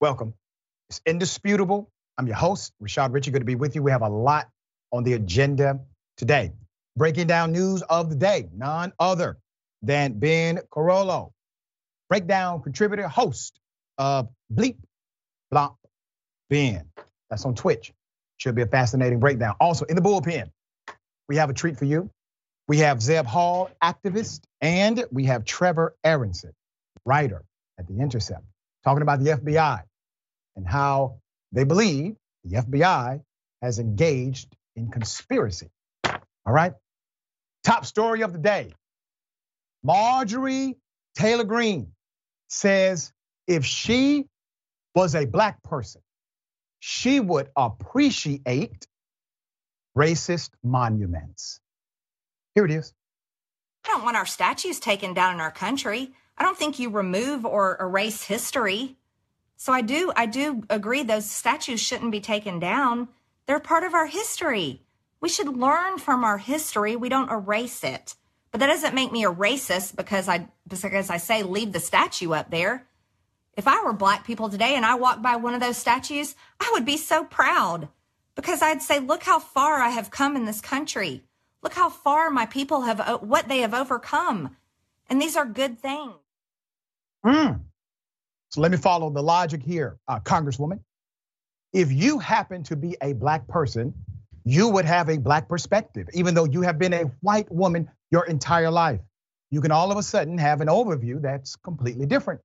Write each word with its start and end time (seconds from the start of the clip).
Welcome. 0.00 0.34
It's 0.90 1.00
indisputable. 1.06 1.90
I'm 2.16 2.28
your 2.28 2.36
host, 2.36 2.72
Rashad 2.80 3.12
Richey. 3.12 3.32
Good 3.32 3.40
to 3.40 3.44
be 3.44 3.56
with 3.56 3.74
you. 3.74 3.82
We 3.82 3.90
have 3.90 4.02
a 4.02 4.08
lot 4.08 4.48
on 4.92 5.02
the 5.02 5.14
agenda 5.14 5.80
today. 6.16 6.52
Breaking 6.96 7.26
down 7.26 7.50
news 7.50 7.82
of 7.82 8.08
the 8.08 8.14
day, 8.14 8.48
none 8.54 8.92
other 9.00 9.38
than 9.82 10.20
Ben 10.20 10.60
Carollo, 10.72 11.32
breakdown 12.08 12.62
contributor, 12.62 13.08
host 13.08 13.58
of 13.98 14.28
Bleep 14.54 14.76
Blop 15.52 15.74
Ben. 16.48 16.84
That's 17.28 17.44
on 17.44 17.56
Twitch. 17.56 17.92
Should 18.36 18.54
be 18.54 18.62
a 18.62 18.66
fascinating 18.66 19.18
breakdown. 19.18 19.56
Also, 19.60 19.84
in 19.84 19.96
the 19.96 20.02
bullpen, 20.02 20.52
we 21.28 21.36
have 21.36 21.50
a 21.50 21.54
treat 21.54 21.76
for 21.76 21.86
you. 21.86 22.08
We 22.68 22.78
have 22.78 23.02
Zeb 23.02 23.26
Hall, 23.26 23.68
activist, 23.82 24.42
and 24.60 25.04
we 25.10 25.24
have 25.24 25.44
Trevor 25.44 25.96
Aaronson, 26.04 26.52
writer 27.04 27.42
at 27.80 27.88
The 27.88 27.98
Intercept, 27.98 28.44
talking 28.84 29.02
about 29.02 29.20
the 29.22 29.30
FBI 29.30 29.82
and 30.56 30.66
how 30.66 31.20
they 31.52 31.64
believe 31.64 32.16
the 32.44 32.56
FBI 32.58 33.20
has 33.62 33.78
engaged 33.78 34.54
in 34.76 34.90
conspiracy. 34.90 35.70
All 36.04 36.52
right? 36.52 36.72
Top 37.64 37.84
story 37.84 38.22
of 38.22 38.32
the 38.32 38.38
day 38.38 38.72
Marjorie 39.82 40.76
Taylor 41.14 41.44
Greene 41.44 41.92
says 42.48 43.12
if 43.46 43.64
she 43.64 44.26
was 44.94 45.14
a 45.14 45.26
black 45.26 45.62
person, 45.62 46.02
she 46.80 47.20
would 47.20 47.48
appreciate 47.56 48.86
racist 49.96 50.50
monuments. 50.62 51.60
Here 52.54 52.64
it 52.64 52.70
is. 52.70 52.92
I 53.84 53.90
don't 53.90 54.04
want 54.04 54.16
our 54.16 54.26
statues 54.26 54.80
taken 54.80 55.14
down 55.14 55.34
in 55.34 55.40
our 55.40 55.50
country. 55.50 56.12
I 56.38 56.44
don't 56.44 56.56
think 56.56 56.78
you 56.78 56.88
remove 56.88 57.44
or 57.44 57.76
erase 57.80 58.22
history. 58.22 58.96
So 59.56 59.72
I 59.72 59.82
do 59.82 60.12
I 60.16 60.26
do 60.26 60.62
agree 60.70 61.02
those 61.02 61.28
statues 61.28 61.80
shouldn't 61.80 62.12
be 62.12 62.20
taken 62.20 62.60
down. 62.60 63.08
They're 63.46 63.60
part 63.60 63.82
of 63.82 63.92
our 63.92 64.06
history. 64.06 64.82
We 65.20 65.28
should 65.28 65.48
learn 65.48 65.98
from 65.98 66.22
our 66.22 66.38
history. 66.38 66.94
We 66.94 67.08
don't 67.08 67.30
erase 67.30 67.82
it. 67.82 68.14
But 68.52 68.60
that 68.60 68.68
doesn't 68.68 68.94
make 68.94 69.10
me 69.12 69.24
a 69.24 69.32
racist 69.32 69.96
because 69.96 70.28
I 70.28 70.48
because 70.66 71.10
I 71.10 71.16
say 71.16 71.42
leave 71.42 71.72
the 71.72 71.80
statue 71.80 72.32
up 72.32 72.50
there. 72.50 72.86
If 73.56 73.66
I 73.66 73.82
were 73.82 73.92
black 73.92 74.24
people 74.24 74.48
today 74.48 74.76
and 74.76 74.86
I 74.86 74.94
walked 74.94 75.20
by 75.20 75.34
one 75.34 75.54
of 75.54 75.60
those 75.60 75.76
statues, 75.76 76.36
I 76.60 76.70
would 76.72 76.84
be 76.84 76.96
so 76.96 77.24
proud 77.24 77.88
because 78.36 78.62
I'd 78.62 78.82
say, 78.82 79.00
look 79.00 79.24
how 79.24 79.40
far 79.40 79.78
I 79.78 79.88
have 79.88 80.12
come 80.12 80.36
in 80.36 80.44
this 80.44 80.60
country. 80.60 81.24
Look 81.60 81.74
how 81.74 81.90
far 81.90 82.30
my 82.30 82.46
people 82.46 82.82
have, 82.82 83.20
what 83.20 83.48
they 83.48 83.58
have 83.58 83.74
overcome. 83.74 84.56
And 85.10 85.20
these 85.20 85.36
are 85.36 85.44
good 85.44 85.80
things. 85.80 86.14
Mm. 87.24 87.60
So 88.50 88.60
let 88.60 88.70
me 88.70 88.76
follow 88.76 89.10
the 89.10 89.22
logic 89.22 89.62
here, 89.62 89.98
uh, 90.08 90.20
Congresswoman. 90.20 90.80
If 91.72 91.92
you 91.92 92.18
happen 92.18 92.62
to 92.64 92.76
be 92.76 92.96
a 93.02 93.12
black 93.12 93.46
person, 93.46 93.94
you 94.44 94.68
would 94.68 94.86
have 94.86 95.10
a 95.10 95.18
black 95.18 95.48
perspective, 95.48 96.08
even 96.14 96.34
though 96.34 96.46
you 96.46 96.62
have 96.62 96.78
been 96.78 96.94
a 96.94 97.02
white 97.20 97.50
woman 97.52 97.90
your 98.10 98.24
entire 98.24 98.70
life. 98.70 99.00
You 99.50 99.60
can 99.60 99.70
all 99.70 99.92
of 99.92 99.98
a 99.98 100.02
sudden 100.02 100.38
have 100.38 100.60
an 100.60 100.68
overview 100.68 101.20
that's 101.20 101.56
completely 101.56 102.06
different. 102.06 102.40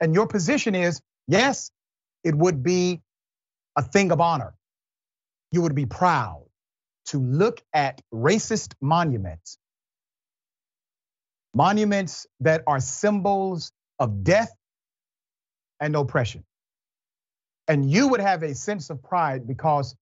And 0.00 0.14
your 0.14 0.26
position 0.26 0.74
is 0.74 1.00
yes, 1.26 1.70
it 2.22 2.34
would 2.34 2.62
be 2.62 3.02
a 3.76 3.82
thing 3.82 4.12
of 4.12 4.20
honor. 4.20 4.54
You 5.50 5.62
would 5.62 5.74
be 5.74 5.86
proud 5.86 6.44
to 7.06 7.18
look 7.18 7.62
at 7.72 8.00
racist 8.12 8.74
monuments, 8.80 9.58
monuments 11.54 12.26
that 12.40 12.62
are 12.66 12.80
symbols 12.80 13.72
of 13.98 14.24
death 14.24 14.52
and 15.80 15.96
oppression. 15.96 16.44
And 17.68 17.90
you 17.90 18.08
would 18.08 18.20
have 18.20 18.42
a 18.42 18.54
sense 18.54 18.90
of 18.90 19.02
pride 19.02 19.46
because 19.46 19.94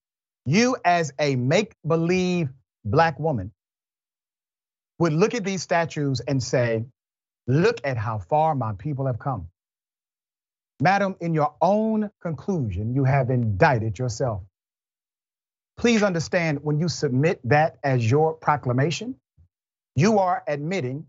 you, 0.47 0.77
as 0.85 1.13
a 1.19 1.37
make 1.37 1.75
believe 1.87 2.51
black 2.85 3.19
woman, 3.19 3.53
would 4.99 5.13
look 5.13 5.35
at 5.35 5.45
these 5.45 5.63
statues 5.63 6.21
and 6.21 6.43
say, 6.43 6.85
Look 7.47 7.81
at 7.85 7.99
how 7.99 8.19
far 8.19 8.55
my 8.55 8.73
people 8.73 9.07
have 9.07 9.19
come. 9.19 9.49
Madam, 10.81 11.15
in 11.21 11.35
your 11.35 11.55
own 11.61 12.11
conclusion, 12.23 12.95
you 12.95 13.05
have 13.05 13.31
indicted 13.31 13.99
yourself. 13.99 14.43
Please 15.77 16.03
understand 16.03 16.61
when 16.63 16.79
you 16.79 16.89
submit 16.89 17.41
that 17.45 17.77
as 17.85 18.09
your 18.11 18.35
proclamation, 18.35 19.17
you 19.95 20.19
are 20.19 20.43
admitting 20.47 21.07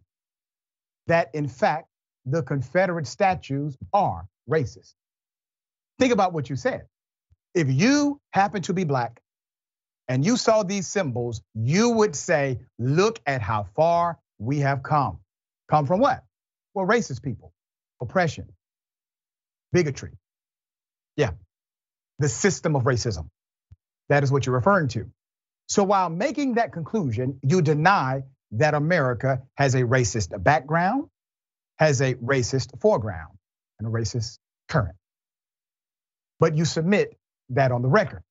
that 1.08 1.30
in 1.34 1.48
fact 1.48 1.88
the 2.26 2.44
Confederate 2.44 3.08
statues 3.08 3.78
are 3.94 4.28
racist. 4.50 4.94
Think 6.00 6.12
about 6.14 6.34
what 6.34 6.50
you 6.50 6.56
said. 6.56 6.88
If 7.54 7.70
you 7.70 8.20
happen 8.32 8.62
to 8.64 8.74
be 8.74 8.84
black 8.84 9.22
and 10.08 10.26
you 10.26 10.38
saw 10.38 10.64
these 10.64 10.88
symbols, 10.88 11.42
you 11.54 11.90
would 11.92 12.16
say, 12.16 12.60
look 12.78 13.20
at 13.26 13.42
how 13.42 13.64
far 13.76 14.20
we 14.38 14.60
have 14.60 14.84
come. 14.84 15.20
Come 15.70 15.86
from 15.86 16.00
what? 16.00 16.24
Well, 16.74 16.86
racist 16.86 17.24
people, 17.24 17.54
oppression, 18.02 18.50
bigotry. 19.72 20.12
Yeah, 21.16 21.32
the 22.20 22.30
system 22.30 22.76
of 22.76 22.84
racism. 22.84 23.30
That 24.10 24.24
is 24.24 24.32
what 24.32 24.46
you're 24.46 24.56
referring 24.56 24.90
to. 24.90 25.10
So 25.68 25.84
while 25.84 26.10
making 26.10 26.56
that 26.56 26.74
conclusion, 26.74 27.40
you 27.42 27.62
deny 27.62 28.24
that 28.52 28.74
America 28.74 29.42
has 29.56 29.74
a 29.74 29.82
racist 29.82 30.44
background, 30.44 31.06
has 31.78 32.02
a 32.02 32.16
racist 32.16 32.80
foreground, 32.80 33.38
and 33.80 33.88
a 33.88 33.92
racist 33.92 34.40
current. 34.70 34.96
But 36.40 36.56
you 36.56 36.66
submit 36.66 37.18
that 37.50 37.72
on 37.72 37.82
the 37.82 37.88
record. 37.88 38.24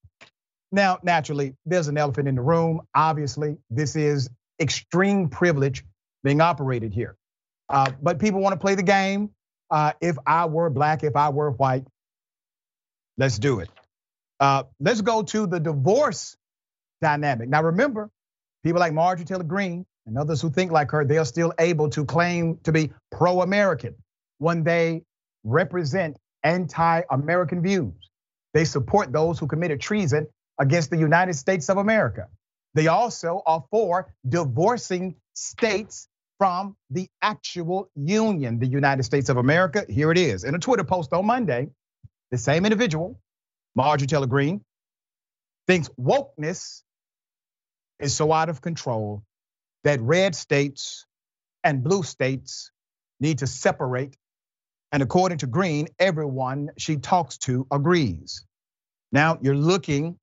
Now, 0.73 0.99
naturally, 1.03 1.55
there's 1.65 1.89
an 1.89 1.97
elephant 1.97 2.29
in 2.29 2.35
the 2.35 2.43
room. 2.43 2.81
Obviously, 2.95 3.59
this 3.71 3.97
is 3.97 4.29
extreme 4.61 5.29
privilege 5.29 5.85
being 6.25 6.41
operated 6.41 6.93
here. 6.93 7.17
Uh, 7.69 7.91
but 8.03 8.19
people 8.19 8.41
want 8.41 8.55
to 8.55 8.59
play 8.59 8.75
the 8.75 8.83
game. 8.83 9.31
Uh, 9.71 9.93
if 10.01 10.17
I 10.27 10.47
were 10.47 10.71
black, 10.71 11.05
if 11.05 11.17
I 11.17 11.29
were 11.31 11.51
white, 11.51 11.87
let's 13.17 13.39
do 13.39 13.61
it. 13.61 13.71
Uh, 14.41 14.65
let's 14.81 15.01
go 15.01 15.23
to 15.23 15.47
the 15.47 15.61
divorce 15.61 16.37
dynamic. 17.01 17.49
Now, 17.49 17.63
remember, 17.63 18.11
people 18.63 18.81
like 18.81 18.93
Marjorie 18.93 19.25
Taylor 19.25 19.45
Greene 19.45 19.87
and 20.07 20.19
others 20.19 20.41
who 20.41 20.51
think 20.51 20.71
like 20.73 20.91
her, 20.91 21.05
they 21.05 21.19
are 21.19 21.25
still 21.25 21.53
able 21.59 21.89
to 21.91 22.05
claim 22.05 22.59
to 22.65 22.73
be 22.73 22.93
pro 23.11 23.43
American 23.43 23.95
when 24.39 24.65
they 24.65 25.03
represent 25.45 26.19
anti 26.43 27.03
American 27.11 27.63
views. 27.63 27.93
They 28.53 28.65
support 28.65 29.13
those 29.13 29.39
who 29.39 29.47
committed 29.47 29.81
treason 29.81 30.27
against 30.59 30.91
the 30.91 30.97
United 30.99 31.35
States 31.35 31.69
of 31.69 31.79
America. 31.79 32.29
They 32.75 32.87
also 32.89 33.43
are 33.47 33.65
for 33.71 34.13
divorcing 34.29 35.17
states 35.35 36.09
from 36.39 36.77
the 36.91 37.09
actual 37.23 37.89
union, 37.95 38.59
the 38.59 38.67
United 38.67 39.05
States 39.05 39.29
of 39.29 39.37
America. 39.37 39.85
Here 39.89 40.11
it 40.11 40.19
is. 40.19 40.45
In 40.45 40.55
a 40.55 40.59
Twitter 40.59 40.85
post 40.85 41.13
on 41.13 41.27
Monday, 41.27 41.69
the 42.31 42.39
same 42.39 42.67
individual 42.67 43.19
Marjorie 43.75 44.07
Taylor 44.07 44.27
Greene, 44.27 44.61
thinks 45.67 45.89
wokeness 46.01 46.83
is 47.99 48.15
so 48.15 48.33
out 48.33 48.49
of 48.49 48.61
control 48.61 49.23
that 49.85 50.01
red 50.01 50.35
states 50.35 51.07
and 51.63 51.85
blue 51.85 52.03
states 52.03 52.71
need 53.21 53.39
to 53.39 53.47
separate. 53.47 54.17
And 54.93 55.03
according 55.03 55.39
to 55.39 55.47
Greene, 55.47 55.89
everyone 55.99 56.71
she 56.79 56.97
talks 56.97 57.39
to 57.39 57.67
agrees. 57.73 58.45
Now 59.13 59.39
you're 59.43 59.57
looking 59.57 60.19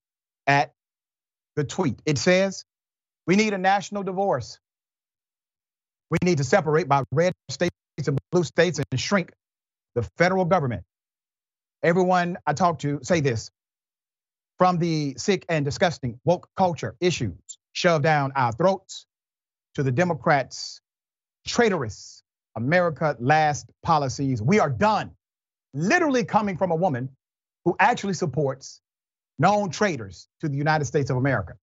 at 0.47 0.73
the 1.55 1.63
tweet. 1.63 2.01
It 2.05 2.17
says, 2.17 2.65
We 3.27 3.35
need 3.35 3.53
a 3.53 3.57
national 3.57 4.03
divorce. 4.03 4.59
We 6.09 6.17
need 6.23 6.39
to 6.39 6.43
separate 6.43 6.87
by 6.87 7.03
red 7.11 7.33
states 7.49 7.75
and 8.07 8.17
blue 8.31 8.43
states 8.43 8.79
and 8.79 8.99
shrink 8.99 9.31
the 9.95 10.03
federal 10.17 10.45
government 10.45 10.83
everyone 11.83 12.37
I 12.45 12.53
talk 12.53 12.79
to 12.79 12.99
say 13.03 13.21
this 13.21 13.51
from 14.57 14.77
the 14.77 15.15
sick 15.17 15.45
and 15.49 15.65
disgusting 15.65 16.19
woke 16.25 16.47
culture 16.55 16.95
issues 16.99 17.37
shoved 17.73 18.03
down 18.03 18.31
our 18.35 18.51
throats 18.51 19.05
to 19.75 19.83
the 19.83 19.91
Democrats' 19.91 20.81
traitorous 21.47 22.23
America 22.55 23.15
last 23.19 23.67
policies. 23.83 24.41
We 24.41 24.59
are 24.59 24.69
done. 24.69 25.11
Literally 25.73 26.25
coming 26.25 26.57
from 26.57 26.71
a 26.71 26.75
woman 26.75 27.09
who 27.63 27.75
actually 27.79 28.13
supports 28.13 28.81
known 29.39 29.69
traitors 29.69 30.27
to 30.41 30.49
the 30.49 30.57
United 30.57 30.85
States 30.85 31.09
of 31.09 31.17
America. 31.17 31.53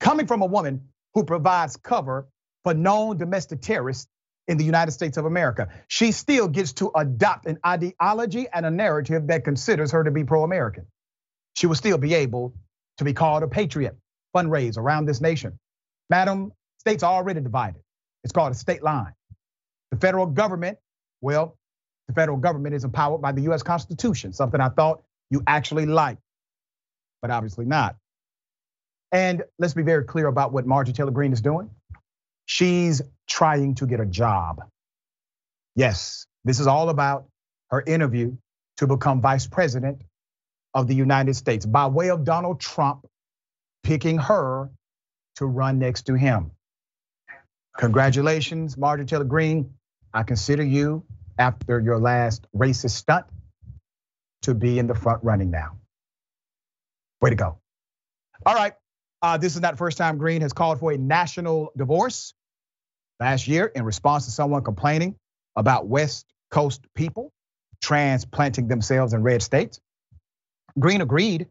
Coming 0.00 0.26
from 0.26 0.42
a 0.42 0.46
woman 0.46 0.88
who 1.14 1.24
provides 1.24 1.76
cover 1.76 2.28
for 2.62 2.74
known 2.74 3.18
domestic 3.18 3.60
terrorists 3.60 4.08
in 4.48 4.56
the 4.56 4.64
United 4.64 4.92
States 4.92 5.16
of 5.16 5.24
America. 5.24 5.68
She 5.88 6.12
still 6.12 6.48
gets 6.48 6.72
to 6.74 6.90
adopt 6.94 7.46
an 7.46 7.58
ideology 7.64 8.46
and 8.52 8.66
a 8.66 8.70
narrative 8.70 9.28
that 9.28 9.44
considers 9.44 9.92
her 9.92 10.04
to 10.04 10.10
be 10.10 10.24
pro 10.24 10.42
American. 10.44 10.86
She 11.54 11.66
will 11.66 11.74
still 11.74 11.98
be 11.98 12.14
able 12.14 12.54
to 12.98 13.04
be 13.04 13.12
called 13.12 13.42
a 13.42 13.48
patriot, 13.48 13.96
fundraise 14.34 14.76
around 14.76 15.06
this 15.06 15.20
nation. 15.20 15.58
Madam, 16.10 16.52
states 16.82 17.04
are 17.04 17.12
already 17.12 17.40
divided. 17.40 17.80
It's 18.24 18.32
called 18.32 18.50
a 18.50 18.56
state 18.56 18.82
line. 18.82 19.14
The 19.92 19.98
federal 19.98 20.26
government, 20.26 20.78
well, 21.20 21.56
the 22.08 22.14
federal 22.14 22.38
government 22.38 22.74
is 22.74 22.82
empowered 22.82 23.22
by 23.22 23.30
the 23.30 23.42
US 23.42 23.62
Constitution, 23.62 24.32
something 24.32 24.60
I 24.60 24.68
thought 24.68 25.00
you 25.30 25.44
actually 25.46 25.86
liked, 25.86 26.20
but 27.20 27.30
obviously 27.30 27.66
not. 27.66 27.94
And 29.12 29.44
let's 29.60 29.74
be 29.74 29.84
very 29.84 30.02
clear 30.02 30.26
about 30.26 30.52
what 30.52 30.66
Marjorie 30.66 30.92
Taylor 30.92 31.12
Greene 31.12 31.32
is 31.32 31.40
doing. 31.40 31.70
She's 32.46 33.00
trying 33.28 33.76
to 33.76 33.86
get 33.86 34.00
a 34.00 34.06
job. 34.06 34.64
Yes, 35.76 36.26
this 36.44 36.58
is 36.58 36.66
all 36.66 36.88
about 36.88 37.26
her 37.70 37.80
interview 37.86 38.36
to 38.78 38.88
become 38.88 39.20
vice 39.20 39.46
president 39.46 40.02
of 40.74 40.88
the 40.88 40.96
United 40.96 41.34
States 41.34 41.64
by 41.64 41.86
way 41.86 42.10
of 42.10 42.24
Donald 42.24 42.58
Trump 42.58 43.06
picking 43.84 44.18
her 44.18 44.68
to 45.36 45.46
run 45.46 45.78
next 45.78 46.06
to 46.06 46.14
him. 46.14 46.50
Congratulations, 47.76 48.76
Marjorie 48.76 49.06
Taylor 49.06 49.24
Greene. 49.24 49.74
I 50.12 50.22
consider 50.22 50.62
you, 50.62 51.04
after 51.38 51.80
your 51.80 51.98
last 51.98 52.46
racist 52.54 52.90
stunt, 52.90 53.26
to 54.42 54.54
be 54.54 54.78
in 54.78 54.86
the 54.86 54.94
front 54.94 55.24
running 55.24 55.50
now. 55.50 55.78
Way 57.20 57.30
to 57.30 57.36
go. 57.36 57.58
All 58.44 58.54
right. 58.54 58.74
Uh, 59.22 59.38
this 59.38 59.54
is 59.54 59.62
not 59.62 59.72
the 59.72 59.78
first 59.78 59.96
time 59.96 60.18
Greene 60.18 60.42
has 60.42 60.52
called 60.52 60.80
for 60.80 60.92
a 60.92 60.98
national 60.98 61.72
divorce. 61.76 62.34
Last 63.20 63.46
year, 63.46 63.66
in 63.66 63.84
response 63.84 64.24
to 64.24 64.32
someone 64.32 64.64
complaining 64.64 65.14
about 65.54 65.86
West 65.86 66.26
Coast 66.50 66.82
people 66.94 67.32
transplanting 67.80 68.68
themselves 68.68 69.12
in 69.12 69.22
red 69.22 69.42
states, 69.42 69.80
Greene 70.78 71.00
agreed 71.00 71.46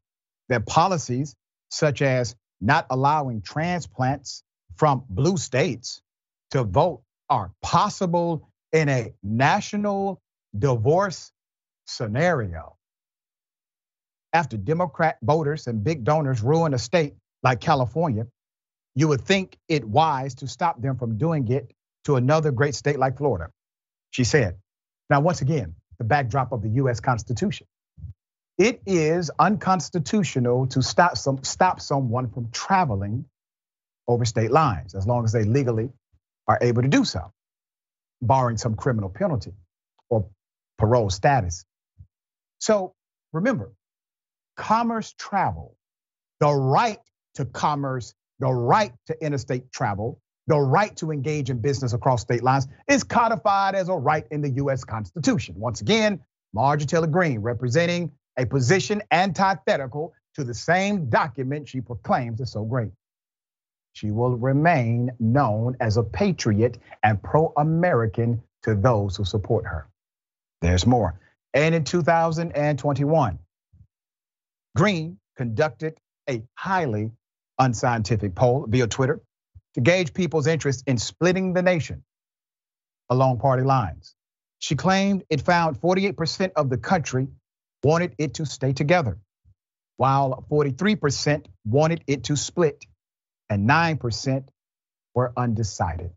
that 0.50 0.66
policies 0.66 1.36
such 1.70 2.02
as 2.02 2.36
not 2.60 2.86
allowing 2.90 3.42
transplants 3.42 4.44
from 4.76 5.04
blue 5.10 5.38
states 5.38 6.02
to 6.52 6.64
vote 6.64 7.02
are 7.30 7.52
possible 7.62 8.50
in 8.72 8.90
a 8.90 9.14
national 9.24 10.22
divorce 10.58 11.32
scenario. 11.86 12.78
After 14.34 14.58
Democrat 14.58 15.18
voters 15.22 15.68
and 15.68 15.84
big 15.84 16.04
donors 16.04 16.42
ruin 16.42 16.74
a 16.74 16.80
state 16.80 17.16
like 17.44 17.60
California, 17.60 18.28
you 18.96 19.08
would 19.08 19.22
think 19.22 19.58
it 19.68 19.84
wise 19.84 20.36
to 20.36 20.48
stop 20.48 20.82
them 20.82 20.98
from 20.98 21.18
doing 21.18 21.48
it 21.50 21.72
to 22.06 22.16
another 22.16 22.52
great 22.52 22.76
state 22.76 23.00
like 23.00 23.18
Florida. 23.18 23.50
She 24.12 24.24
said, 24.24 24.58
now, 25.10 25.22
once 25.22 25.42
again, 25.42 25.76
the 25.98 26.04
backdrop 26.04 26.52
of 26.52 26.62
the 26.62 26.70
US 26.70 27.00
Constitution. 27.00 27.68
It 28.58 28.82
is 28.86 29.32
unconstitutional 29.40 30.68
to 30.68 30.82
stop 30.82 31.18
some 31.18 31.44
stop 31.44 31.82
someone 31.82 32.30
from 32.30 32.52
traveling 32.52 33.26
over 34.08 34.26
state 34.26 34.52
lines 34.52 34.96
as 34.96 35.08
long 35.08 35.24
as 35.24 35.32
they 35.32 35.44
legally 35.44 35.90
are 36.52 36.60
able 36.62 36.82
to 36.82 36.90
do 36.90 37.06
so, 37.06 37.32
barring 38.22 38.58
some 38.58 38.76
criminal 38.76 39.10
penalty 39.10 39.54
or 40.10 40.28
parole 40.78 41.10
status. 41.10 41.64
So 42.60 42.94
remember, 43.32 43.72
commerce 44.58 45.14
travel, 45.18 45.78
the 46.42 46.54
right 46.54 47.00
to 47.36 47.46
commerce, 47.46 48.14
the 48.40 48.52
right 48.52 48.92
to 49.08 49.26
interstate 49.26 49.72
travel, 49.72 50.20
the 50.48 50.60
right 50.60 50.94
to 50.98 51.12
engage 51.12 51.50
in 51.50 51.60
business 51.60 51.94
across 51.94 52.22
state 52.22 52.44
lines 52.44 52.68
is 52.90 53.06
codified 53.06 53.74
as 53.74 53.88
a 53.88 53.94
right 53.94 54.26
in 54.30 54.42
the 54.42 54.50
US 54.64 54.84
Constitution. 54.84 55.56
Once 55.58 55.80
again, 55.80 56.20
Marjorie 56.54 56.86
Taylor 56.86 57.08
Greene 57.08 57.40
representing 57.40 58.12
a 58.38 58.46
position 58.46 59.02
antithetical 59.12 60.14
to 60.36 60.44
the 60.44 60.54
same 60.54 61.10
document 61.10 61.70
she 61.70 61.80
proclaims 61.80 62.42
is 62.42 62.52
so 62.52 62.66
great. 62.66 62.92
She 63.94 64.12
will 64.12 64.36
remain 64.36 65.12
known 65.20 65.78
as 65.80 65.98
a 65.98 66.04
patriot 66.04 66.78
and 67.04 67.22
pro 67.22 67.54
American 67.58 68.42
to 68.64 68.76
those 68.76 69.18
who 69.18 69.26
support 69.26 69.66
her. 69.66 69.88
There's 70.62 70.86
more. 70.86 71.20
And 71.54 71.76
in 71.76 71.84
2021, 71.84 73.40
Greene 74.76 75.20
conducted 75.36 75.98
a 76.30 76.44
highly 76.56 77.12
unscientific 77.60 78.36
poll 78.36 78.66
via 78.68 78.88
Twitter 78.88 79.22
to 79.74 79.82
gauge 79.82 80.14
people's 80.14 80.48
interest 80.48 80.84
in 80.88 80.98
splitting 80.98 81.54
the 81.54 81.62
nation 81.62 82.04
along 83.10 83.40
party 83.40 83.64
lines. 83.64 84.16
She 84.60 84.76
claimed 84.76 85.24
it 85.30 85.42
found 85.42 85.82
48% 85.82 86.52
of 86.56 86.70
the 86.70 86.78
country 86.78 87.28
wanted 87.84 88.16
it 88.18 88.36
to 88.36 88.46
stay 88.46 88.74
together, 88.74 89.18
while 89.98 90.46
43% 90.50 91.46
wanted 91.66 92.04
it 92.08 92.26
to 92.26 92.36
split, 92.38 92.86
and 93.52 93.70
9% 93.70 94.46
were 95.14 95.34
undecided. 95.36 96.12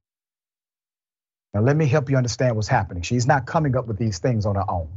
Now, 1.52 1.62
let 1.62 1.76
me 1.76 1.86
help 1.86 2.08
you 2.08 2.16
understand 2.16 2.54
what's 2.54 2.68
happening. 2.68 3.02
She's 3.02 3.26
not 3.26 3.44
coming 3.44 3.76
up 3.76 3.88
with 3.88 3.98
these 3.98 4.20
things 4.20 4.46
on 4.46 4.54
her 4.54 4.70
own. 4.70 4.88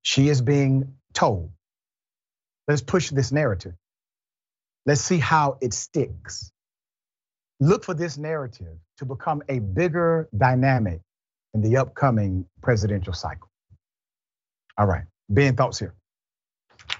She 0.00 0.28
is 0.28 0.40
being 0.40 0.94
told, 1.12 1.50
let's 2.68 2.80
push 2.80 3.10
this 3.10 3.32
narrative. 3.32 3.74
Let's 4.86 5.02
see 5.02 5.18
how 5.18 5.58
it 5.60 5.74
sticks. 5.74 6.50
Look 7.60 7.84
for 7.84 7.94
this 7.94 8.16
narrative 8.16 8.78
to 8.96 9.04
become 9.04 9.42
a 9.50 9.58
bigger 9.58 10.28
dynamic 10.36 11.02
in 11.52 11.60
the 11.60 11.76
upcoming 11.76 12.46
presidential 12.62 13.12
cycle. 13.12 13.50
All 14.78 14.86
right, 14.86 15.04
Ben, 15.28 15.54
thoughts 15.54 15.78
here. 15.78 15.94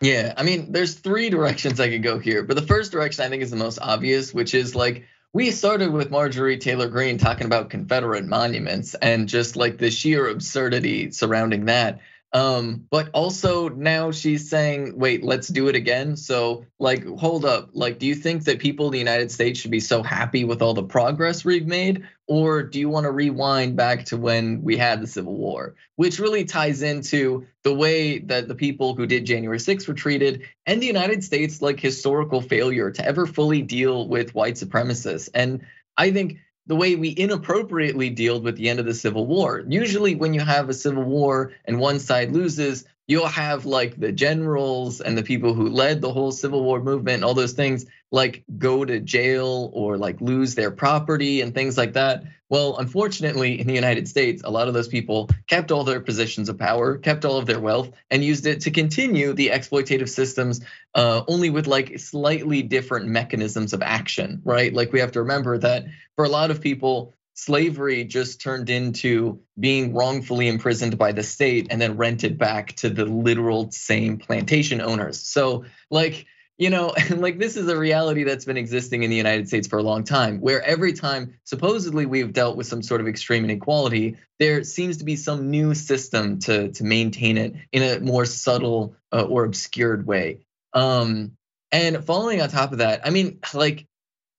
Yeah, 0.01 0.35
I 0.37 0.43
mean, 0.43 0.73
there's 0.73 0.95
three 0.95 1.31
directions 1.31 1.79
I 1.79 1.89
could 1.89 2.03
go 2.03 2.19
here, 2.19 2.43
but 2.43 2.57
the 2.57 2.67
first 2.67 2.91
direction 2.91 3.25
I 3.25 3.29
think 3.29 3.43
is 3.43 3.51
the 3.51 3.57
most 3.57 3.79
obvious, 3.81 4.35
which 4.35 4.55
is 4.55 4.75
like 4.75 5.05
we 5.33 5.51
started 5.51 5.93
with 5.93 6.11
Marjorie 6.11 6.59
Taylor 6.59 6.89
Greene 6.89 7.19
talking 7.19 7.47
about 7.47 7.71
Confederate 7.71 8.27
monuments 8.27 8.95
and 8.95 9.29
just 9.29 9.57
like 9.57 9.79
the 9.79 9.91
sheer 9.91 10.29
absurdity 10.29 11.11
surrounding 11.11 11.67
that. 11.67 12.01
Um, 12.35 12.87
but 12.91 13.11
also 13.13 13.69
now 13.69 14.11
she's 14.11 14.49
saying, 14.49 14.99
wait, 14.99 15.23
let's 15.23 15.49
do 15.49 15.69
it 15.69 15.77
again. 15.77 16.17
So, 16.17 16.65
like, 16.79 17.07
hold 17.07 17.45
up. 17.45 17.71
Like, 17.75 17.99
do 17.99 18.07
you 18.07 18.15
think 18.15 18.45
that 18.45 18.59
people 18.59 18.87
in 18.87 18.93
the 18.93 18.99
United 18.99 19.31
States 19.31 19.61
should 19.61 19.71
be 19.71 19.81
so 19.81 20.03
happy 20.03 20.45
with 20.45 20.63
all 20.63 20.73
the 20.73 20.83
progress 20.83 21.45
we've 21.45 21.67
made? 21.67 22.09
Or 22.29 22.63
do 22.63 22.79
you 22.79 22.89
want 22.89 23.05
to 23.05 23.11
rewind 23.11 23.77
back 23.77 24.05
to 24.07 24.17
when 24.17 24.63
we 24.63 24.77
had 24.77 25.01
the 25.01 25.07
Civil 25.07 25.37
War? 25.37 25.75
Which 25.97 26.19
really 26.19 26.45
ties 26.45 26.83
into 26.83 27.47
the 27.65 27.75
way 27.75 28.21
that 28.21 28.49
the 28.49 28.55
people 28.55 28.95
who 28.95 29.07
did 29.07 29.27
January 29.27 29.59
6th 29.59 29.89
were 29.89 29.95
treated 29.95 30.43
and 30.65 30.81
the 30.81 30.87
United 30.87 31.25
States, 31.25 31.61
like, 31.61 31.81
historical 31.81 32.41
failure 32.41 32.91
to 32.91 33.05
ever 33.05 33.27
fully 33.27 33.63
deal 33.63 34.09
with 34.09 34.35
white 34.35 34.55
supremacists. 34.55 35.29
And 35.35 35.67
I 35.97 36.13
think 36.13 36.39
the 36.67 36.77
way 36.77 36.95
we 36.95 37.09
inappropriately 37.09 38.11
dealt 38.11 38.45
with 38.45 38.57
the 38.57 38.69
end 38.69 38.79
of 38.79 38.87
the 38.87 38.95
Civil 38.95 39.27
War. 39.27 39.65
Usually, 39.67 40.15
when 40.15 40.33
you 40.33 40.41
have 40.41 40.69
a 40.69 40.75
civil 40.75 41.03
war 41.03 41.53
and 41.65 41.81
one 41.81 41.99
side 41.99 42.33
loses, 42.33 42.85
you'll 43.13 43.27
have 43.27 43.67
like 43.67 43.95
the 44.01 44.11
generals 44.11 45.03
and 45.03 45.17
the 45.17 45.23
people 45.23 45.53
who 45.53 45.69
led 45.69 46.01
the 46.01 46.13
whole 46.13 46.33
Civil 46.33 46.65
War 46.65 46.83
movement 46.83 47.17
and 47.17 47.25
all 47.25 47.35
those 47.35 47.53
things 47.53 47.85
like 48.11 48.43
go 48.59 48.85
to 48.85 49.01
jail 49.01 49.71
or 49.75 49.99
like 49.99 50.21
lose 50.23 50.55
their 50.55 50.71
property 50.71 51.43
and 51.43 51.55
things 51.55 51.77
like 51.77 51.93
that. 51.93 52.25
Well, 52.49 52.77
unfortunately, 52.79 53.61
in 53.61 53.67
the 53.67 53.75
United 53.75 54.09
States, 54.09 54.43
a 54.45 54.51
lot 54.51 54.69
of 54.69 54.75
those 54.75 54.89
people 54.89 55.29
kept 55.47 55.71
all 55.71 55.85
their 55.85 56.01
positions 56.01 56.49
of 56.49 56.59
power, 56.59 56.97
kept 56.97 57.25
all 57.27 57.37
of 57.37 57.47
their 57.47 57.61
wealth, 57.61 57.91
and 58.11 58.25
used 58.25 58.47
it 58.47 58.63
to 58.63 58.71
continue 58.71 59.35
the 59.35 59.49
exploitative 59.49 60.09
systems, 60.09 60.61
uh, 60.95 61.23
only 61.29 61.51
with 61.51 61.67
like 61.67 61.99
slightly 61.99 62.63
different 62.63 63.07
mechanisms 63.09 63.75
of 63.75 63.83
action, 63.83 64.41
right? 64.45 64.73
Like 64.73 64.93
we 64.93 65.01
have 65.01 65.13
to 65.13 65.21
remember 65.21 65.59
that 65.59 65.85
for 66.17 66.25
a 66.25 66.31
lot 66.31 66.51
of 66.51 66.61
people, 66.61 67.15
slavery 67.35 68.05
just 68.05 68.41
turned 68.41 68.71
into 68.71 69.41
being 69.59 69.95
wrongfully 69.95 70.49
imprisoned 70.49 70.99
by 70.99 71.13
the 71.13 71.23
state 71.23 71.69
and 71.71 71.81
then 71.81 71.97
rented 71.97 72.39
back 72.39 72.75
to 72.77 72.91
the 72.91 73.05
literal 73.05 73.71
same 73.71 74.19
plantation 74.19 74.81
owners. 74.81 75.21
So, 75.21 75.65
like, 75.91 76.27
you 76.59 76.71
know, 76.71 76.95
like 77.11 77.39
this 77.39 77.57
is 77.57 77.69
a 77.69 77.77
reality 77.77 78.25
that's 78.25 78.45
been 78.45 78.57
existing 78.57 79.03
in 79.03 79.11
the 79.11 79.17
United 79.17 79.49
States 79.49 79.67
for 79.67 79.79
a 79.79 79.83
long 79.83 80.05
time, 80.05 80.41
where 80.41 80.63
every 80.63 80.93
time 80.93 81.35
supposedly 81.45 82.07
we've 82.07 82.33
dealt 82.33 82.57
with 82.57 82.67
some 82.67 82.83
sort 82.83 83.01
of 83.01 83.09
extreme 83.09 83.45
inequality, 83.45 84.17
there 84.39 84.63
seems 84.63 84.99
to 84.99 85.05
be 85.05 85.17
some 85.17 85.51
new 85.51 85.75
system 85.75 86.39
to 86.41 86.71
to 86.73 86.85
maintain 86.85 87.39
it 87.39 87.55
in 87.73 87.83
a 87.83 88.01
more 88.01 88.25
subtle 88.25 88.95
uh, 89.13 89.23
or 89.23 89.45
obscured 89.45 90.07
way. 90.07 90.41
Um, 90.75 91.33
and 91.71 92.05
following 92.05 92.43
on 92.43 92.51
top 92.51 92.73
of 92.73 92.79
that, 92.79 93.07
I 93.07 93.11
mean, 93.11 93.39
like 93.55 93.87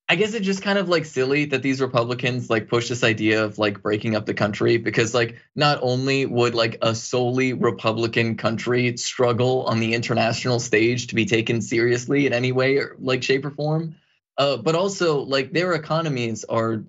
I 0.10 0.16
guess 0.16 0.34
it's 0.34 0.46
just 0.46 0.62
kind 0.62 0.78
of 0.78 0.90
like 0.90 1.06
silly 1.06 1.46
that 1.46 1.64
these 1.64 1.80
Republicans 1.80 2.50
like 2.50 2.68
push 2.68 2.90
this 2.90 3.04
idea 3.04 3.46
of 3.46 3.58
like 3.58 3.82
breaking 3.82 4.16
up 4.16 4.26
the 4.26 4.34
country 4.34 4.78
because 4.78 5.14
like 5.14 5.38
not 5.56 5.80
only 5.82 6.26
would 6.26 6.54
like 6.54 6.78
a 6.82 6.94
solely 6.94 7.54
Republican 7.54 8.36
country 8.36 8.98
struggle 8.98 9.64
on 9.64 9.80
the 9.80 9.94
international 9.94 10.60
stage 10.60 11.08
to 11.08 11.16
be 11.16 11.26
taken 11.26 11.62
seriously 11.62 12.28
in 12.28 12.34
any 12.34 12.52
way 12.52 12.78
or 12.78 12.98
like 13.00 13.24
shape 13.24 13.46
or 13.46 13.52
form, 13.52 13.96
uh, 14.38 14.58
but 14.58 14.76
also 14.76 15.22
like 15.22 15.54
their 15.54 15.74
economies 15.74 16.44
are 16.44 16.84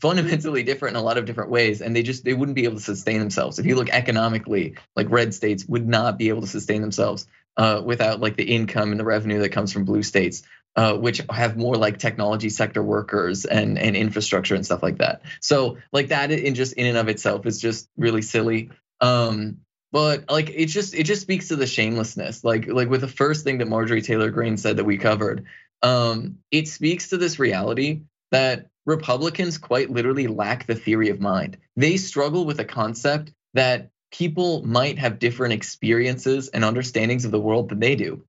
fundamentally 0.00 0.62
different 0.62 0.96
in 0.96 1.02
a 1.02 1.04
lot 1.04 1.18
of 1.18 1.24
different 1.24 1.50
ways 1.50 1.80
and 1.80 1.96
they 1.96 2.02
just 2.02 2.24
they 2.24 2.34
wouldn't 2.34 2.56
be 2.56 2.64
able 2.64 2.76
to 2.76 2.82
sustain 2.82 3.18
themselves. 3.18 3.58
If 3.58 3.64
you 3.64 3.76
look 3.76 3.88
economically 3.88 4.76
like 4.94 5.10
red 5.10 5.32
states 5.32 5.64
would 5.66 5.88
not 5.88 6.18
be 6.18 6.28
able 6.28 6.42
to 6.42 6.46
sustain 6.46 6.82
themselves 6.82 7.26
uh, 7.56 7.80
without 7.84 8.20
like 8.20 8.36
the 8.36 8.54
income 8.54 8.90
and 8.90 9.00
the 9.00 9.04
revenue 9.04 9.40
that 9.40 9.50
comes 9.50 9.72
from 9.72 9.84
blue 9.84 10.02
states 10.02 10.42
uh, 10.76 10.94
which 10.94 11.22
have 11.30 11.56
more 11.56 11.76
like 11.76 11.98
technology 11.98 12.50
sector 12.50 12.82
workers 12.82 13.44
and 13.44 13.78
and 13.78 13.96
infrastructure 13.96 14.54
and 14.54 14.64
stuff 14.64 14.82
like 14.82 14.98
that. 14.98 15.22
So 15.40 15.78
like 15.92 16.08
that 16.08 16.30
in 16.30 16.54
just 16.54 16.74
in 16.74 16.86
and 16.86 16.98
of 16.98 17.08
itself 17.08 17.46
is 17.46 17.60
just 17.60 17.88
really 17.96 18.22
silly. 18.22 18.70
Um, 19.00 19.58
but 19.90 20.30
like 20.30 20.50
it 20.50 20.66
just 20.66 20.94
it 20.94 21.04
just 21.04 21.22
speaks 21.22 21.48
to 21.48 21.56
the 21.56 21.66
shamelessness. 21.66 22.44
Like 22.44 22.66
like 22.68 22.90
with 22.90 23.00
the 23.00 23.08
first 23.08 23.44
thing 23.44 23.58
that 23.58 23.68
Marjorie 23.68 24.02
Taylor 24.02 24.30
Greene 24.30 24.58
said 24.58 24.76
that 24.76 24.84
we 24.84 24.98
covered, 24.98 25.46
um, 25.82 26.38
it 26.50 26.68
speaks 26.68 27.08
to 27.08 27.16
this 27.16 27.38
reality 27.38 28.02
that 28.30 28.66
Republicans 28.84 29.58
quite 29.58 29.90
literally 29.90 30.26
lack 30.26 30.66
the 30.66 30.74
theory 30.74 31.08
of 31.08 31.20
mind. 31.20 31.56
They 31.76 31.96
struggle 31.96 32.44
with 32.44 32.60
a 32.60 32.64
concept 32.64 33.32
that 33.54 33.90
people 34.12 34.64
might 34.66 34.98
have 34.98 35.18
different 35.18 35.54
experiences 35.54 36.48
and 36.48 36.64
understandings 36.64 37.24
of 37.24 37.30
the 37.30 37.40
world 37.40 37.68
than 37.70 37.80
they 37.80 37.96
do. 37.96 38.22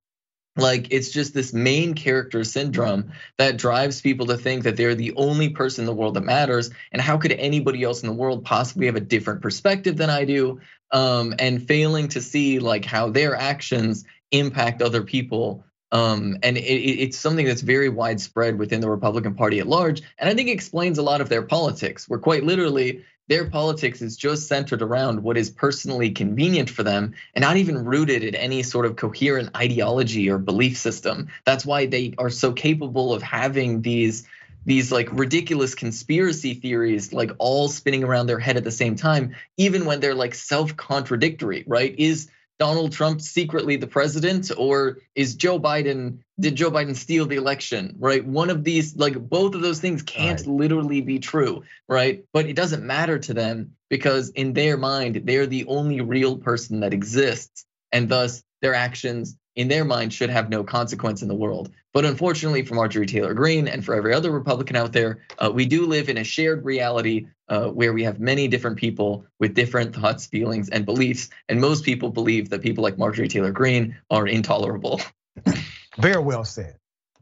Like 0.58 0.88
it's 0.90 1.10
just 1.10 1.34
this 1.34 1.52
main 1.52 1.94
character 1.94 2.42
syndrome 2.42 3.12
that 3.38 3.56
drives 3.56 4.00
people 4.00 4.26
to 4.26 4.36
think 4.36 4.64
that 4.64 4.76
they're 4.76 4.94
the 4.94 5.14
only 5.14 5.50
person 5.50 5.82
in 5.82 5.86
the 5.86 5.94
world 5.94 6.14
that 6.14 6.24
matters. 6.24 6.70
And 6.92 7.00
how 7.00 7.16
could 7.16 7.32
anybody 7.32 7.84
else 7.84 8.02
in 8.02 8.08
the 8.08 8.14
world 8.14 8.44
possibly 8.44 8.86
have 8.86 8.96
a 8.96 9.00
different 9.00 9.40
perspective 9.40 9.96
than 9.96 10.10
I 10.10 10.24
do? 10.24 10.60
Um, 10.90 11.34
and 11.38 11.66
failing 11.66 12.08
to 12.08 12.20
see 12.20 12.58
like 12.58 12.84
how 12.84 13.08
their 13.08 13.36
actions 13.36 14.04
impact 14.32 14.82
other 14.82 15.02
people. 15.02 15.64
Um, 15.92 16.36
and 16.42 16.58
it, 16.58 16.60
it's 16.60 17.16
something 17.16 17.46
that's 17.46 17.62
very 17.62 17.88
widespread 17.88 18.58
within 18.58 18.80
the 18.80 18.90
Republican 18.90 19.34
Party 19.34 19.60
at 19.60 19.66
large. 19.68 20.02
And 20.18 20.28
I 20.28 20.34
think 20.34 20.48
explains 20.48 20.98
a 20.98 21.02
lot 21.02 21.20
of 21.20 21.28
their 21.28 21.42
politics, 21.42 22.08
where 22.08 22.18
quite 22.18 22.44
literally 22.44 23.04
their 23.28 23.44
politics 23.48 24.02
is 24.02 24.16
just 24.16 24.48
centered 24.48 24.82
around 24.82 25.22
what 25.22 25.36
is 25.36 25.50
personally 25.50 26.10
convenient 26.10 26.70
for 26.70 26.82
them 26.82 27.14
and 27.34 27.42
not 27.42 27.56
even 27.56 27.84
rooted 27.84 28.24
in 28.24 28.34
any 28.34 28.62
sort 28.62 28.86
of 28.86 28.96
coherent 28.96 29.54
ideology 29.56 30.30
or 30.30 30.38
belief 30.38 30.76
system. 30.76 31.28
That's 31.44 31.64
why 31.64 31.86
they 31.86 32.14
are 32.18 32.30
so 32.30 32.52
capable 32.52 33.14
of 33.14 33.22
having 33.22 33.82
these 33.82 34.26
these 34.66 34.92
like 34.92 35.08
ridiculous 35.12 35.74
conspiracy 35.74 36.52
theories 36.52 37.12
like 37.12 37.30
all 37.38 37.68
spinning 37.68 38.04
around 38.04 38.26
their 38.26 38.38
head 38.38 38.58
at 38.58 38.64
the 38.64 38.70
same 38.70 38.96
time 38.96 39.34
even 39.56 39.86
when 39.86 40.00
they're 40.00 40.14
like 40.14 40.34
self-contradictory, 40.34 41.64
right? 41.66 41.94
Is 41.96 42.28
Donald 42.58 42.92
Trump 42.92 43.20
secretly 43.20 43.76
the 43.76 43.86
president 43.86 44.50
or 44.56 44.98
is 45.14 45.36
Joe 45.36 45.60
Biden 45.60 46.18
did 46.40 46.56
Joe 46.56 46.70
Biden 46.70 46.96
steal 46.96 47.26
the 47.26 47.36
election, 47.36 47.96
right? 47.98 48.24
One 48.24 48.50
of 48.50 48.64
these 48.64 48.96
like 48.96 49.16
both 49.16 49.54
of 49.54 49.60
those 49.60 49.80
things 49.80 50.02
can't 50.02 50.40
right. 50.40 50.48
literally 50.48 51.00
be 51.00 51.18
true, 51.18 51.62
right? 51.88 52.24
But 52.32 52.46
it 52.46 52.56
doesn't 52.56 52.84
matter 52.84 53.18
to 53.18 53.34
them 53.34 53.76
because 53.88 54.30
in 54.30 54.52
their 54.52 54.76
mind 54.76 55.22
they're 55.24 55.46
the 55.46 55.66
only 55.66 56.00
real 56.00 56.36
person 56.36 56.80
that 56.80 56.92
exists 56.92 57.64
and 57.92 58.08
thus 58.08 58.42
their 58.60 58.74
actions 58.74 59.36
in 59.54 59.68
their 59.68 59.84
mind 59.84 60.12
should 60.12 60.30
have 60.30 60.48
no 60.48 60.62
consequence 60.62 61.22
in 61.22 61.28
the 61.28 61.34
world. 61.34 61.70
But 61.92 62.04
unfortunately 62.04 62.64
for 62.64 62.74
Marjorie 62.74 63.06
Taylor 63.06 63.34
Greene 63.34 63.66
and 63.66 63.84
for 63.84 63.94
every 63.94 64.14
other 64.14 64.30
Republican 64.30 64.76
out 64.76 64.92
there, 64.92 65.20
uh, 65.38 65.50
we 65.52 65.66
do 65.66 65.86
live 65.86 66.08
in 66.08 66.18
a 66.18 66.24
shared 66.24 66.64
reality 66.64 67.26
uh, 67.48 67.68
where 67.68 67.92
we 67.92 68.04
have 68.04 68.20
many 68.20 68.48
different 68.48 68.76
people 68.76 69.24
with 69.38 69.54
different 69.54 69.94
thoughts, 69.94 70.26
feelings, 70.26 70.68
and 70.68 70.84
beliefs. 70.84 71.30
And 71.48 71.60
most 71.60 71.84
people 71.84 72.10
believe 72.10 72.50
that 72.50 72.62
people 72.62 72.84
like 72.84 72.98
Marjorie 72.98 73.28
Taylor 73.28 73.52
Greene 73.52 73.96
are 74.10 74.26
intolerable. 74.26 75.00
Very 75.98 76.22
well 76.22 76.44
said. 76.44 76.76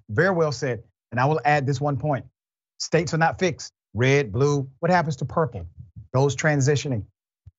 Very 0.09 0.35
well 0.35 0.53
said. 0.53 0.83
And 1.11 1.21
I 1.21 1.27
will 1.27 1.41
add 1.45 1.67
this 1.67 1.81
one 1.81 1.97
point 1.97 2.27
states 2.79 3.15
are 3.15 3.19
not 3.19 3.39
fixed 3.39 3.73
red, 3.95 4.33
blue. 4.33 4.69
What 4.81 4.91
happens 4.91 5.17
to 5.17 5.25
purple? 5.25 5.67
Those 6.13 6.37
transitioning. 6.37 7.05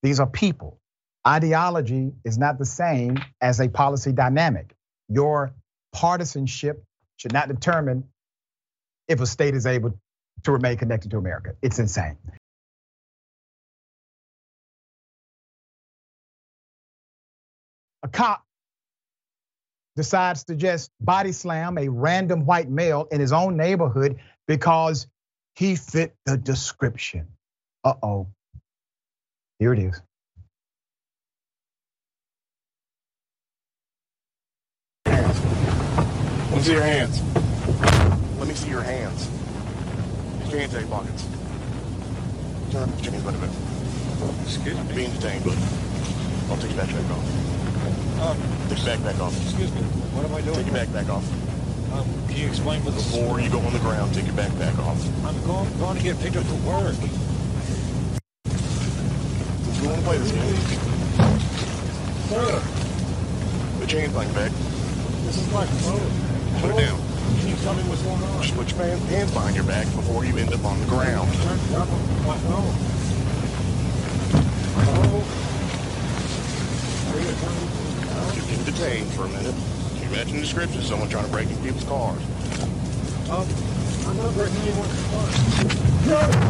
These 0.04 0.20
are 0.20 0.28
people 0.28 0.80
ideology 1.28 2.14
is 2.24 2.38
not 2.38 2.58
the 2.58 2.66
same 2.66 3.20
as 3.42 3.60
a 3.60 3.68
policy 3.68 4.14
dynamic. 4.14 4.74
Your 5.10 5.52
partisanship 5.92 6.84
should 7.18 7.34
not 7.34 7.50
determine 7.50 8.06
if 9.08 9.20
a 9.20 9.26
state 9.26 9.54
is 9.54 9.66
able 9.66 10.00
to 10.44 10.52
remain 10.52 10.78
connected 10.78 11.12
to 11.12 11.18
America. 11.18 11.56
It's 11.62 11.80
insane. 11.80 12.18
A 18.08 18.10
cop 18.10 18.42
decides 19.98 20.46
to 20.46 20.56
just 20.56 20.92
body 21.02 21.34
slam 21.34 21.78
a 21.78 21.90
random 21.90 22.46
white 22.46 22.70
male 22.70 23.06
in 23.12 23.20
his 23.20 23.34
own 23.34 23.58
neighborhood 23.58 24.16
because 24.48 25.08
he 25.56 25.76
fit 25.76 26.16
the 26.26 26.38
description. 26.38 27.28
Uh 27.84 27.96
oh. 28.02 28.28
Here 29.60 29.74
it 29.74 29.80
is. 29.80 30.02
Let 35.06 36.56
me 36.56 36.62
see 36.62 36.72
your 36.72 36.82
hands. 36.84 37.22
Let 38.40 38.48
me 38.48 38.54
see 38.54 38.70
your 38.70 38.84
hands. 38.84 39.30
Put 40.44 40.52
your 40.52 40.60
hands 40.62 40.74
in 40.76 40.80
your 40.80 40.90
pockets. 40.90 41.28
Turn 42.72 42.84
up, 42.84 42.96
put 42.96 43.04
your 43.04 43.12
hands 43.12 43.26
by 43.26 43.32
the 43.32 43.38
bed. 43.40 43.52
Excuse 44.44 44.78
me. 44.78 44.96
Being 44.96 45.12
detained, 45.12 45.44
but 45.44 45.58
I'll 46.50 46.56
take 46.56 46.74
your 46.74 46.86
backpack 46.86 47.12
off. 47.12 47.57
Um, 48.22 48.38
take 48.70 48.78
your 48.80 48.88
backpack 48.88 49.20
off. 49.20 49.36
Excuse 49.44 49.72
me. 49.74 49.82
What 50.14 50.26
am 50.26 50.36
I 50.36 50.42
doing? 50.42 50.58
Take 50.58 50.68
your 50.68 50.76
backpack 50.76 51.10
off. 51.10 51.24
Um, 51.94 52.06
can 52.28 52.38
you 52.38 52.48
explain 52.48 52.84
what 52.84 52.96
Before 52.96 53.40
you 53.40 53.50
go 53.50 53.60
on 53.60 53.72
the 53.72 53.80
ground, 53.80 54.14
take 54.14 54.26
your 54.26 54.36
backpack 54.36 54.78
off. 54.80 55.00
I'm 55.26 55.40
going, 55.46 55.70
going 55.80 55.98
to 55.98 56.04
get 56.04 56.20
picked 56.20 56.36
up 56.36 56.44
for 56.46 56.60
work. 56.68 56.96
Let's 58.46 59.80
go 59.82 59.96
to 59.96 60.02
play 60.02 60.18
this 60.18 60.32
game. 60.32 60.56
Sir. 62.28 62.60
Put 63.80 63.92
your 63.94 64.02
your 64.02 64.12
back. 64.12 64.52
This 65.24 65.38
is 65.40 65.48
my 65.54 65.66
phone. 65.66 66.12
Put 66.60 66.76
it 66.76 66.80
down. 66.84 67.00
Can 67.40 67.48
you 67.48 67.56
tell 67.64 67.74
me 67.74 67.84
what's 67.88 68.02
going 68.02 68.24
on? 68.24 68.42
Just 68.42 68.56
put 68.56 68.70
your 68.72 68.84
hands 68.84 69.32
behind 69.32 69.56
your 69.56 69.66
back 69.66 69.86
before 69.96 70.26
you 70.26 70.36
end 70.38 70.54
up 70.54 70.66
on 70.66 70.80
the 70.82 70.88
ground. 70.88 71.30
My 72.28 72.38
phone. 72.50 72.98
You've 77.28 77.67
been 78.48 78.64
detained 78.64 79.12
for 79.14 79.24
a 79.26 79.30
minute. 79.30 79.56
Can 79.94 80.04
you 80.04 80.08
imagine 80.10 80.36
the 80.36 80.42
description? 80.42 80.82
Someone 80.82 81.10
trying 81.10 81.26
to 81.26 81.32
break 81.32 81.50
into 81.50 81.62
people's 81.62 81.84
cars. 81.84 82.22
Um, 83.30 83.48
I'm 84.08 84.18
not 84.18 84.34
breaking 84.34 84.62
anyone's 84.62 84.94
cars. 85.12 86.48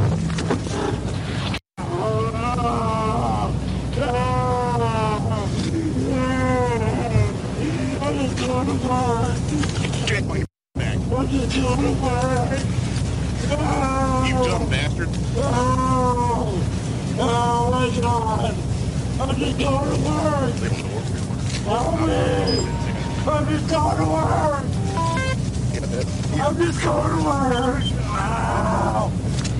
car. 11.99 12.47
You 14.27 14.33
dumb 14.45 14.69
bastard. 14.69 15.09
Oh, 15.37 16.61
oh 17.19 17.71
my 17.71 18.01
God. 18.01 18.55
I'm 19.19 19.35
just 19.35 19.57
going 19.57 19.89
to 19.89 19.97
work. 20.09 21.26
Help 21.67 21.99
me. 21.99 22.15
I'm 23.27 23.45
just 23.49 23.67
going 23.69 23.97
to 23.97 24.05
work. 24.05 24.63
I'm 26.39 26.55
just 26.55 26.81
going 26.81 27.09
to 27.09 27.23
work. 27.25 27.83
Ow. 28.07 29.11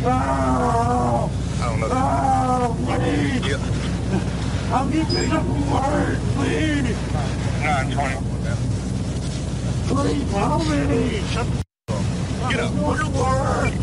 Ow. 0.06 1.30
I 1.60 1.66
don't 1.66 1.80
know. 1.82 1.88
Ow, 1.92 2.78
please. 2.86 3.46
Yeah. 3.46 3.60
I'm 4.74 4.88
just 4.94 5.14
picked 5.14 5.34
up 5.34 5.46
work, 5.46 6.20
please. 6.36 6.96
920. 7.62 8.38
Please 9.88 10.32
help 10.32 10.64
me. 10.70 11.22
Shut 11.32 11.48
Get 12.50 12.60
up. 12.62 12.72
Work. 12.74 13.74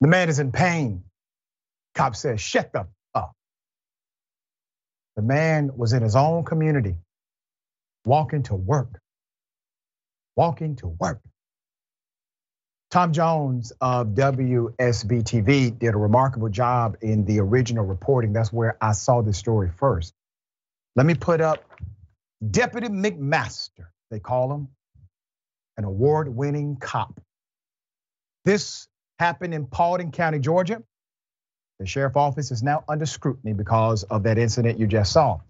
The 0.00 0.08
man 0.08 0.28
is 0.28 0.38
in 0.38 0.52
pain. 0.52 1.02
Cop 1.96 2.14
says, 2.14 2.40
shut 2.40 2.72
the 2.72 2.80
up. 2.80 2.90
The 5.16 5.22
man 5.22 5.72
was 5.76 5.92
in 5.92 6.02
his 6.02 6.14
own 6.14 6.44
community, 6.44 6.96
walking 8.04 8.42
to 8.44 8.54
work. 8.54 9.00
Walking 10.36 10.76
to 10.76 10.88
work. 10.88 11.20
Tom 12.90 13.12
Jones 13.12 13.72
of 13.80 14.08
WSB 14.08 15.22
TV 15.24 15.76
did 15.76 15.94
a 15.94 15.98
remarkable 15.98 16.48
job 16.48 16.98
in 17.00 17.24
the 17.24 17.40
original 17.40 17.84
reporting. 17.84 18.32
That's 18.32 18.52
where 18.52 18.76
I 18.80 18.92
saw 18.92 19.22
this 19.22 19.38
story 19.38 19.70
first. 19.70 20.12
Let 20.94 21.06
me 21.06 21.14
put 21.14 21.40
up 21.40 21.64
Deputy 22.48 22.88
McMaster, 22.88 23.86
they 24.10 24.20
call 24.20 24.52
him, 24.52 24.68
an 25.76 25.84
award 25.84 26.28
winning 26.28 26.76
cop. 26.76 27.20
This 28.44 28.86
happened 29.18 29.54
in 29.54 29.66
Paulding 29.66 30.12
County, 30.12 30.38
Georgia. 30.38 30.82
The 31.78 31.86
sheriff 31.86 32.16
office 32.16 32.50
is 32.50 32.62
now 32.62 32.84
under 32.88 33.04
scrutiny 33.04 33.52
because 33.52 34.02
of 34.04 34.22
that 34.22 34.38
incident 34.38 34.78
you 34.78 34.86
just 34.86 35.12
saw. 35.12 35.40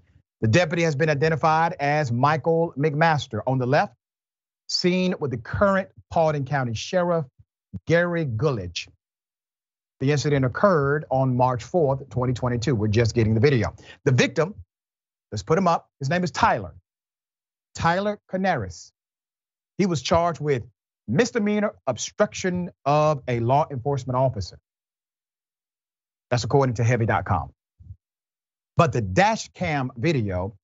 The 0.40 0.49
deputy 0.49 0.83
has 0.83 0.97
been 0.97 1.09
identified 1.09 1.76
as 1.78 2.11
Michael 2.11 2.75
McMaster 2.76 3.40
on 3.47 3.59
the 3.59 3.66
left, 3.66 3.95
seen 4.68 5.14
with 5.21 5.30
the 5.30 5.38
current 5.38 5.88
Paulding 6.11 6.45
County 6.45 6.75
Sheriff, 6.75 7.25
Gary 7.87 8.25
Gulledge. 8.25 8.88
The 10.00 10.12
incident 10.12 10.45
occurred 10.45 11.06
on 11.11 11.37
March 11.37 11.64
4th, 11.64 12.00
2022. 12.11 12.75
We're 12.75 12.88
just 12.88 13.14
getting 13.14 13.35
the 13.35 13.40
video. 13.40 13.75
The 14.04 14.12
victim, 14.12 14.54
let's 15.33 15.42
put 15.42 15.56
him 15.56 15.68
up. 15.68 15.88
His 16.00 16.11
name 16.11 16.23
is 16.23 16.30
Tyler. 16.30 16.75
Tyler 17.75 18.18
Canaris 18.30 18.90
He 19.78 19.87
was 19.87 20.02
charged 20.02 20.40
with 20.40 20.64
misdemeanor 21.09 21.75
obstruction 21.87 22.71
of 22.85 23.23
a 23.28 23.40
law 23.40 23.66
enforcement 23.71 24.16
officer. 24.16 24.59
That's 26.30 26.45
according 26.45 26.76
to 26.76 26.85
heavy.com. 26.85 27.50
But 28.76 28.92
the 28.92 29.00
dash 29.00 29.49
cam 29.54 29.92
video 29.97 30.54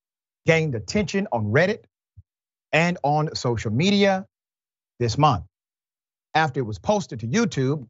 gained 0.47 0.75
attention 0.75 1.29
on 1.33 1.47
Reddit 1.47 1.85
and 2.73 2.99
on 3.03 3.35
social 3.35 3.71
media 3.71 4.27
this 4.99 5.19
month 5.19 5.45
after 6.35 6.61
it 6.61 6.65
was 6.65 6.79
posted 6.79 7.21
to 7.21 7.27
YouTube 7.27 7.87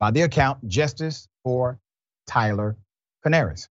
by 0.00 0.10
the 0.10 0.22
account 0.22 0.66
Justice 0.68 1.28
for 1.44 1.78
Tyler 2.26 2.76
Canaris. 3.24 3.68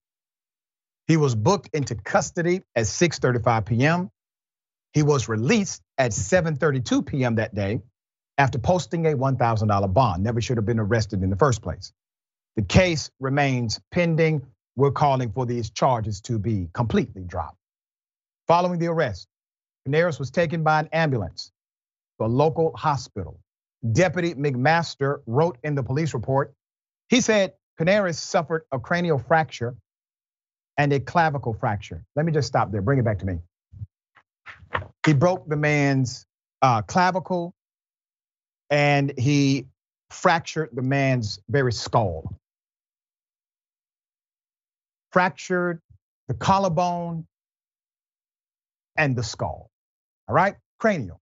He 1.08 1.18
was 1.18 1.36
booked 1.36 1.70
into 1.74 1.96
custody 1.96 2.62
at 2.76 2.86
6:35 2.86 3.66
p.m. 3.66 4.10
He 4.94 5.04
was 5.04 5.28
released 5.30 5.82
at 5.98 6.12
7:32 6.12 7.06
p.m. 7.06 7.36
that 7.36 7.54
day 7.54 7.82
after 8.38 8.58
posting 8.58 9.06
a 9.06 9.12
$1,000 9.12 9.94
bond. 9.94 10.24
Never 10.24 10.42
should 10.42 10.58
have 10.58 10.66
been 10.66 10.80
arrested 10.80 11.24
in 11.24 11.30
the 11.30 11.36
first 11.36 11.62
place. 11.62 11.92
The 12.56 12.62
case 12.62 13.10
remains 13.20 13.80
pending. 13.92 14.46
We're 14.76 14.92
calling 14.92 15.32
for 15.32 15.46
these 15.46 15.70
charges 15.70 16.22
to 16.22 16.38
be 16.38 16.70
completely 16.74 17.24
dropped. 17.24 17.58
Following 18.48 18.80
the 18.80 18.88
arrest, 18.88 19.28
Canaris 19.88 20.20
was 20.20 20.32
taken 20.32 20.64
by 20.64 20.80
an 20.80 20.90
ambulance 20.94 21.52
to 22.20 22.26
a 22.26 22.28
local 22.28 22.76
hospital. 22.76 23.40
Deputy 23.92 24.34
McMaster 24.36 25.22
wrote 25.26 25.58
in 25.64 25.76
the 25.76 25.84
police 25.84 26.14
report, 26.14 26.54
he 27.10 27.22
said 27.22 27.54
Canaris 27.80 28.16
suffered 28.16 28.66
a 28.72 28.80
cranial 28.80 29.18
fracture 29.18 29.76
and 30.78 30.94
a 30.94 31.00
clavicle 31.00 31.54
fracture. 31.54 32.04
Let 32.16 32.26
me 32.26 32.32
just 32.32 32.48
stop 32.48 32.72
there, 32.72 32.82
bring 32.82 33.00
it 33.00 33.06
back 33.06 33.20
to 33.20 33.26
me. 33.26 33.40
He 35.06 35.14
broke 35.14 35.48
the 35.48 35.56
man's 35.56 36.26
uh, 36.62 36.82
clavicle 36.82 37.54
and 38.70 39.14
he 39.18 39.68
fractured 40.10 40.70
the 40.74 40.82
man's 40.82 41.40
very 41.50 41.74
skull. 41.74 42.40
Fractured 45.14 45.82
the 46.28 46.36
collarbone 46.36 47.28
and 48.98 49.16
the 49.16 49.24
skull. 49.24 49.70
All 50.28 50.36
right, 50.36 50.56
cranial. 50.80 51.22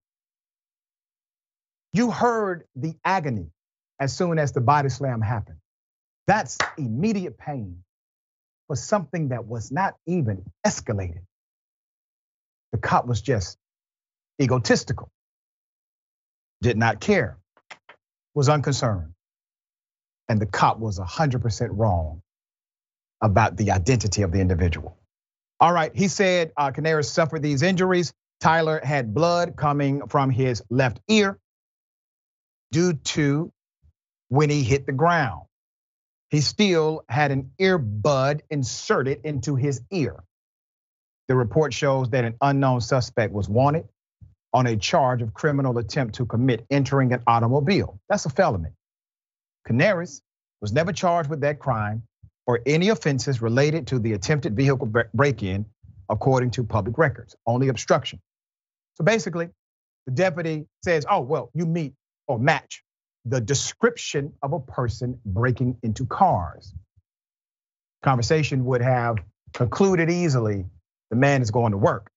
You 1.92 2.10
heard 2.10 2.64
the 2.76 2.94
agony 3.04 3.50
as 4.00 4.16
soon 4.16 4.38
as 4.38 4.52
the 4.52 4.60
body 4.62 4.88
slam 4.88 5.20
happened. 5.22 5.58
That's 6.26 6.58
immediate 6.78 7.38
pain 7.38 7.84
for 8.68 8.76
something 8.76 9.28
that 9.30 9.46
was 9.46 9.72
not 9.72 9.94
even 10.06 10.44
escalated. 10.66 11.22
The 12.72 12.78
cop 12.78 13.06
was 13.06 13.20
just 13.22 13.58
egotistical, 14.40 15.10
did 16.62 16.78
not 16.78 17.00
care, 17.00 17.38
was 18.34 18.48
unconcerned. 18.48 19.14
And 20.28 20.40
the 20.40 20.46
cop 20.46 20.78
was 20.78 20.98
100% 21.00 21.68
wrong 21.72 22.21
about 23.22 23.56
the 23.56 23.70
identity 23.70 24.22
of 24.22 24.32
the 24.32 24.40
individual. 24.40 24.98
All 25.60 25.72
right, 25.72 25.94
he 25.94 26.08
said 26.08 26.52
uh, 26.56 26.72
Canaris 26.72 27.06
suffered 27.06 27.40
these 27.40 27.62
injuries. 27.62 28.12
Tyler 28.40 28.80
had 28.82 29.14
blood 29.14 29.56
coming 29.56 30.08
from 30.08 30.28
his 30.28 30.62
left 30.68 31.00
ear 31.08 31.38
due 32.72 32.94
to 32.94 33.52
when 34.28 34.50
he 34.50 34.64
hit 34.64 34.86
the 34.86 34.92
ground. 34.92 35.42
He 36.30 36.40
still 36.40 37.04
had 37.08 37.30
an 37.30 37.52
earbud 37.60 38.40
inserted 38.50 39.20
into 39.24 39.54
his 39.54 39.82
ear. 39.92 40.24
The 41.28 41.36
report 41.36 41.72
shows 41.72 42.10
that 42.10 42.24
an 42.24 42.34
unknown 42.40 42.80
suspect 42.80 43.32
was 43.32 43.48
wanted 43.48 43.84
on 44.52 44.66
a 44.66 44.76
charge 44.76 45.22
of 45.22 45.32
criminal 45.32 45.78
attempt 45.78 46.16
to 46.16 46.26
commit 46.26 46.66
entering 46.70 47.12
an 47.12 47.22
automobile. 47.26 48.00
That's 48.08 48.26
a 48.26 48.30
felony. 48.30 48.70
Canaris 49.68 50.22
was 50.60 50.72
never 50.72 50.92
charged 50.92 51.30
with 51.30 51.42
that 51.42 51.60
crime 51.60 52.02
or 52.46 52.60
any 52.66 52.88
offenses 52.88 53.40
related 53.40 53.86
to 53.88 53.98
the 53.98 54.12
attempted 54.12 54.56
vehicle 54.56 54.92
break 55.14 55.42
in, 55.42 55.66
according 56.08 56.50
to 56.52 56.64
public 56.64 56.98
records, 56.98 57.36
only 57.46 57.68
obstruction. 57.68 58.20
So 58.94 59.04
basically, 59.04 59.48
the 60.06 60.12
deputy 60.12 60.66
says, 60.84 61.06
oh, 61.08 61.20
well, 61.20 61.50
you 61.54 61.66
meet 61.66 61.94
or 62.26 62.38
match 62.38 62.82
the 63.24 63.40
description 63.40 64.32
of 64.42 64.52
a 64.52 64.60
person 64.60 65.20
breaking 65.24 65.76
into 65.82 66.04
cars. 66.06 66.74
Conversation 68.02 68.64
would 68.64 68.82
have 68.82 69.18
concluded 69.52 70.10
easily 70.10 70.64
the 71.10 71.16
man 71.16 71.40
is 71.42 71.50
going 71.50 71.72
to 71.72 71.78
work. 71.78 72.10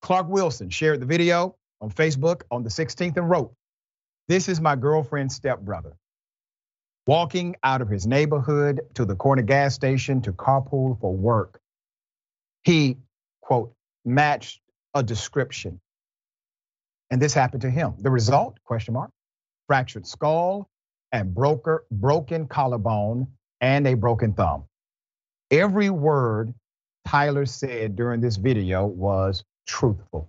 Clark 0.00 0.28
Wilson 0.28 0.70
shared 0.70 1.00
the 1.00 1.06
video 1.06 1.56
on 1.80 1.90
Facebook 1.90 2.42
on 2.50 2.62
the 2.62 2.70
16th 2.70 3.16
and 3.16 3.28
wrote, 3.28 3.52
This 4.28 4.48
is 4.48 4.60
my 4.60 4.76
girlfriend's 4.76 5.34
stepbrother. 5.34 5.96
Walking 7.08 7.56
out 7.62 7.80
of 7.80 7.88
his 7.88 8.06
neighborhood 8.06 8.82
to 8.92 9.06
the 9.06 9.16
corner 9.16 9.40
gas 9.40 9.74
station 9.74 10.20
to 10.20 10.32
carpool 10.34 11.00
for 11.00 11.16
work. 11.16 11.58
He, 12.64 12.98
quote, 13.40 13.72
matched 14.04 14.60
a 14.92 15.02
description. 15.02 15.80
And 17.10 17.22
this 17.22 17.32
happened 17.32 17.62
to 17.62 17.70
him. 17.70 17.94
The 17.98 18.10
result, 18.10 18.58
question 18.62 18.92
mark, 18.92 19.10
fractured 19.68 20.06
skull 20.06 20.68
and 21.10 21.34
broker, 21.34 21.86
broken 21.90 22.46
collarbone 22.46 23.28
and 23.62 23.86
a 23.86 23.94
broken 23.94 24.34
thumb. 24.34 24.64
Every 25.50 25.88
word 25.88 26.52
Tyler 27.06 27.46
said 27.46 27.96
during 27.96 28.20
this 28.20 28.36
video 28.36 28.84
was 28.84 29.44
truthful. 29.66 30.28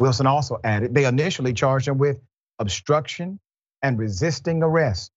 Wilson 0.00 0.26
also 0.26 0.58
added 0.64 0.92
they 0.92 1.04
initially 1.04 1.52
charged 1.52 1.86
him 1.86 1.98
with 1.98 2.18
obstruction 2.58 3.38
and 3.80 3.96
resisting 3.96 4.64
arrest, 4.64 5.11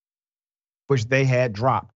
which 0.88 1.06
they 1.06 1.26
had 1.26 1.54
dropped. 1.54 1.93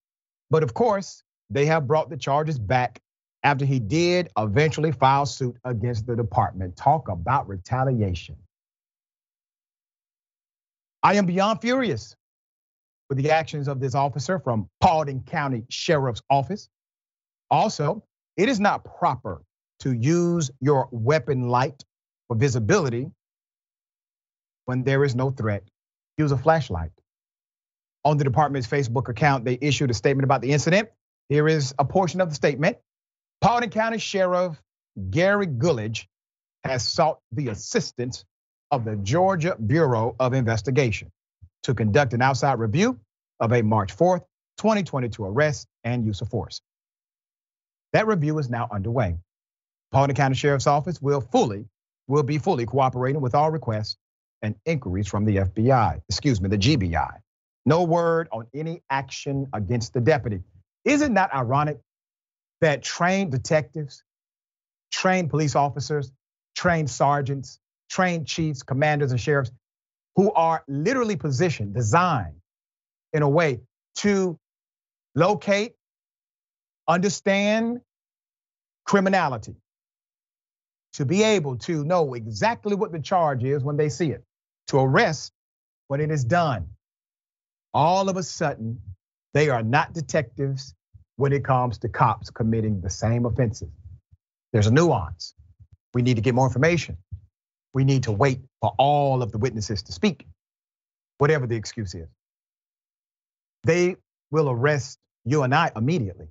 But 0.49 0.63
of 0.63 0.73
course, 0.73 1.23
they 1.49 1.65
have 1.65 1.87
brought 1.87 2.09
the 2.09 2.17
charges 2.17 2.59
back 2.59 2.99
after 3.43 3.65
he 3.65 3.79
did 3.79 4.29
eventually 4.37 4.91
file 4.91 5.25
suit 5.25 5.55
against 5.63 6.05
the 6.05 6.15
department. 6.15 6.75
Talk 6.75 7.07
about 7.09 7.47
retaliation. 7.47 8.35
I 11.01 11.15
am 11.15 11.25
beyond 11.25 11.61
furious 11.61 12.15
with 13.07 13.17
the 13.17 13.31
actions 13.31 13.67
of 13.67 13.79
this 13.79 13.95
officer 13.95 14.39
from 14.39 14.69
Paulding 14.81 15.23
County 15.23 15.63
Sheriff's 15.69 16.21
Office. 16.29 16.69
Also, 17.49 18.03
it 18.37 18.49
is 18.49 18.59
not 18.59 18.83
proper 18.83 19.41
to 19.79 19.93
use 19.93 20.51
your 20.59 20.89
weapon 20.91 21.47
light 21.47 21.83
for 22.27 22.35
visibility 22.35 23.09
when 24.65 24.83
there 24.83 25.03
is 25.03 25.15
no 25.15 25.29
threat. 25.31 25.63
Use 26.17 26.31
a 26.31 26.37
flashlight. 26.37 26.91
On 28.05 28.17
the 28.17 28.23
department's 28.23 28.67
Facebook 28.67 29.09
account, 29.09 29.45
they 29.45 29.57
issued 29.59 29.91
a 29.91 29.93
statement 29.93 30.23
about 30.23 30.41
the 30.41 30.51
incident. 30.51 30.89
Here 31.27 31.47
is 31.47 31.73
a 31.77 31.85
portion 31.85 32.21
of 32.21 32.29
the 32.29 32.35
statement. 32.35 32.77
Paulding 33.41 33.69
County 33.69 33.97
Sheriff 33.97 34.61
Gary 35.09 35.45
Gulledge 35.45 36.07
has 36.63 36.87
sought 36.87 37.19
the 37.31 37.49
assistance 37.49 38.25
of 38.71 38.85
the 38.85 38.95
Georgia 38.95 39.55
Bureau 39.55 40.15
of 40.19 40.33
Investigation 40.33 41.11
to 41.63 41.73
conduct 41.73 42.13
an 42.13 42.21
outside 42.21 42.59
review 42.59 42.99
of 43.39 43.53
a 43.53 43.61
March 43.61 43.95
4th, 43.95 44.21
2022 44.57 45.25
arrest 45.25 45.67
and 45.83 46.05
use 46.05 46.21
of 46.21 46.29
force. 46.29 46.61
That 47.93 48.07
review 48.07 48.37
is 48.39 48.49
now 48.49 48.67
underway. 48.71 49.17
Paulding 49.91 50.15
County 50.15 50.35
Sheriff's 50.35 50.67
Office 50.67 51.01
will 51.01 51.21
fully 51.21 51.65
will 52.07 52.23
be 52.23 52.39
fully 52.39 52.65
cooperating 52.65 53.21
with 53.21 53.35
all 53.35 53.51
requests 53.51 53.97
and 54.41 54.55
inquiries 54.65 55.07
from 55.07 55.25
the 55.25 55.37
FBI, 55.37 56.01
excuse 56.09 56.41
me, 56.41 56.49
the 56.49 56.57
GBI. 56.57 57.19
No 57.65 57.83
word 57.83 58.29
on 58.31 58.47
any 58.53 58.81
action 58.89 59.47
against 59.53 59.93
the 59.93 60.01
deputy. 60.01 60.41
Is 60.85 61.01
it 61.01 61.11
not 61.11 61.33
ironic 61.33 61.79
that 62.61 62.83
trained 62.83 63.31
detectives, 63.31 64.03
trained 64.91 65.29
police 65.29 65.55
officers, 65.55 66.11
trained 66.55 66.89
sergeants, 66.89 67.59
trained 67.89 68.27
chiefs, 68.27 68.63
commanders, 68.63 69.11
and 69.11 69.19
sheriffs 69.19 69.51
who 70.15 70.31
are 70.33 70.63
literally 70.67 71.15
positioned, 71.15 71.73
designed 71.73 72.35
in 73.13 73.21
a 73.21 73.29
way 73.29 73.61
to 73.95 74.37
locate, 75.15 75.73
understand 76.87 77.81
criminality, 78.85 79.55
to 80.93 81.05
be 81.05 81.23
able 81.23 81.57
to 81.57 81.83
know 81.85 82.13
exactly 82.13 82.75
what 82.75 82.91
the 82.91 82.99
charge 82.99 83.43
is 83.43 83.63
when 83.63 83.77
they 83.77 83.89
see 83.89 84.09
it, 84.09 84.23
to 84.67 84.77
arrest 84.77 85.31
when 85.87 86.01
it 86.01 86.11
is 86.11 86.23
done. 86.23 86.67
All 87.73 88.09
of 88.09 88.17
a 88.17 88.23
sudden, 88.23 88.81
they 89.33 89.49
are 89.49 89.63
not 89.63 89.93
detectives 89.93 90.75
when 91.17 91.33
it 91.33 91.45
comes 91.45 91.79
to 91.79 91.89
cops 91.89 92.29
committing 92.29 92.81
the 92.81 92.89
same 92.89 93.25
offenses. 93.25 93.69
There's 94.53 94.67
a 94.67 94.71
nuance. 94.71 95.35
We 95.93 96.01
need 96.01 96.15
to 96.15 96.21
get 96.21 96.35
more 96.35 96.47
information 96.47 96.97
we 97.73 97.85
need 97.85 98.03
to 98.03 98.11
wait 98.11 98.41
for 98.61 98.73
all 98.77 99.23
of 99.23 99.31
the 99.31 99.39
witnesses 99.39 99.83
to 99.83 99.93
speak, 99.93 100.27
whatever 101.19 101.47
the 101.47 101.55
excuse 101.55 101.95
is. 101.95 102.09
They 103.63 103.97
will 104.31 104.49
arrest 104.51 104.99
you 105.25 105.43
and 105.43 105.55
I 105.55 105.71
immediately. 105.75 106.29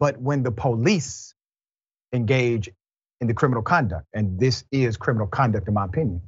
But 0.00 0.20
when 0.20 0.44
the 0.44 0.52
police 0.52 1.34
engage 2.12 2.70
in 3.22 3.28
the 3.28 3.34
criminal 3.34 3.62
conduct, 3.62 4.06
and 4.14 4.40
this 4.40 4.64
is 4.72 4.98
criminal 4.98 5.28
conduct 5.28 5.68
in 5.68 5.74
my 5.74 5.86
opinion, 5.86 6.22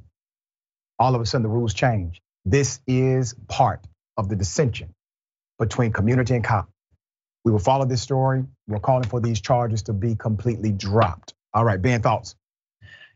all 0.99 1.15
of 1.15 1.21
a 1.21 1.27
sudden 1.27 1.43
the 1.43 1.49
rules 1.49 1.75
change. 1.75 2.22
This 2.45 2.79
is 2.87 3.35
part 3.47 3.85
of 4.17 4.29
the 4.29 4.35
dissension 4.35 4.93
between 5.59 5.91
community 5.91 6.35
and 6.35 6.43
cop. 6.43 6.69
We 7.45 7.51
will 7.51 7.59
follow 7.59 7.85
this 7.85 8.01
story. 8.01 8.43
We're 8.67 8.79
calling 8.79 9.07
for 9.07 9.19
these 9.19 9.41
charges 9.41 9.83
to 9.83 9.93
be 9.93 10.15
completely 10.15 10.71
dropped. 10.71 11.33
All 11.53 11.63
right, 11.63 11.81
Ben, 11.81 12.01
thoughts? 12.01 12.35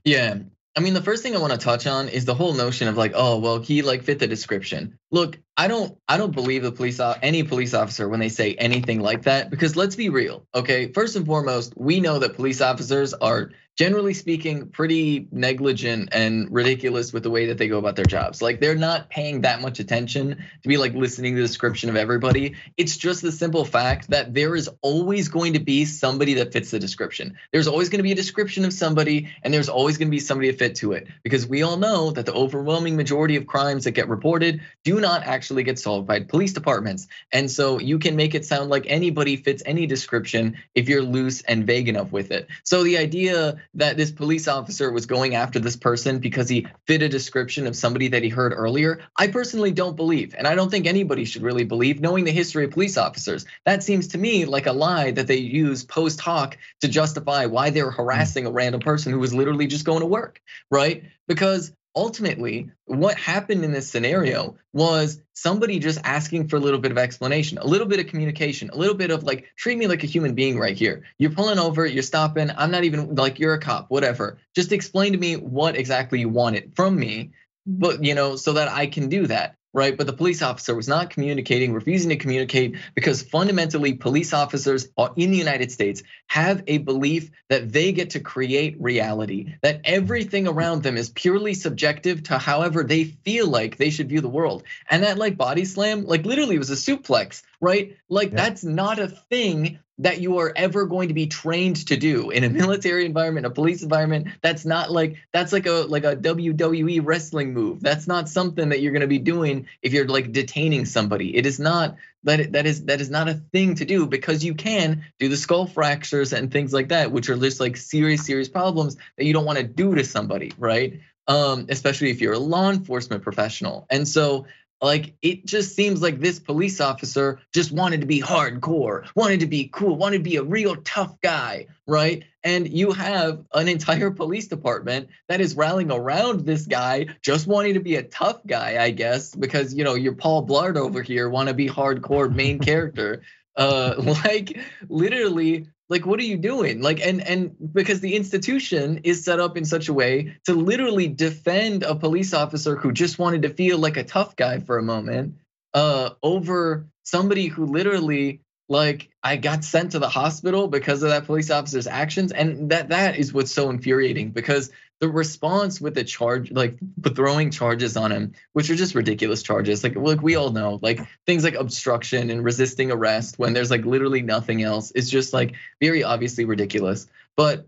Yeah, 0.03 0.39
I 0.77 0.79
mean, 0.79 0.93
the 0.93 1.01
first 1.01 1.23
thing 1.23 1.35
I 1.35 1.39
want 1.39 1.53
to 1.53 1.57
touch 1.57 1.87
on 1.87 2.07
is 2.07 2.25
the 2.25 2.35
whole 2.35 2.53
notion 2.53 2.87
of 2.87 2.95
like, 2.95 3.13
oh, 3.15 3.39
well, 3.39 3.59
he 3.59 3.81
like 3.81 4.03
fit 4.03 4.19
the 4.19 4.27
description. 4.27 4.99
Look, 5.11 5.39
I 5.57 5.67
don't, 5.67 5.97
I 6.07 6.17
don't 6.17 6.35
believe 6.35 6.61
the 6.61 6.71
police, 6.71 6.99
any 6.99 7.41
police 7.41 7.73
officer 7.73 8.07
when 8.07 8.19
they 8.19 8.29
say 8.29 8.53
anything 8.53 8.99
like 8.99 9.23
that, 9.23 9.49
because 9.49 9.75
let's 9.75 9.95
be 9.95 10.09
real, 10.09 10.45
okay? 10.53 10.91
First 10.91 11.15
and 11.15 11.25
foremost, 11.25 11.73
we 11.75 11.99
know 11.99 12.19
that 12.19 12.35
police 12.35 12.61
officers 12.61 13.15
are 13.15 13.51
generally 13.77 14.15
speaking, 14.15 14.69
pretty 14.69 15.27
negligent 15.31 16.09
and 16.11 16.51
ridiculous 16.51 17.13
with 17.13 17.21
the 17.21 17.29
way 17.29 17.45
that 17.45 17.59
they 17.59 17.67
go 17.67 17.77
about 17.77 17.95
their 17.95 18.05
jobs. 18.05 18.41
Like 18.41 18.59
they're 18.59 18.75
not 18.75 19.09
paying 19.11 19.41
that 19.41 19.61
much 19.61 19.79
attention 19.79 20.43
to 20.63 20.67
be 20.67 20.77
like 20.77 20.95
listening 20.95 21.35
to 21.35 21.41
the 21.41 21.47
description 21.47 21.91
of 21.91 21.95
everybody. 21.95 22.55
It's 22.75 22.97
just 22.97 23.21
the 23.21 23.31
simple 23.31 23.63
fact 23.63 24.09
that 24.09 24.33
there 24.33 24.55
is 24.55 24.67
always 24.81 25.29
going 25.29 25.53
to 25.53 25.59
be 25.59 25.85
somebody 25.85 26.33
that 26.35 26.53
fits 26.53 26.71
the 26.71 26.79
description. 26.79 27.37
There's 27.51 27.67
always 27.67 27.89
going 27.89 27.99
to 27.99 28.03
be 28.03 28.11
a 28.11 28.15
description 28.15 28.65
of 28.65 28.73
somebody, 28.73 29.29
and 29.43 29.53
there's 29.53 29.69
always 29.69 29.97
going 29.99 30.07
to 30.07 30.11
be 30.11 30.19
somebody 30.19 30.51
to 30.51 30.57
fit 30.57 30.75
to 30.77 30.93
it. 30.93 31.07
Because 31.21 31.45
we 31.45 31.61
all 31.61 31.77
know 31.77 32.09
that 32.09 32.25
the 32.25 32.33
overwhelming 32.33 32.95
majority 32.95 33.35
of 33.35 33.45
crimes 33.45 33.83
that 33.83 33.91
get 33.91 34.09
reported 34.09 34.61
do 34.83 34.99
not 34.99 35.23
actually 35.23 35.61
get 35.61 35.77
solved 35.77 36.07
by 36.07 36.21
police 36.21 36.53
departments. 36.53 37.07
And 37.31 37.49
so 37.51 37.79
you 37.79 37.99
can 37.99 38.15
make 38.15 38.33
it 38.33 38.43
sound 38.43 38.71
like 38.71 38.85
anybody 38.87 39.35
fits 39.35 39.61
any 39.67 39.85
description 39.85 40.57
if 40.73 40.89
you're 40.89 41.03
loose 41.03 41.43
and 41.43 41.67
vague 41.67 41.87
enough 41.89 42.11
with 42.11 42.31
it. 42.31 42.47
So 42.63 42.83
the 42.83 42.97
idea 42.97 43.57
that 43.75 43.97
this 43.97 44.11
police 44.11 44.47
officer 44.47 44.91
was 44.91 45.05
going 45.05 45.35
after 45.35 45.59
this 45.59 45.75
person 45.75 46.19
because 46.19 46.49
he 46.49 46.67
fit 46.85 47.01
a 47.01 47.09
description 47.09 47.67
of 47.67 47.75
somebody 47.75 48.09
that 48.09 48.23
he 48.23 48.29
heard 48.29 48.53
earlier, 48.53 48.99
I 49.17 49.27
personally 49.27 49.71
don't 49.71 49.95
believe. 49.95 50.35
And 50.37 50.47
I 50.47 50.55
don't 50.55 50.69
think 50.69 50.87
anybody 50.87 51.25
should 51.25 51.43
really 51.43 51.63
believe, 51.63 51.99
knowing 51.99 52.23
the 52.23 52.31
history 52.31 52.65
of 52.65 52.71
police 52.71 52.97
officers. 52.97 53.45
That 53.65 53.83
seems 53.83 54.09
to 54.09 54.17
me 54.17 54.45
like 54.45 54.65
a 54.65 54.71
lie 54.71 55.11
that 55.11 55.27
they 55.27 55.37
use 55.37 55.83
post 55.83 56.19
hoc 56.19 56.57
to 56.81 56.87
justify 56.87 57.45
why 57.45 57.69
they're 57.69 57.91
harassing 57.91 58.45
a 58.45 58.51
random 58.51 58.81
person 58.81 59.11
who 59.11 59.19
was 59.19 59.33
literally 59.33 59.67
just 59.67 59.85
going 59.85 60.01
to 60.01 60.05
work, 60.05 60.41
right? 60.71 61.03
Because 61.27 61.71
ultimately, 61.97 62.69
what 62.85 63.17
happened 63.17 63.65
in 63.65 63.71
this 63.71 63.89
scenario 63.89 64.55
was 64.71 65.19
somebody 65.33 65.79
just 65.79 65.99
asking 66.03 66.47
for 66.47 66.55
a 66.55 66.59
little 66.59 66.79
bit 66.79 66.91
of 66.91 66.97
explanation, 66.99 67.57
a 67.57 67.65
little 67.65 67.87
bit 67.87 67.99
of 67.99 68.05
communication, 68.05 68.69
a 68.69 68.77
little 68.77 68.95
bit 68.95 69.09
of 69.09 69.23
like, 69.23 69.51
treat 69.57 69.79
me 69.79 69.87
like 69.87 70.03
a 70.03 70.07
human 70.07 70.35
being 70.35 70.59
right 70.59 70.77
here. 70.77 71.03
You're 71.17 71.31
pulling 71.31 71.57
over, 71.57 71.85
you're 71.85 72.03
stopping. 72.03 72.51
I'm 72.55 72.69
not 72.69 72.83
even 72.83 73.15
like, 73.15 73.39
you're 73.39 73.55
a 73.55 73.59
cop, 73.59 73.89
whatever. 73.89 74.37
Just 74.55 74.71
explain 74.71 75.13
to 75.13 75.17
me 75.17 75.37
what 75.37 75.75
exactly 75.75 76.19
you 76.19 76.29
wanted 76.29 76.73
from 76.75 76.97
me, 76.97 77.31
but 77.65 78.03
you 78.03 78.13
know, 78.13 78.35
so 78.35 78.53
that 78.53 78.69
I 78.69 78.85
can 78.85 79.09
do 79.09 79.25
that 79.27 79.56
right? 79.73 79.97
But 79.97 80.07
the 80.07 80.13
police 80.13 80.41
officer 80.41 80.73
was 80.75 80.87
not 80.87 81.09
communicating, 81.09 81.73
refusing 81.73 82.09
to 82.09 82.15
communicate 82.15 82.77
because 82.95 83.21
fundamentally 83.21 83.93
police 83.93 84.33
officers 84.33 84.87
in 85.15 85.31
the 85.31 85.37
United 85.37 85.71
States 85.71 86.03
have 86.27 86.63
a 86.67 86.77
belief 86.79 87.31
that 87.49 87.71
they 87.71 87.91
get 87.91 88.11
to 88.11 88.19
create 88.19 88.81
reality, 88.81 89.55
that 89.61 89.81
everything 89.83 90.47
around 90.47 90.83
them 90.83 90.97
is 90.97 91.09
purely 91.09 91.53
subjective 91.53 92.23
to 92.23 92.37
however 92.37 92.83
they 92.83 93.03
feel 93.03 93.47
like 93.47 93.77
they 93.77 93.89
should 93.89 94.09
view 94.09 94.21
the 94.21 94.27
world. 94.27 94.63
And 94.89 95.03
that 95.03 95.17
like 95.17 95.37
body 95.37 95.65
slam, 95.65 96.05
like 96.05 96.25
literally 96.25 96.57
was 96.57 96.69
a 96.69 96.73
suplex, 96.73 97.43
right? 97.59 97.97
Like 98.09 98.29
yeah. 98.29 98.35
that's 98.35 98.63
not 98.63 98.99
a 98.99 99.07
thing 99.07 99.79
that 99.99 100.21
you 100.21 100.37
are 100.37 100.53
ever 100.55 100.85
going 100.85 101.07
to 101.07 101.13
be 101.13 101.25
trained 101.25 101.87
to 101.87 101.97
do 101.97 102.29
in 102.29 102.43
a 102.43 102.49
military 102.63 103.05
environment, 103.05 103.45
a 103.45 103.49
police 103.49 103.81
environment. 103.81 104.27
That's 104.41 104.65
not 104.65 104.91
like 104.91 105.17
that's 105.33 105.51
like 105.51 105.65
a 105.65 105.85
like 105.87 106.03
a 106.03 106.15
WWE 106.15 107.01
wrestling 107.03 107.53
move. 107.53 107.81
That's 107.81 108.07
not 108.07 108.29
something 108.29 108.69
that 108.69 108.81
you're 108.81 108.91
going 108.91 109.01
to 109.01 109.07
be 109.07 109.19
doing 109.19 109.67
if 109.81 109.93
you're 109.93 110.07
like 110.07 110.31
detaining 110.31 110.85
somebody. 110.85 111.35
It 111.35 111.45
is 111.45 111.59
not 111.59 111.95
that 112.23 112.51
that 112.51 112.65
is 112.65 112.85
that 112.85 113.01
is 113.01 113.09
not 113.09 113.27
a 113.27 113.41
thing 113.51 113.75
to 113.75 113.85
do 113.85 114.05
because 114.05 114.43
you 114.43 114.53
can 114.53 115.05
do 115.19 115.29
the 115.29 115.37
skull 115.37 115.65
fractures 115.65 116.33
and 116.33 116.51
things 116.51 116.73
like 116.73 116.89
that, 116.89 117.11
which 117.11 117.29
are 117.29 117.37
just 117.37 117.59
like 117.59 117.77
serious 117.77 118.25
serious 118.25 118.49
problems 118.49 118.97
that 119.17 119.25
you 119.25 119.33
don't 119.33 119.45
want 119.45 119.57
to 119.57 119.63
do 119.63 119.95
to 119.95 120.03
somebody, 120.03 120.51
right? 120.57 120.99
Um, 121.27 121.65
especially 121.69 122.09
if 122.11 122.21
you're 122.21 122.33
a 122.33 122.39
law 122.39 122.69
enforcement 122.69 123.21
professional. 123.21 123.85
And 123.89 124.07
so 124.07 124.45
like 124.81 125.15
it 125.21 125.45
just 125.45 125.75
seems 125.75 126.01
like 126.01 126.19
this 126.19 126.39
police 126.39 126.79
officer 126.79 127.39
just 127.53 127.71
wanted 127.71 128.01
to 128.01 128.07
be 128.07 128.21
hardcore, 128.21 129.07
wanted 129.15 129.39
to 129.39 129.47
be 129.47 129.69
cool, 129.71 129.95
wanted 129.95 130.17
to 130.17 130.23
be 130.23 130.35
a 130.35 130.43
real 130.43 130.75
tough 130.77 131.19
guy, 131.21 131.67
right? 131.87 132.23
And 132.43 132.71
you 132.71 132.91
have 132.91 133.43
an 133.53 133.67
entire 133.67 134.11
police 134.11 134.47
department 134.47 135.09
that 135.29 135.41
is 135.41 135.55
rallying 135.55 135.91
around 135.91 136.45
this 136.45 136.65
guy, 136.67 137.07
just 137.21 137.47
wanting 137.47 137.73
to 137.73 137.79
be 137.79 137.95
a 137.95 138.03
tough 138.03 138.45
guy, 138.45 138.81
I 138.81 138.91
guess, 138.91 139.33
because 139.33 139.73
you 139.73 139.83
know 139.83 139.95
you're 139.95 140.15
Paul 140.15 140.45
Blart 140.45 140.77
over 140.77 141.01
here, 141.01 141.29
want 141.29 141.49
to 141.49 141.55
be 141.55 141.67
hardcore 141.67 142.33
main 142.33 142.59
character. 142.59 143.21
Uh, 143.57 143.95
like 144.23 144.59
literally 144.87 145.65
like 145.89 146.05
what 146.05 146.19
are 146.19 146.23
you 146.23 146.37
doing? 146.37 146.81
Like 146.81 146.99
and 146.99 147.25
and 147.25 147.55
because 147.73 148.01
the 148.01 148.15
institution 148.15 149.01
is 149.03 149.23
set 149.23 149.39
up 149.39 149.57
in 149.57 149.65
such 149.65 149.87
a 149.87 149.93
way 149.93 150.37
to 150.45 150.53
literally 150.53 151.07
defend 151.07 151.83
a 151.83 151.95
police 151.95 152.33
officer 152.33 152.75
who 152.75 152.91
just 152.91 153.19
wanted 153.19 153.43
to 153.43 153.49
feel 153.49 153.77
like 153.77 153.97
a 153.97 154.03
tough 154.03 154.35
guy 154.35 154.59
for 154.59 154.77
a 154.77 154.83
moment 154.83 155.35
uh 155.73 156.11
over 156.21 156.87
somebody 157.03 157.47
who 157.47 157.65
literally 157.65 158.41
like 158.69 159.09
I 159.23 159.37
got 159.37 159.63
sent 159.63 159.91
to 159.91 159.99
the 159.99 160.09
hospital 160.09 160.67
because 160.67 161.03
of 161.03 161.09
that 161.09 161.25
police 161.25 161.49
officer's 161.49 161.87
actions. 161.87 162.31
And 162.31 162.71
that 162.71 162.89
that 162.89 163.17
is 163.17 163.33
what's 163.33 163.51
so 163.51 163.69
infuriating 163.69 164.31
because 164.31 164.71
the 164.99 165.09
response 165.09 165.79
with 165.79 165.93
the 165.93 166.03
charge, 166.03 166.51
like 166.51 166.77
throwing 167.15 167.51
charges 167.51 167.95
on 167.97 168.11
him, 168.11 168.33
which 168.53 168.69
are 168.69 168.75
just 168.75 168.95
ridiculous 168.95 169.43
charges. 169.43 169.83
Like, 169.83 169.95
look, 169.95 170.21
we 170.21 170.35
all 170.35 170.51
know, 170.51 170.79
like 170.81 170.99
things 171.25 171.43
like 171.43 171.55
obstruction 171.55 172.29
and 172.29 172.43
resisting 172.43 172.91
arrest 172.91 173.37
when 173.37 173.53
there's 173.53 173.69
like 173.69 173.85
literally 173.85 174.21
nothing 174.21 174.63
else 174.63 174.91
is 174.91 175.09
just 175.09 175.33
like 175.33 175.53
very 175.79 176.03
obviously 176.03 176.45
ridiculous. 176.45 177.07
But 177.35 177.67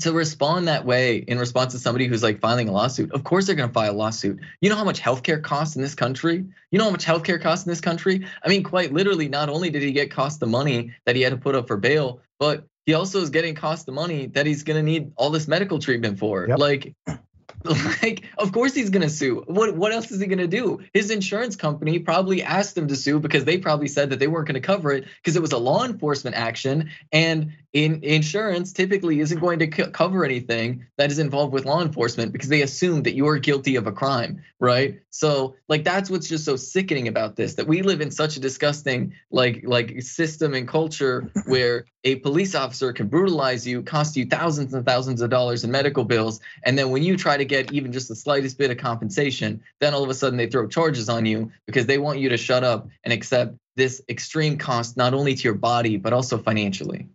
to 0.00 0.12
respond 0.12 0.68
that 0.68 0.84
way 0.84 1.16
in 1.16 1.38
response 1.38 1.72
to 1.72 1.78
somebody 1.78 2.06
who's 2.06 2.22
like 2.22 2.40
filing 2.40 2.68
a 2.68 2.72
lawsuit, 2.72 3.12
of 3.12 3.24
course 3.24 3.46
they're 3.46 3.54
going 3.54 3.68
to 3.68 3.72
file 3.72 3.92
a 3.92 3.94
lawsuit. 3.94 4.40
You 4.60 4.70
know 4.70 4.76
how 4.76 4.84
much 4.84 5.00
healthcare 5.00 5.42
costs 5.42 5.76
in 5.76 5.82
this 5.82 5.94
country? 5.94 6.44
You 6.70 6.78
know 6.78 6.84
how 6.84 6.90
much 6.90 7.04
healthcare 7.04 7.40
costs 7.40 7.66
in 7.66 7.70
this 7.70 7.80
country? 7.80 8.26
I 8.42 8.48
mean, 8.48 8.62
quite 8.62 8.92
literally, 8.92 9.28
not 9.28 9.48
only 9.48 9.70
did 9.70 9.82
he 9.82 9.92
get 9.92 10.10
cost 10.10 10.40
the 10.40 10.46
money 10.46 10.94
that 11.04 11.16
he 11.16 11.22
had 11.22 11.30
to 11.30 11.38
put 11.38 11.54
up 11.54 11.66
for 11.66 11.76
bail, 11.76 12.20
but 12.38 12.66
he 12.86 12.94
also 12.94 13.20
is 13.20 13.30
getting 13.30 13.54
cost 13.54 13.84
the 13.84 13.92
money 13.92 14.26
that 14.28 14.46
he's 14.46 14.62
going 14.62 14.76
to 14.76 14.82
need 14.82 15.12
all 15.16 15.30
this 15.30 15.48
medical 15.48 15.80
treatment 15.80 16.18
for. 16.18 16.46
Yep. 16.48 16.58
Like, 16.58 16.94
like 18.02 18.24
of 18.38 18.52
course 18.52 18.74
he's 18.74 18.90
going 18.90 19.02
to 19.02 19.10
sue. 19.10 19.42
What 19.46 19.76
what 19.76 19.92
else 19.92 20.10
is 20.12 20.20
he 20.20 20.26
going 20.26 20.38
to 20.38 20.46
do? 20.46 20.80
His 20.94 21.10
insurance 21.10 21.56
company 21.56 21.98
probably 21.98 22.42
asked 22.42 22.78
him 22.78 22.86
to 22.88 22.96
sue 22.96 23.18
because 23.18 23.44
they 23.44 23.58
probably 23.58 23.88
said 23.88 24.10
that 24.10 24.20
they 24.20 24.28
weren't 24.28 24.46
going 24.46 24.54
to 24.54 24.60
cover 24.60 24.92
it 24.92 25.04
because 25.16 25.34
it 25.34 25.42
was 25.42 25.52
a 25.52 25.58
law 25.58 25.84
enforcement 25.84 26.36
action 26.36 26.90
and 27.12 27.52
in 27.76 28.02
insurance 28.02 28.72
typically 28.72 29.20
isn't 29.20 29.38
going 29.38 29.58
to 29.58 29.66
cover 29.66 30.24
anything 30.24 30.86
that 30.96 31.10
is 31.10 31.18
involved 31.18 31.52
with 31.52 31.66
law 31.66 31.82
enforcement 31.82 32.32
because 32.32 32.48
they 32.48 32.62
assume 32.62 33.02
that 33.02 33.14
you're 33.14 33.36
guilty 33.36 33.76
of 33.76 33.86
a 33.86 33.92
crime, 33.92 34.42
right? 34.58 35.02
So 35.10 35.56
like 35.68 35.84
that's 35.84 36.08
what's 36.08 36.26
just 36.26 36.46
so 36.46 36.56
sickening 36.56 37.06
about 37.06 37.36
this 37.36 37.56
that 37.56 37.66
we 37.66 37.82
live 37.82 38.00
in 38.00 38.10
such 38.10 38.38
a 38.38 38.40
disgusting 38.40 39.12
like 39.30 39.60
like 39.66 40.00
system 40.00 40.54
and 40.54 40.66
culture 40.66 41.30
where 41.44 41.84
a 42.04 42.14
police 42.14 42.54
officer 42.54 42.94
can 42.94 43.08
brutalize 43.08 43.66
you, 43.66 43.82
cost 43.82 44.16
you 44.16 44.24
thousands 44.24 44.72
and 44.72 44.86
thousands 44.86 45.20
of 45.20 45.28
dollars 45.28 45.62
in 45.62 45.70
medical 45.70 46.04
bills, 46.04 46.40
and 46.62 46.78
then 46.78 46.88
when 46.88 47.02
you 47.02 47.14
try 47.14 47.36
to 47.36 47.44
get 47.44 47.74
even 47.74 47.92
just 47.92 48.08
the 48.08 48.16
slightest 48.16 48.56
bit 48.56 48.70
of 48.70 48.78
compensation, 48.78 49.62
then 49.80 49.92
all 49.92 50.02
of 50.02 50.08
a 50.08 50.14
sudden 50.14 50.38
they 50.38 50.46
throw 50.46 50.66
charges 50.66 51.10
on 51.10 51.26
you 51.26 51.52
because 51.66 51.84
they 51.84 51.98
want 51.98 52.20
you 52.20 52.30
to 52.30 52.38
shut 52.38 52.64
up 52.64 52.88
and 53.04 53.12
accept 53.12 53.54
this 53.74 54.00
extreme 54.08 54.56
cost 54.56 54.96
not 54.96 55.12
only 55.12 55.34
to 55.34 55.42
your 55.42 55.52
body 55.52 55.98
but 55.98 56.14
also 56.14 56.38
financially 56.38 57.10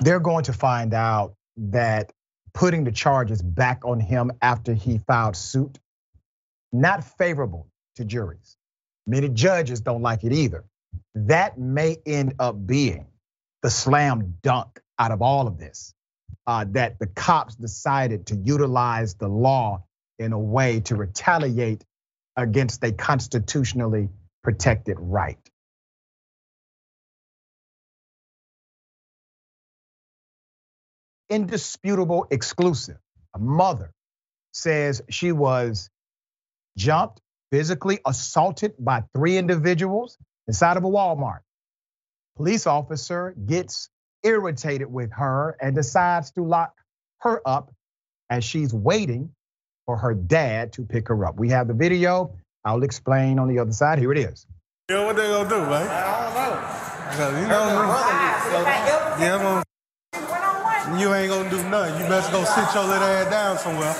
they're 0.00 0.20
going 0.20 0.44
to 0.44 0.52
find 0.52 0.94
out 0.94 1.34
that 1.56 2.12
putting 2.54 2.84
the 2.84 2.92
charges 2.92 3.42
back 3.42 3.84
on 3.84 4.00
him 4.00 4.32
after 4.40 4.74
he 4.74 4.98
filed 4.98 5.36
suit, 5.36 5.78
not 6.72 7.04
favorable 7.04 7.68
to 7.96 8.04
juries. 8.04 8.56
Many 9.06 9.28
judges 9.28 9.80
don't 9.80 10.02
like 10.02 10.24
it 10.24 10.32
either. 10.32 10.64
That 11.14 11.58
may 11.58 11.96
end 12.06 12.34
up 12.38 12.66
being 12.66 13.06
the 13.62 13.70
slam 13.70 14.34
dunk 14.42 14.80
out 14.98 15.12
of 15.12 15.22
all 15.22 15.46
of 15.46 15.58
this. 15.58 15.94
Uh, 16.46 16.64
that 16.70 16.98
the 16.98 17.06
cops 17.06 17.54
decided 17.56 18.26
to 18.26 18.36
utilize 18.36 19.14
the 19.14 19.28
law 19.28 19.84
in 20.18 20.32
a 20.32 20.38
way 20.38 20.80
to 20.80 20.96
retaliate 20.96 21.84
against 22.36 22.82
a 22.84 22.92
constitutionally 22.92 24.08
protected 24.42 24.96
right. 24.98 25.38
Indisputable 31.30 32.26
exclusive. 32.30 32.98
A 33.34 33.38
mother 33.38 33.92
says 34.52 35.02
she 35.08 35.32
was 35.32 35.90
jumped, 36.76 37.20
physically 37.50 37.98
assaulted 38.06 38.74
by 38.78 39.04
three 39.14 39.36
individuals 39.36 40.18
inside 40.46 40.76
of 40.76 40.84
a 40.84 40.88
Walmart. 40.88 41.40
Police 42.36 42.66
officer 42.66 43.34
gets 43.46 43.88
irritated 44.22 44.92
with 44.92 45.12
her 45.12 45.56
and 45.60 45.74
decides 45.74 46.30
to 46.32 46.44
lock 46.44 46.74
her 47.20 47.40
up 47.46 47.72
as 48.30 48.44
she's 48.44 48.72
waiting 48.72 49.30
for 49.86 49.96
her 49.96 50.14
dad 50.14 50.72
to 50.74 50.82
pick 50.82 51.08
her 51.08 51.24
up. 51.24 51.36
We 51.36 51.48
have 51.50 51.68
the 51.68 51.74
video. 51.74 52.36
I'll 52.64 52.82
explain 52.82 53.38
on 53.38 53.48
the 53.48 53.58
other 53.58 53.72
side. 53.72 53.98
Here 53.98 54.12
it 54.12 54.18
is. 54.18 54.46
You 54.88 54.96
know 54.96 55.06
what 55.06 55.16
they 55.16 55.26
gonna 55.26 55.48
do, 55.48 55.56
man? 55.56 55.88
I 55.88 57.16
don't 57.16 57.32
know. 57.32 57.40
You 57.40 57.48
know, 57.48 57.64
yeah, 59.18 59.62
gonna, 60.88 61.00
you 61.00 61.14
ain't 61.14 61.30
gonna 61.30 61.50
do 61.50 61.62
nothing. 61.68 62.00
You 62.00 62.08
best 62.08 62.30
go 62.32 62.44
sit 62.44 62.74
your 62.74 62.84
little 62.84 63.04
ass 63.04 63.30
down 63.30 63.58
somewhere. 63.58 63.94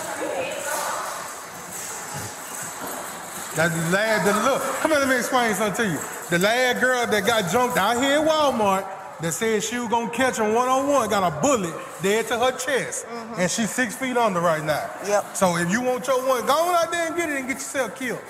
That 3.57 3.73
lad, 3.93 4.25
the 4.25 4.33
look. 4.49 4.63
Come 4.81 4.93
here, 4.93 5.01
let 5.01 5.09
me 5.09 5.17
explain 5.17 5.55
something 5.55 5.87
to 5.87 5.93
you. 5.93 5.99
The 6.31 6.39
lad 6.39 6.81
girl 6.81 7.07
that 7.07 7.27
got 7.27 7.51
jumped 7.51 7.77
out 7.77 8.01
here 8.01 8.21
in 8.21 8.27
Walmart 8.27 8.87
that 9.21 9.33
said 9.33 9.65
she 9.65 9.79
was 9.79 9.89
gonna 9.89 10.11
catch 10.11 10.39
him 10.39 10.55
one 10.55 10.69
on 10.69 10.87
one 10.87 11.09
got 11.11 11.25
a 11.27 11.41
bullet 11.41 11.75
dead 12.01 12.29
to 12.29 12.39
her 12.39 12.53
chest, 12.53 13.07
mm-hmm. 13.07 13.41
and 13.41 13.51
she's 13.51 13.71
six 13.71 13.97
feet 13.97 14.17
under 14.17 14.41
right 14.41 14.63
now. 14.63 14.89
Yep. 15.07 15.37
So 15.37 15.57
if 15.57 15.71
you 15.73 15.83
want 15.83 16.07
your 16.07 16.25
one, 16.27 16.47
go 16.47 16.53
on 16.53 16.75
out 16.77 16.93
there 16.93 17.09
and 17.09 17.17
get 17.17 17.29
it 17.29 17.37
and 17.39 17.49
get 17.49 17.55
yourself 17.55 17.99
killed. 17.99 18.21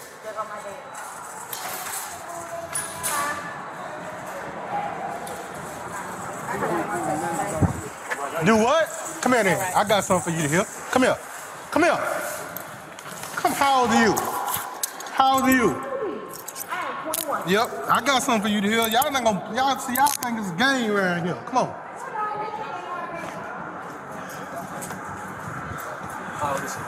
Do 8.44 8.56
what? 8.56 8.88
Come 9.20 9.32
here, 9.32 9.44
then. 9.44 9.72
I 9.74 9.86
got 9.86 10.04
something 10.04 10.32
for 10.32 10.36
you 10.36 10.42
to 10.46 10.48
hear. 10.48 10.64
Come 10.90 11.02
here. 11.02 11.16
Come 11.70 11.82
here. 11.82 11.98
Come. 13.36 13.52
How 13.52 13.82
old 13.82 13.90
are 13.90 14.04
you? 14.04 14.14
How 15.12 15.34
old 15.34 15.44
are 15.44 15.50
you? 15.50 15.88
Yep, 17.46 17.70
I 17.88 18.02
got 18.04 18.22
something 18.22 18.42
for 18.42 18.48
you 18.48 18.60
to 18.60 18.68
hear. 18.68 18.88
Y'all 18.88 19.10
not 19.10 19.24
gonna, 19.24 19.54
y'all 19.54 19.78
see, 19.78 19.94
y'all 19.94 20.06
think 20.06 20.38
it's 20.38 20.50
a 20.50 20.54
game 20.54 20.90
around 20.90 21.24
here. 21.24 21.34
Come 21.46 21.58
on. 21.58 21.74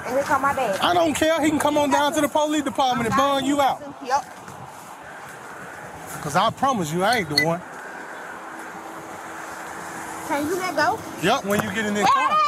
And 0.06 0.14
here 0.14 0.22
come 0.22 0.42
my 0.42 0.54
dad. 0.54 0.78
I 0.80 0.94
don't 0.94 1.14
care. 1.14 1.42
He 1.42 1.50
can 1.50 1.58
come 1.58 1.76
on 1.78 1.90
down 1.90 2.12
to 2.14 2.20
the 2.20 2.28
police 2.28 2.62
department 2.62 3.08
and 3.08 3.16
burn 3.16 3.44
you 3.44 3.60
out. 3.60 3.80
Yep. 4.04 4.24
Cause 6.22 6.36
I 6.36 6.50
promise 6.50 6.92
you, 6.92 7.02
I 7.02 7.18
ain't 7.18 7.28
the 7.28 7.44
one. 7.44 7.60
Can 10.30 10.46
you 10.46 10.54
let 10.58 10.76
go? 10.76 10.96
Yep, 11.24 11.44
when 11.44 11.60
you 11.60 11.74
get 11.74 11.86
in 11.86 11.94
this 11.94 12.08
car. 12.08 12.38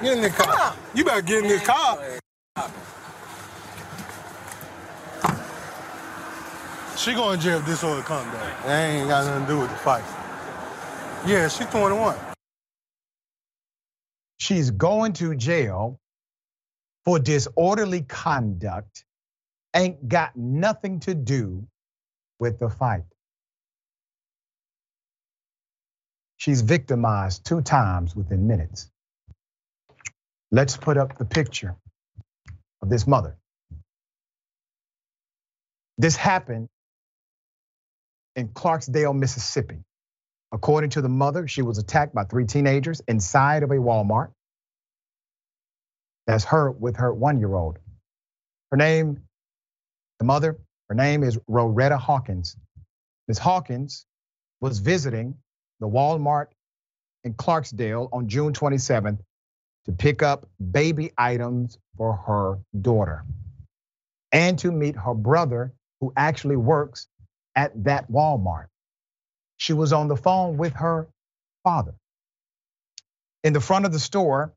Get 0.00 0.16
in 0.16 0.22
the 0.22 0.30
car. 0.30 0.74
You 0.94 1.04
better 1.04 1.20
get 1.20 1.42
in 1.44 1.48
this 1.50 1.62
car. 1.62 1.98
She 6.96 7.12
going 7.12 7.38
to 7.38 7.44
jail 7.44 7.58
if 7.58 7.66
this 7.66 7.84
order 7.84 8.00
come 8.00 8.24
down. 8.28 8.52
That 8.64 8.86
ain't 8.86 9.08
got 9.08 9.26
nothing 9.26 9.42
to 9.42 9.52
do 9.52 9.58
with 9.58 9.70
the 9.70 9.76
fight. 9.76 10.04
Yeah, 11.26 11.48
she's 11.48 11.66
21. 11.66 12.16
She's 14.38 14.70
going 14.70 15.12
to 15.12 15.34
jail 15.34 16.00
for 17.04 17.18
disorderly 17.18 18.00
conduct, 18.08 19.04
ain't 19.76 20.08
got 20.08 20.34
nothing 20.34 20.98
to 21.00 21.14
do 21.14 21.68
with 22.38 22.58
the 22.58 22.70
fight. 22.70 23.04
She's 26.38 26.62
victimized 26.62 27.44
two 27.44 27.62
times 27.62 28.16
within 28.16 28.46
minutes. 28.48 28.90
Let's 30.50 30.76
put 30.76 30.96
up 30.96 31.18
the 31.18 31.24
picture 31.24 31.76
of 32.82 32.88
this 32.88 33.06
mother. 33.06 33.36
This 35.98 36.16
happened 36.16 36.68
in 38.36 38.48
Clarksdale, 38.48 39.16
Mississippi. 39.18 39.78
According 40.52 40.90
to 40.90 41.02
the 41.02 41.08
mother, 41.08 41.48
she 41.48 41.62
was 41.62 41.78
attacked 41.78 42.14
by 42.14 42.24
three 42.24 42.46
teenagers 42.46 43.02
inside 43.08 43.62
of 43.64 43.70
a 43.70 43.74
Walmart. 43.76 44.30
That's 46.26 46.44
her 46.44 46.70
with 46.70 46.96
her 46.96 47.12
one 47.12 47.40
year 47.40 47.54
old. 47.54 47.78
Her 48.70 48.76
name, 48.76 49.22
the 50.18 50.24
mother, 50.24 50.58
her 50.88 50.94
name 50.94 51.22
is 51.24 51.38
Roretta 51.48 51.98
Hawkins. 51.98 52.56
Ms. 53.26 53.38
Hawkins 53.38 54.06
was 54.60 54.78
visiting 54.78 55.34
the 55.80 55.88
Walmart 55.88 56.48
in 57.24 57.34
Clarksdale 57.34 58.08
on 58.12 58.28
June 58.28 58.52
27th 58.52 59.18
to 59.86 59.92
pick 59.92 60.22
up 60.22 60.48
baby 60.72 61.12
items 61.16 61.78
for 61.96 62.14
her 62.14 62.58
daughter 62.80 63.24
and 64.32 64.58
to 64.58 64.70
meet 64.70 64.96
her 64.96 65.14
brother, 65.14 65.72
who 66.00 66.12
actually 66.16 66.56
works 66.56 67.08
at 67.56 67.72
that 67.84 68.10
Walmart. 68.10 68.66
She 69.56 69.72
was 69.72 69.92
on 69.92 70.08
the 70.08 70.16
phone 70.16 70.56
with 70.56 70.74
her 70.74 71.08
father. 71.64 71.94
In 73.42 73.52
the 73.52 73.60
front 73.60 73.86
of 73.86 73.92
the 73.92 73.98
store, 73.98 74.52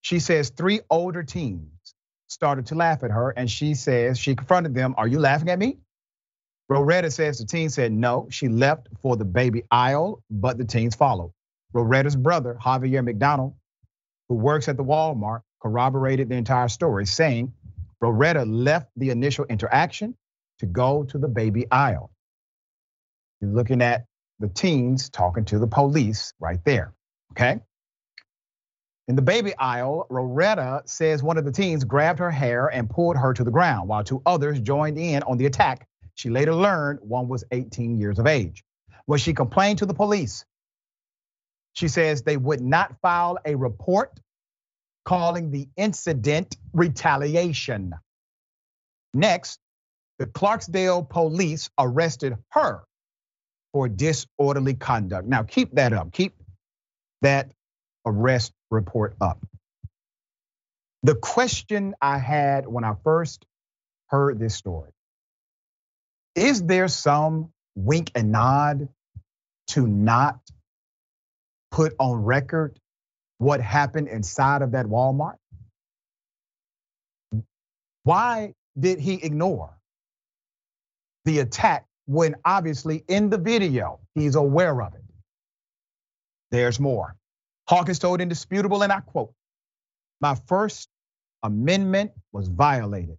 she 0.00 0.18
says 0.18 0.50
three 0.50 0.80
older 0.90 1.22
teens 1.22 1.94
started 2.28 2.66
to 2.66 2.74
laugh 2.74 3.02
at 3.04 3.10
her, 3.10 3.30
and 3.30 3.50
she 3.50 3.74
says 3.74 4.18
she 4.18 4.34
confronted 4.34 4.74
them, 4.74 4.94
Are 4.96 5.06
you 5.06 5.20
laughing 5.20 5.50
at 5.50 5.58
me? 5.58 5.78
Roretta 6.68 7.10
says 7.10 7.38
the 7.38 7.44
teen 7.44 7.68
said 7.68 7.92
no. 7.92 8.26
She 8.30 8.48
left 8.48 8.88
for 9.02 9.16
the 9.16 9.24
baby 9.24 9.64
aisle, 9.70 10.22
but 10.30 10.56
the 10.56 10.64
teens 10.64 10.94
followed. 10.94 11.32
Roretta's 11.72 12.16
brother, 12.16 12.56
Javier 12.60 13.04
McDonald, 13.04 13.54
who 14.28 14.36
works 14.36 14.68
at 14.68 14.76
the 14.76 14.84
Walmart, 14.84 15.42
corroborated 15.60 16.28
the 16.28 16.36
entire 16.36 16.68
story, 16.68 17.04
saying 17.06 17.52
Roretta 18.00 18.44
left 18.44 18.90
the 18.96 19.10
initial 19.10 19.44
interaction 19.46 20.16
to 20.58 20.66
go 20.66 21.04
to 21.04 21.18
the 21.18 21.28
baby 21.28 21.66
aisle. 21.70 22.10
You're 23.40 23.50
looking 23.50 23.82
at 23.82 24.06
the 24.38 24.48
teens 24.48 25.10
talking 25.10 25.44
to 25.46 25.58
the 25.58 25.66
police 25.66 26.32
right 26.38 26.60
there, 26.64 26.94
okay? 27.32 27.60
In 29.06 29.16
the 29.16 29.22
baby 29.22 29.54
aisle, 29.58 30.06
Roretta 30.08 30.82
says 30.86 31.22
one 31.22 31.36
of 31.36 31.44
the 31.44 31.52
teens 31.52 31.84
grabbed 31.84 32.20
her 32.20 32.30
hair 32.30 32.68
and 32.68 32.88
pulled 32.88 33.16
her 33.18 33.34
to 33.34 33.44
the 33.44 33.50
ground, 33.50 33.88
while 33.88 34.02
two 34.02 34.22
others 34.24 34.60
joined 34.60 34.96
in 34.96 35.22
on 35.24 35.36
the 35.36 35.46
attack. 35.46 35.86
She 36.14 36.30
later 36.30 36.54
learned 36.54 37.00
one 37.02 37.28
was 37.28 37.44
18 37.50 37.98
years 37.98 38.18
of 38.18 38.26
age. 38.26 38.64
When 39.06 39.18
she 39.18 39.34
complained 39.34 39.80
to 39.80 39.86
the 39.86 39.94
police, 39.94 40.44
she 41.74 41.88
says 41.88 42.22
they 42.22 42.36
would 42.36 42.60
not 42.60 42.96
file 43.02 43.38
a 43.44 43.54
report 43.56 44.18
calling 45.04 45.50
the 45.50 45.68
incident 45.76 46.56
retaliation. 46.72 47.94
Next, 49.12 49.58
the 50.18 50.26
Clarksdale 50.26 51.08
police 51.08 51.68
arrested 51.78 52.36
her 52.50 52.84
for 53.72 53.88
disorderly 53.88 54.74
conduct. 54.74 55.26
Now, 55.26 55.42
keep 55.42 55.74
that 55.74 55.92
up. 55.92 56.12
Keep 56.12 56.34
that 57.22 57.52
arrest 58.06 58.52
report 58.70 59.16
up. 59.20 59.44
The 61.02 61.16
question 61.16 61.94
I 62.00 62.18
had 62.18 62.66
when 62.66 62.84
I 62.84 62.94
first 63.02 63.44
heard 64.06 64.38
this 64.38 64.54
story 64.54 64.93
is 66.34 66.62
there 66.62 66.88
some 66.88 67.52
wink 67.74 68.10
and 68.14 68.32
nod 68.32 68.88
to 69.68 69.86
not 69.86 70.38
put 71.70 71.94
on 71.98 72.24
record 72.24 72.78
what 73.38 73.60
happened 73.60 74.08
inside 74.08 74.62
of 74.62 74.72
that 74.72 74.86
Walmart? 74.86 75.36
Why 78.04 78.54
did 78.78 79.00
he 79.00 79.14
ignore 79.14 79.74
the 81.24 81.40
attack 81.40 81.86
when 82.06 82.36
obviously 82.44 83.02
in 83.08 83.30
the 83.30 83.38
video 83.38 84.00
he's 84.14 84.34
aware 84.34 84.82
of 84.82 84.94
it. 84.94 85.00
There's 86.50 86.78
more. 86.78 87.16
Hawkins 87.68 87.98
told 87.98 88.20
indisputable, 88.20 88.82
and 88.82 88.92
I 88.92 89.00
quote, 89.00 89.32
my 90.20 90.36
first 90.46 90.88
amendment 91.42 92.12
was 92.32 92.48
violated. 92.48 93.16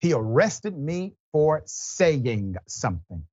He 0.00 0.12
arrested 0.12 0.76
me 0.76 1.14
for 1.32 1.62
saying 1.64 2.56
something. 2.66 3.24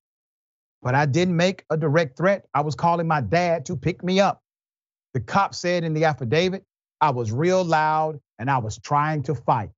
But 0.81 0.95
I 0.95 1.05
didn't 1.05 1.35
make 1.35 1.65
a 1.69 1.77
direct 1.77 2.17
threat. 2.17 2.45
I 2.53 2.61
was 2.61 2.75
calling 2.75 3.07
my 3.07 3.21
dad 3.21 3.65
to 3.65 3.75
pick 3.75 4.03
me 4.03 4.19
up. 4.19 4.41
The 5.13 5.19
cop 5.19 5.53
said 5.53 5.83
in 5.83 5.93
the 5.93 6.05
affidavit, 6.05 6.63
I 7.01 7.11
was 7.11 7.31
real 7.31 7.63
loud 7.63 8.19
and 8.37 8.49
I 8.49 8.59
was 8.59 8.77
trying 8.77 9.23
to 9.23 9.35
fight. 9.35 9.71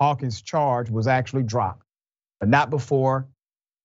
Hawkins' 0.00 0.42
charge 0.42 0.90
was 0.90 1.06
actually 1.06 1.44
dropped 1.44 1.84
but 2.40 2.48
not 2.48 2.70
before 2.70 3.28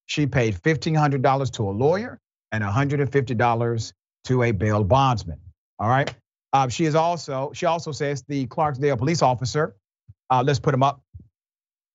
she 0.07 0.25
paid 0.25 0.55
$1,500 0.55 1.51
to 1.51 1.69
a 1.69 1.71
lawyer 1.71 2.19
and 2.51 2.63
$150 2.63 3.93
to 4.23 4.43
a 4.43 4.51
bail 4.51 4.83
bondsman. 4.83 5.39
All 5.77 5.89
right. 5.89 6.13
Uh, 6.53 6.69
she 6.69 6.85
is 6.85 6.95
also, 6.95 7.51
she 7.53 7.65
also 7.65 7.91
says 7.91 8.23
the 8.27 8.47
Clarksdale 8.47 8.97
police 8.97 9.21
officer, 9.21 9.75
uh, 10.29 10.41
let's 10.45 10.59
put 10.59 10.73
him 10.73 10.83
up, 10.83 11.01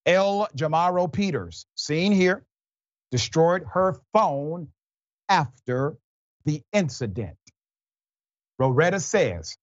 El 0.06 0.48
Jamaro 0.56 1.12
Peters, 1.12 1.66
seen 1.74 2.12
here, 2.12 2.44
destroyed 3.10 3.64
her 3.72 4.00
phone 4.12 4.68
after 5.28 5.96
the 6.44 6.62
incident. 6.72 7.36
Roretta 8.58 9.00
says, 9.00 9.56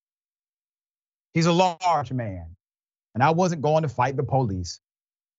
he's 1.34 1.46
a 1.46 1.52
large 1.52 2.12
man, 2.12 2.56
and 3.14 3.24
I 3.24 3.32
wasn't 3.32 3.62
going 3.62 3.84
to 3.84 3.90
fight 3.90 4.16
the 4.16 4.24
police. 4.24 4.80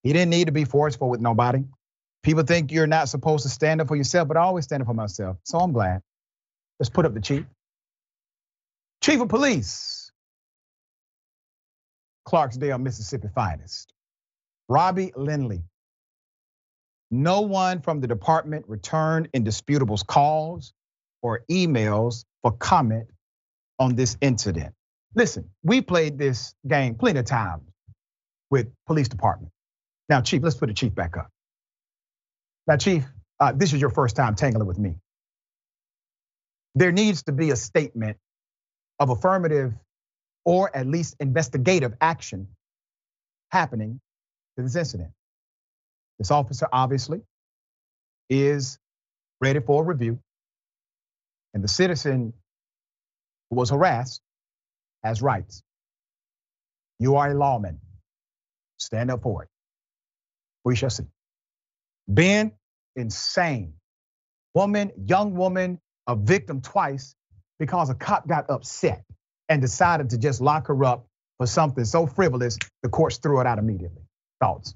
He 0.03 0.13
didn't 0.13 0.31
need 0.31 0.47
to 0.47 0.53
be 0.53 0.65
forceful 0.65 1.09
with 1.09 1.21
nobody. 1.21 1.65
People 2.23 2.45
think 2.45 2.73
you're 2.73 2.87
not 2.87 3.09
supposed 3.09 3.45
to 3.45 3.49
stand 3.49 3.81
up 3.81 3.89
for 3.89 3.97
yourself, 3.97 4.29
but 4.29 4.37
I 4.37 4.41
always 4.41 4.65
stand 4.65 4.83
up 4.83 4.89
for 4.89 4.95
myself. 4.95 5.39
So 5.45 5.59
I'm 5.59 5.73
glad. 5.73 6.03
Let's 6.79 6.91
put 6.91 7.07
up 7.07 7.15
the 7.15 7.21
chief. 7.21 7.45
Chief 9.01 9.21
of 9.21 9.29
police, 9.29 10.11
Clarksdale, 12.27 12.81
Mississippi 12.81 13.29
finest. 13.35 13.93
Robbie 14.69 15.13
Lindley. 15.17 15.63
No 17.11 17.43
one 17.43 17.81
from 17.81 18.01
the 18.01 18.07
department 18.07 18.67
returned 18.69 19.29
indisputable's 19.33 20.03
calls 20.03 20.73
or 21.23 21.43
emails 21.51 22.25
for 22.43 22.53
comment 22.53 23.09
on 23.79 23.97
this 23.97 24.17
incident. 24.21 24.75
Listen, 25.15 25.51
we 25.63 25.81
played 25.81 26.19
this 26.19 26.55
game 26.67 26.95
plenty 26.95 27.21
of 27.21 27.25
times 27.25 27.63
with 28.51 28.69
police 28.87 29.09
department. 29.09 29.53
Now, 30.09 30.21
Chief, 30.21 30.43
let's 30.43 30.57
put 30.57 30.69
the 30.69 30.75
chief 30.75 30.95
back 30.95 31.17
up. 31.17 31.29
Now, 32.67 32.77
Chief, 32.77 33.05
uh, 33.41 33.53
this 33.55 33.73
is 33.73 33.81
your 33.81 33.91
first 33.91 34.17
time 34.17 34.35
tangling 34.35 34.67
with 34.67 34.79
me. 34.79 34.97
There 36.75 36.93
needs 36.93 37.23
to 37.25 37.33
be 37.33 37.51
a 37.51 37.57
statement 37.57 38.19
of 38.99 39.11
affirmative 39.11 39.75
or 40.45 40.75
at 40.75 40.87
least 40.87 41.17
investigative 41.21 41.95
action 42.01 42.49
happening 43.51 44.01
to 44.59 44.65
this 44.65 44.75
incident. 44.75 45.11
This 46.19 46.33
officer 46.33 46.67
obviously 46.73 47.23
is 48.29 48.79
ready 49.41 49.61
for 49.61 49.85
a 49.85 49.87
review, 49.87 50.19
and 51.55 51.63
the 51.63 51.69
citizen 51.69 52.33
who 53.49 53.57
was 53.57 53.71
harassed 53.71 54.21
has 55.05 55.23
rights. 55.23 55.63
You 56.99 57.17
are 57.17 57.31
a 57.31 57.35
lawman. 57.35 57.79
Stand 58.79 59.13
up 59.13 59.23
for 59.23 59.45
it. 59.45 59.49
We 60.65 60.75
shall 60.75 60.91
see. 60.91 61.05
Ben, 62.09 62.53
insane. 62.97 63.75
Woman, 64.55 64.91
young 65.07 65.35
woman, 65.35 65.79
a 66.09 66.17
victim 66.17 66.63
twice 66.63 67.15
because 67.61 67.91
a 67.91 67.95
cop 67.95 68.27
got 68.27 68.51
upset 68.51 69.05
and 69.49 69.63
decided 69.63 70.11
to 70.11 70.19
just 70.19 70.41
lock 70.41 70.67
her 70.67 70.85
up 70.85 71.07
for 71.39 71.47
something 71.47 71.85
so 71.85 72.09
frivolous, 72.09 72.59
the 72.83 72.89
courts 72.89 73.19
threw 73.19 73.41
it 73.41 73.47
out 73.47 73.59
immediately. 73.59 74.03
Thoughts? 74.41 74.75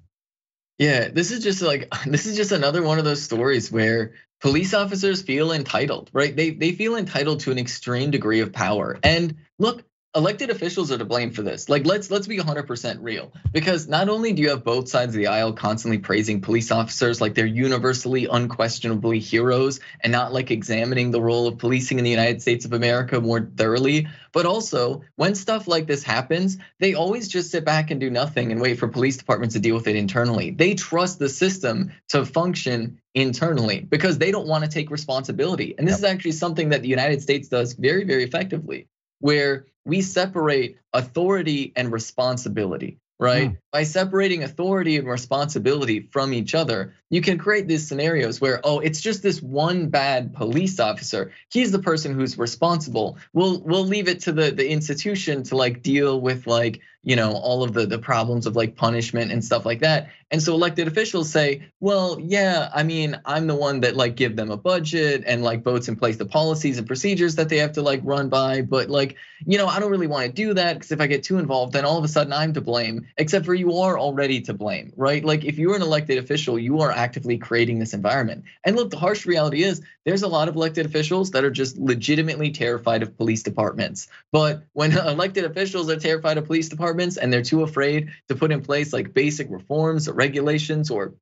Yeah, 0.79 1.09
this 1.09 1.31
is 1.31 1.42
just 1.42 1.62
like 1.62 1.92
this 2.07 2.27
is 2.27 2.37
just 2.37 2.53
another 2.53 2.83
one 2.83 2.98
of 2.98 3.05
those 3.05 3.22
stories 3.22 3.70
where 3.70 4.14
police 4.40 4.75
officers 4.75 5.22
feel 5.22 5.53
entitled, 5.53 6.11
right? 6.12 6.35
They 6.35 6.51
they 6.51 6.72
feel 6.72 6.96
entitled 6.96 7.40
to 7.40 7.53
an 7.53 7.59
extreme 7.59 8.11
degree 8.11 8.40
of 8.40 8.53
power. 8.53 8.98
And 9.03 9.37
look, 9.59 9.85
elected 10.14 10.51
officials 10.51 10.92
are 10.92 10.98
to 10.98 11.05
blame 11.05 11.31
for 11.31 11.42
this. 11.42 11.68
Like 11.68 11.87
let's 11.87 12.11
let's 12.11 12.27
be 12.27 12.38
100% 12.38 12.98
real 13.01 13.33
because 13.51 13.88
not 13.88 14.09
only 14.09 14.33
do 14.33 14.42
you 14.42 14.51
have 14.51 14.62
both 14.62 14.88
sides 14.88 15.14
of 15.14 15.18
the 15.18 15.29
aisle 15.29 15.53
constantly 15.53 15.98
praising 15.98 16.42
police 16.42 16.70
officers 16.70 17.20
like 17.20 17.35
they're 17.35 17.46
universally 17.46 18.27
unquestionably 18.27 19.18
heroes 19.18 19.81
and 20.01 20.12
not 20.12 20.33
like 20.33 20.51
examining 20.51 21.11
the 21.11 21.20
role 21.20 21.46
of 21.46 21.59
policing 21.59 21.98
in 21.98 22.05
the 22.05 22.11
United 22.11 22.42
States 22.42 22.64
of 22.66 22.75
America 22.75 23.20
more 23.20 23.40
thoroughly, 23.40 24.07
but 24.33 24.44
also 24.44 25.03
when 25.16 25.35
stuff 25.35 25.66
like 25.66 25.87
this 25.87 26.03
happens, 26.03 26.59
they 26.79 26.94
always 26.94 27.29
just 27.29 27.51
sit 27.51 27.64
back 27.64 27.90
and 27.90 28.01
do 28.01 28.11
nothing 28.11 28.53
and 28.53 28.61
wait 28.61 28.79
for 28.79 28.88
police 28.88 29.16
departments 29.16 29.55
to 29.55 29.61
deal 29.61 29.75
with 29.75 29.87
it 29.87 29.96
internally. 29.96 30.51
They 30.51 30.75
trust 30.75 31.18
the 31.18 31.29
system 31.29 31.92
to 32.09 32.27
function 32.27 33.01
internally 33.14 33.81
because 33.81 34.18
they 34.18 34.31
don't 34.31 34.46
want 34.46 34.64
to 34.64 34.70
take 34.70 34.90
responsibility. 34.90 35.75
And 35.79 35.87
this 35.87 35.94
yep. 35.94 35.98
is 35.98 36.05
actually 36.05 36.33
something 36.33 36.70
that 36.70 36.83
the 36.83 36.88
United 36.88 37.22
States 37.22 37.48
does 37.48 37.72
very 37.72 38.05
very 38.05 38.25
effectively 38.25 38.88
where 39.22 39.66
we 39.85 40.02
separate 40.02 40.78
authority 40.92 41.72
and 41.76 41.92
responsibility, 41.92 42.98
right? 43.18 43.50
Mm. 43.50 43.58
By 43.70 43.85
separating 43.85 44.42
authority 44.42 44.96
and 44.96 45.08
responsibility 45.08 46.00
from 46.00 46.35
each 46.35 46.54
other, 46.56 46.94
you 47.08 47.22
can 47.22 47.38
create 47.38 47.68
these 47.68 47.87
scenarios 47.87 48.40
where, 48.40 48.61
oh, 48.64 48.80
it's 48.80 49.00
just 49.00 49.22
this 49.22 49.40
one 49.40 49.88
bad 49.88 50.35
police 50.35 50.80
officer. 50.80 51.30
He's 51.50 51.70
the 51.70 51.78
person 51.78 52.14
who's 52.14 52.37
responsible. 52.37 53.16
We'll 53.32 53.62
we'll 53.62 53.87
leave 53.87 54.08
it 54.08 54.20
to 54.22 54.32
the 54.32 54.50
the 54.50 54.68
institution 54.68 55.44
to 55.44 55.56
like 55.56 55.82
deal 55.82 56.20
with 56.20 56.48
like 56.48 56.80
you 57.02 57.16
know 57.16 57.32
all 57.32 57.62
of 57.62 57.72
the 57.72 57.86
the 57.86 57.98
problems 57.98 58.46
of 58.46 58.56
like 58.56 58.76
punishment 58.76 59.32
and 59.32 59.44
stuff 59.44 59.66
like 59.66 59.80
that. 59.80 60.10
And 60.30 60.42
so 60.42 60.54
elected 60.54 60.88
officials 60.88 61.28
say 61.28 61.68
well 61.78 62.18
yeah 62.18 62.70
i 62.74 62.82
mean 62.82 63.20
i'm 63.26 63.46
the 63.46 63.54
one 63.54 63.80
that 63.80 63.96
like 63.96 64.16
give 64.16 64.34
them 64.34 64.50
a 64.50 64.56
budget 64.56 65.24
and 65.26 65.42
like 65.42 65.62
votes 65.62 65.88
in 65.88 65.96
place 65.96 66.16
the 66.16 66.24
policies 66.24 66.78
and 66.78 66.86
procedures 66.86 67.34
that 67.34 67.50
they 67.50 67.58
have 67.58 67.72
to 67.72 67.82
like 67.82 68.00
run 68.02 68.30
by 68.30 68.62
but 68.62 68.88
like 68.88 69.16
you 69.44 69.58
know 69.58 69.66
i 69.66 69.78
don't 69.78 69.90
really 69.90 70.06
want 70.06 70.24
to 70.24 70.32
do 70.32 70.54
that 70.54 70.72
because 70.72 70.90
if 70.90 71.02
i 71.02 71.06
get 71.06 71.22
too 71.22 71.38
involved 71.38 71.74
then 71.74 71.84
all 71.84 71.98
of 71.98 72.04
a 72.04 72.08
sudden 72.08 72.32
i'm 72.32 72.54
to 72.54 72.62
blame 72.62 73.06
except 73.18 73.44
for 73.44 73.52
you 73.52 73.76
are 73.76 73.98
already 73.98 74.40
to 74.40 74.54
blame 74.54 74.92
right? 74.96 75.24
Like 75.24 75.44
if 75.44 75.58
you're 75.58 75.76
an 75.76 75.82
elected 75.82 76.18
official 76.18 76.58
you 76.58 76.80
are 76.80 76.90
actively 76.90 77.38
creating 77.38 77.78
this 77.78 77.94
environment. 77.94 78.44
And 78.64 78.76
look 78.76 78.90
the 78.90 78.98
harsh 78.98 79.26
reality 79.26 79.62
is 79.62 79.82
there's 80.04 80.22
a 80.22 80.28
lot 80.28 80.48
of 80.48 80.56
elected 80.56 80.86
officials 80.86 81.30
that 81.32 81.44
are 81.44 81.50
just 81.50 81.76
legitimately 81.78 82.50
terrified 82.50 83.02
of 83.02 83.16
police 83.16 83.42
departments. 83.42 84.08
But 84.30 84.64
when 84.72 84.92
elected 84.96 85.44
officials 85.44 85.90
are 85.90 85.98
terrified 85.98 86.38
of 86.38 86.46
police 86.46 86.68
departments 86.68 86.91
departments 86.92 87.16
and 87.16 87.33
they're 87.33 87.42
too 87.42 87.62
afraid 87.62 88.11
to 88.28 88.35
put 88.35 88.52
in 88.52 88.62
place 88.62 88.92
like 88.92 89.14
basic 89.14 89.48
reforms 89.50 90.09
or 90.09 90.12
regulations 90.14 90.90
or 90.90 91.14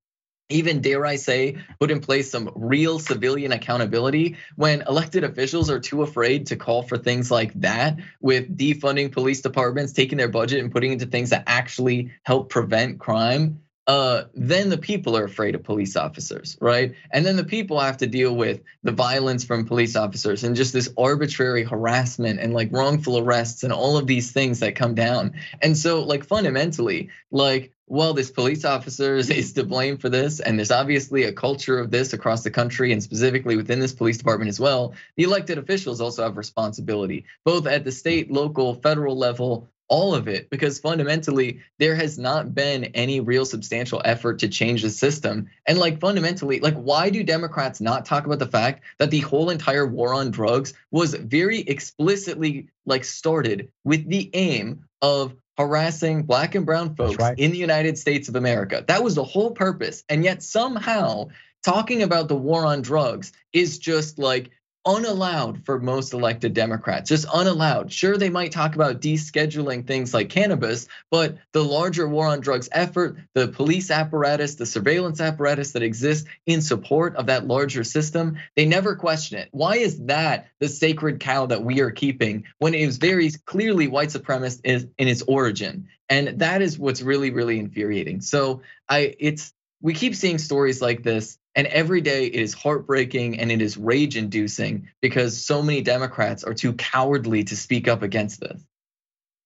even 0.53 0.81
dare 0.81 1.07
I 1.07 1.15
say, 1.15 1.59
put 1.79 1.93
in 1.93 2.01
place 2.01 2.29
some 2.29 2.51
real 2.57 2.99
civilian 2.99 3.53
accountability 3.53 4.37
when 4.57 4.83
elected 4.83 5.23
officials 5.23 5.71
are 5.71 5.79
too 5.79 6.03
afraid 6.03 6.49
to 6.49 6.57
call 6.57 6.83
for 6.83 6.99
things 6.99 7.31
like 7.31 7.53
that 7.61 7.99
with 8.21 8.59
defunding 8.59 9.13
police 9.13 9.43
departments, 9.43 9.93
taking 9.93 10.19
their 10.19 10.29
budget 10.29 10.59
and 10.59 10.73
putting 10.73 10.91
into 10.91 11.07
things 11.07 11.31
that 11.31 11.45
actually 11.47 12.11
help 12.25 12.51
prevent 12.51 12.99
crime 12.99 13.61
uh, 13.91 14.29
then 14.35 14.69
the 14.69 14.79
people 14.79 15.17
are 15.17 15.25
afraid 15.25 15.57
of 15.57 15.65
police 15.65 15.97
officers, 15.97 16.57
right? 16.61 16.95
And 17.11 17.27
then 17.27 17.35
the 17.35 17.43
people 17.43 17.81
have 17.81 17.97
to 17.97 18.07
deal 18.07 18.33
with 18.33 18.61
the 18.85 18.93
violence 18.93 19.43
from 19.43 19.67
police 19.67 19.97
officers 19.97 20.45
and 20.45 20.55
just 20.55 20.73
this 20.73 20.91
arbitrary 20.97 21.65
harassment 21.65 22.39
and 22.39 22.55
like 22.55 22.71
wrongful 22.71 23.19
arrests 23.19 23.65
and 23.65 23.73
all 23.73 23.97
of 23.97 24.07
these 24.07 24.31
things 24.31 24.61
that 24.61 24.77
come 24.77 24.95
down. 24.95 25.33
And 25.61 25.77
so, 25.77 26.05
like, 26.05 26.25
fundamentally, 26.25 27.11
like, 27.33 27.73
well, 27.89 28.15
this 28.15 28.31
police 28.31 28.65
officer 28.65 29.17
is 29.17 29.55
to 29.55 29.65
blame 29.65 29.99
for 29.99 30.09
this, 30.09 30.39
and 30.39 30.57
there's 30.57 30.71
obviously 30.71 31.25
a 31.25 31.33
culture 31.33 31.81
of 31.81 31.91
this 31.91 32.13
across 32.13 32.45
the 32.45 32.51
country 32.53 32.93
and 32.93 33.03
specifically 33.03 33.57
within 33.57 33.81
this 33.81 33.93
police 33.93 34.19
department 34.19 34.51
as 34.51 34.61
well. 34.61 34.95
The 35.17 35.25
elected 35.25 35.59
officials 35.59 36.01
also 36.01 36.23
have 36.23 36.37
responsibility, 36.37 37.25
both 37.45 37.67
at 37.67 37.83
the 37.83 37.91
state, 37.91 38.31
local, 38.31 38.75
federal 38.75 39.19
level, 39.19 39.69
all 39.91 40.15
of 40.15 40.29
it 40.29 40.49
because 40.49 40.79
fundamentally 40.79 41.61
there 41.79 41.97
has 41.97 42.17
not 42.17 42.55
been 42.55 42.85
any 42.95 43.21
real 43.21 43.45
substantial 43.45 44.01
effort 44.05 44.39
to 44.39 44.49
change 44.49 44.83
the 44.83 44.89
system. 44.89 45.51
And 45.67 45.79
like 45.79 46.01
fundamentally 46.01 46.61
like 46.61 46.77
why 46.77 47.11
do 47.11 47.23
democrats 47.23 47.81
not 47.81 48.07
talk 48.07 48.25
about 48.25 48.39
the 48.39 48.47
fact 48.47 48.83
that 48.99 49.11
the 49.11 49.21
whole 49.21 49.51
entire 49.51 49.87
war 49.87 50.15
on 50.15 50.31
drugs 50.31 50.73
was 50.91 51.15
very 51.15 51.61
explicitly 51.61 52.69
like 52.87 53.05
started 53.05 53.71
with 53.85 54.09
the 54.09 54.31
aim 54.33 54.85
of 55.03 55.35
harassing 55.59 56.23
black 56.23 56.55
and 56.55 56.65
brown 56.65 56.95
folks 56.95 57.19
right. 57.19 57.39
in 57.39 57.51
the 57.51 57.59
united 57.59 57.99
states 57.99 58.29
of 58.29 58.37
america? 58.37 58.85
That 58.87 59.03
was 59.03 59.17
the 59.17 59.25
whole 59.25 59.51
purpose. 59.51 60.05
And 60.09 60.25
yet 60.25 60.43
somehow 60.43 61.29
talking 61.63 62.03
about 62.03 62.29
the 62.29 62.37
war 62.37 62.65
on 62.65 62.81
drugs 62.81 63.33
is 63.53 63.79
just 63.79 64.19
like 64.19 64.51
unallowed 64.87 65.65
for 65.65 65.79
most 65.79 66.13
elected 66.15 66.55
Democrats, 66.55 67.09
just 67.09 67.27
unallowed. 67.33 67.93
Sure, 67.93 68.17
they 68.17 68.31
might 68.31 68.53
talk 68.53 68.75
about 68.75 69.01
descheduling 69.01 69.87
things 69.87 70.15
like 70.15 70.31
cannabis, 70.31 70.89
but 71.11 71.39
the 71.53 71.63
larger 71.63 72.09
war 72.09 72.27
on 72.27 72.41
drugs 72.41 72.69
effort, 72.73 73.19
the 73.35 73.49
police 73.49 73.91
apparatus, 73.91 74.55
the 74.55 74.67
surveillance 74.67 75.21
apparatus 75.21 75.73
that 75.73 75.83
exists 75.83 76.29
in 76.47 76.63
support 76.63 77.17
of 77.17 77.27
that 77.27 77.47
larger 77.47 77.85
system, 77.85 78.39
they 78.57 78.65
never 78.65 78.97
question 78.97 79.39
it. 79.39 79.49
Why 79.53 79.77
is 79.77 80.05
that 80.07 80.49
the 80.61 80.69
sacred 80.69 81.21
cow 81.21 81.47
that 81.47 81.63
we 81.63 81.81
are 81.81 81.91
keeping 81.91 82.45
when 82.59 82.75
it 82.75 82.87
was 82.87 82.97
very 82.97 83.31
clearly 83.45 83.89
white 83.89 84.09
supremacist 84.09 84.91
in 84.97 85.09
its 85.09 85.23
origin? 85.23 85.89
And 86.09 86.41
that 86.41 86.63
is 86.63 86.79
what's 86.79 87.03
really, 87.03 87.31
really 87.31 87.59
infuriating. 87.59 88.21
So 88.21 88.63
I 88.89 89.15
it's 89.19 89.53
we 89.81 89.95
keep 89.95 90.15
seeing 90.15 90.39
stories 90.39 90.83
like 90.83 91.03
this 91.03 91.39
and 91.55 91.67
every 91.67 92.01
day 92.01 92.27
it 92.27 92.41
is 92.41 92.55
heartbreaking 92.55 93.41
and 93.41 93.51
it 93.51 93.61
is 93.61 93.77
rage 93.77 94.17
inducing 94.17 94.89
because 95.01 95.45
so 95.45 95.63
many 95.63 95.83
Democrats 95.83 96.45
are 96.45 96.55
too 96.55 96.73
cowardly 96.75 97.45
to 97.45 97.57
speak 97.57 97.89
up 97.89 98.03
against 98.03 98.41
this. 98.41 98.65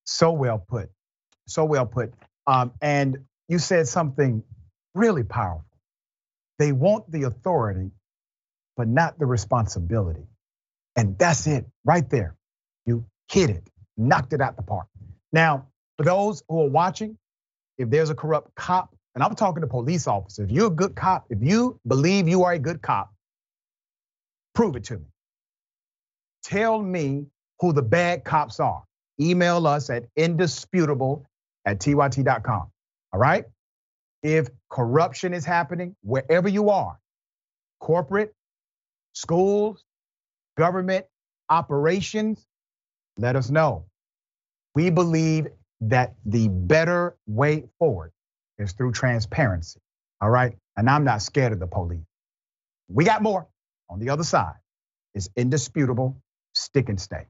So 0.04 0.32
well 0.32 0.58
put. 0.58 0.90
So 1.46 1.64
well 1.64 1.86
put. 1.86 2.12
Um, 2.46 2.72
and 2.82 3.18
you 3.48 3.58
said 3.58 3.88
something 3.88 4.42
really 4.94 5.22
powerful. 5.22 5.64
They 6.58 6.72
want 6.72 7.10
the 7.10 7.24
authority, 7.24 7.90
but 8.76 8.86
not 8.86 9.18
the 9.18 9.26
responsibility. 9.26 10.26
And 10.96 11.18
that's 11.18 11.46
it 11.46 11.66
right 11.84 12.08
there. 12.08 12.36
You 12.86 13.04
hit 13.28 13.50
it, 13.50 13.68
knocked 13.96 14.32
it 14.32 14.40
out 14.40 14.56
the 14.56 14.62
park. 14.62 14.86
Now, 15.32 15.66
for 15.96 16.04
those 16.04 16.42
who 16.48 16.60
are 16.62 16.68
watching, 16.68 17.16
if 17.78 17.90
there's 17.90 18.10
a 18.10 18.14
corrupt 18.14 18.54
cop 18.54 18.93
and 19.14 19.22
I'm 19.22 19.34
talking 19.34 19.60
to 19.60 19.66
police 19.66 20.06
officers. 20.06 20.50
If 20.50 20.50
you're 20.50 20.66
a 20.66 20.70
good 20.70 20.96
cop, 20.96 21.26
if 21.30 21.38
you 21.42 21.78
believe 21.86 22.28
you 22.28 22.42
are 22.44 22.52
a 22.52 22.58
good 22.58 22.82
cop, 22.82 23.12
prove 24.54 24.76
it 24.76 24.84
to 24.84 24.98
me. 24.98 25.04
Tell 26.42 26.80
me 26.80 27.26
who 27.60 27.72
the 27.72 27.82
bad 27.82 28.24
cops 28.24 28.60
are. 28.60 28.82
Email 29.20 29.66
us 29.66 29.88
at 29.90 30.04
indisputable 30.16 31.24
at 31.64 31.78
tyt.com. 31.78 32.70
All 33.12 33.20
right? 33.20 33.44
If 34.22 34.48
corruption 34.70 35.32
is 35.32 35.44
happening 35.44 35.94
wherever 36.02 36.48
you 36.48 36.70
are, 36.70 36.98
corporate, 37.80 38.34
schools, 39.12 39.84
government, 40.56 41.06
operations, 41.48 42.44
let 43.16 43.36
us 43.36 43.50
know. 43.50 43.84
We 44.74 44.90
believe 44.90 45.48
that 45.82 46.14
the 46.24 46.48
better 46.48 47.16
way 47.26 47.64
forward 47.78 48.12
is 48.58 48.72
through 48.72 48.92
transparency. 48.92 49.80
All 50.20 50.30
right. 50.30 50.56
And 50.76 50.88
I'm 50.88 51.04
not 51.04 51.22
scared 51.22 51.52
of 51.52 51.60
the 51.60 51.66
police. 51.66 52.04
We 52.88 53.04
got 53.04 53.22
more 53.22 53.46
on 53.88 53.98
the 54.00 54.10
other 54.10 54.24
side. 54.24 54.54
It's 55.14 55.28
indisputable. 55.36 56.16
Stick 56.54 56.88
and 56.88 57.00
stay. 57.00 57.26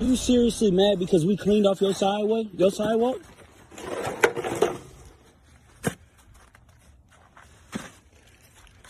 You 0.00 0.14
seriously 0.14 0.70
mad 0.70 1.00
because 1.00 1.26
we 1.26 1.36
cleaned 1.36 1.66
off 1.66 1.80
your 1.80 1.92
sidewalk? 1.92 2.46
Your 2.52 2.70
sidewalk? 2.70 3.20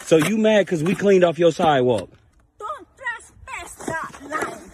So 0.09 0.17
you 0.17 0.39
mad 0.39 0.67
because 0.67 0.83
we 0.83 0.95
cleaned 0.95 1.25
off 1.25 1.39
your 1.39 1.53
sidewalk? 1.53 2.11
Don't 2.59 2.87
trespass 2.97 3.75
that 3.87 4.11
line. 4.31 4.71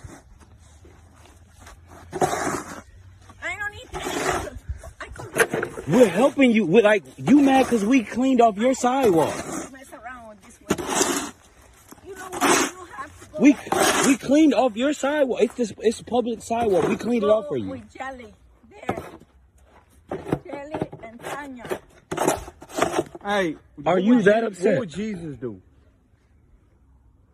I 3.43 3.57
don't 3.57 3.73
need 3.73 3.89
to. 3.93 4.59
I 5.01 5.07
could 5.09 5.74
We're 5.87 6.09
helping 6.09 6.53
you. 6.53 6.65
We're 6.65 6.83
like 6.83 7.05
you 7.17 7.43
mad 7.43 7.65
because 7.65 7.85
we 7.85 8.05
cleaned 8.05 8.41
off 8.41 8.57
your 8.57 8.75
sidewalk. 8.75 9.35
mess 9.73 9.93
around 9.93 10.29
with 10.29 10.43
this 10.43 10.61
way. 10.61 11.31
You 12.07 12.15
know? 12.15 12.29
You 12.33 12.39
have 12.97 13.21
to 13.21 13.27
go. 13.31 13.39
We 13.39 13.57
we 14.07 14.17
cleaned 14.17 14.55
off 14.55 14.77
your 14.77 14.95
sidewalk. 14.95 15.43
It's 15.43 15.55
this 15.55 15.73
it's 15.81 16.03
public 16.03 16.43
sidewalk. 16.43 16.89
We 16.89 16.97
cleaned 16.97 17.25
it 17.25 17.29
off 17.29 17.49
for 17.49 17.59
you. 17.59 17.69
With 17.69 17.93
Jelly. 17.93 18.33
There. 18.71 19.03
Jelly 20.45 20.89
and 21.03 21.21
Tanya. 21.21 21.81
Hey, 23.23 23.57
Are 23.85 23.99
you 23.99 24.23
that 24.23 24.41
Je- 24.41 24.47
upset? 24.47 24.73
What 24.73 24.81
would 24.81 24.91
Jesus 24.91 25.37
do? 25.37 25.61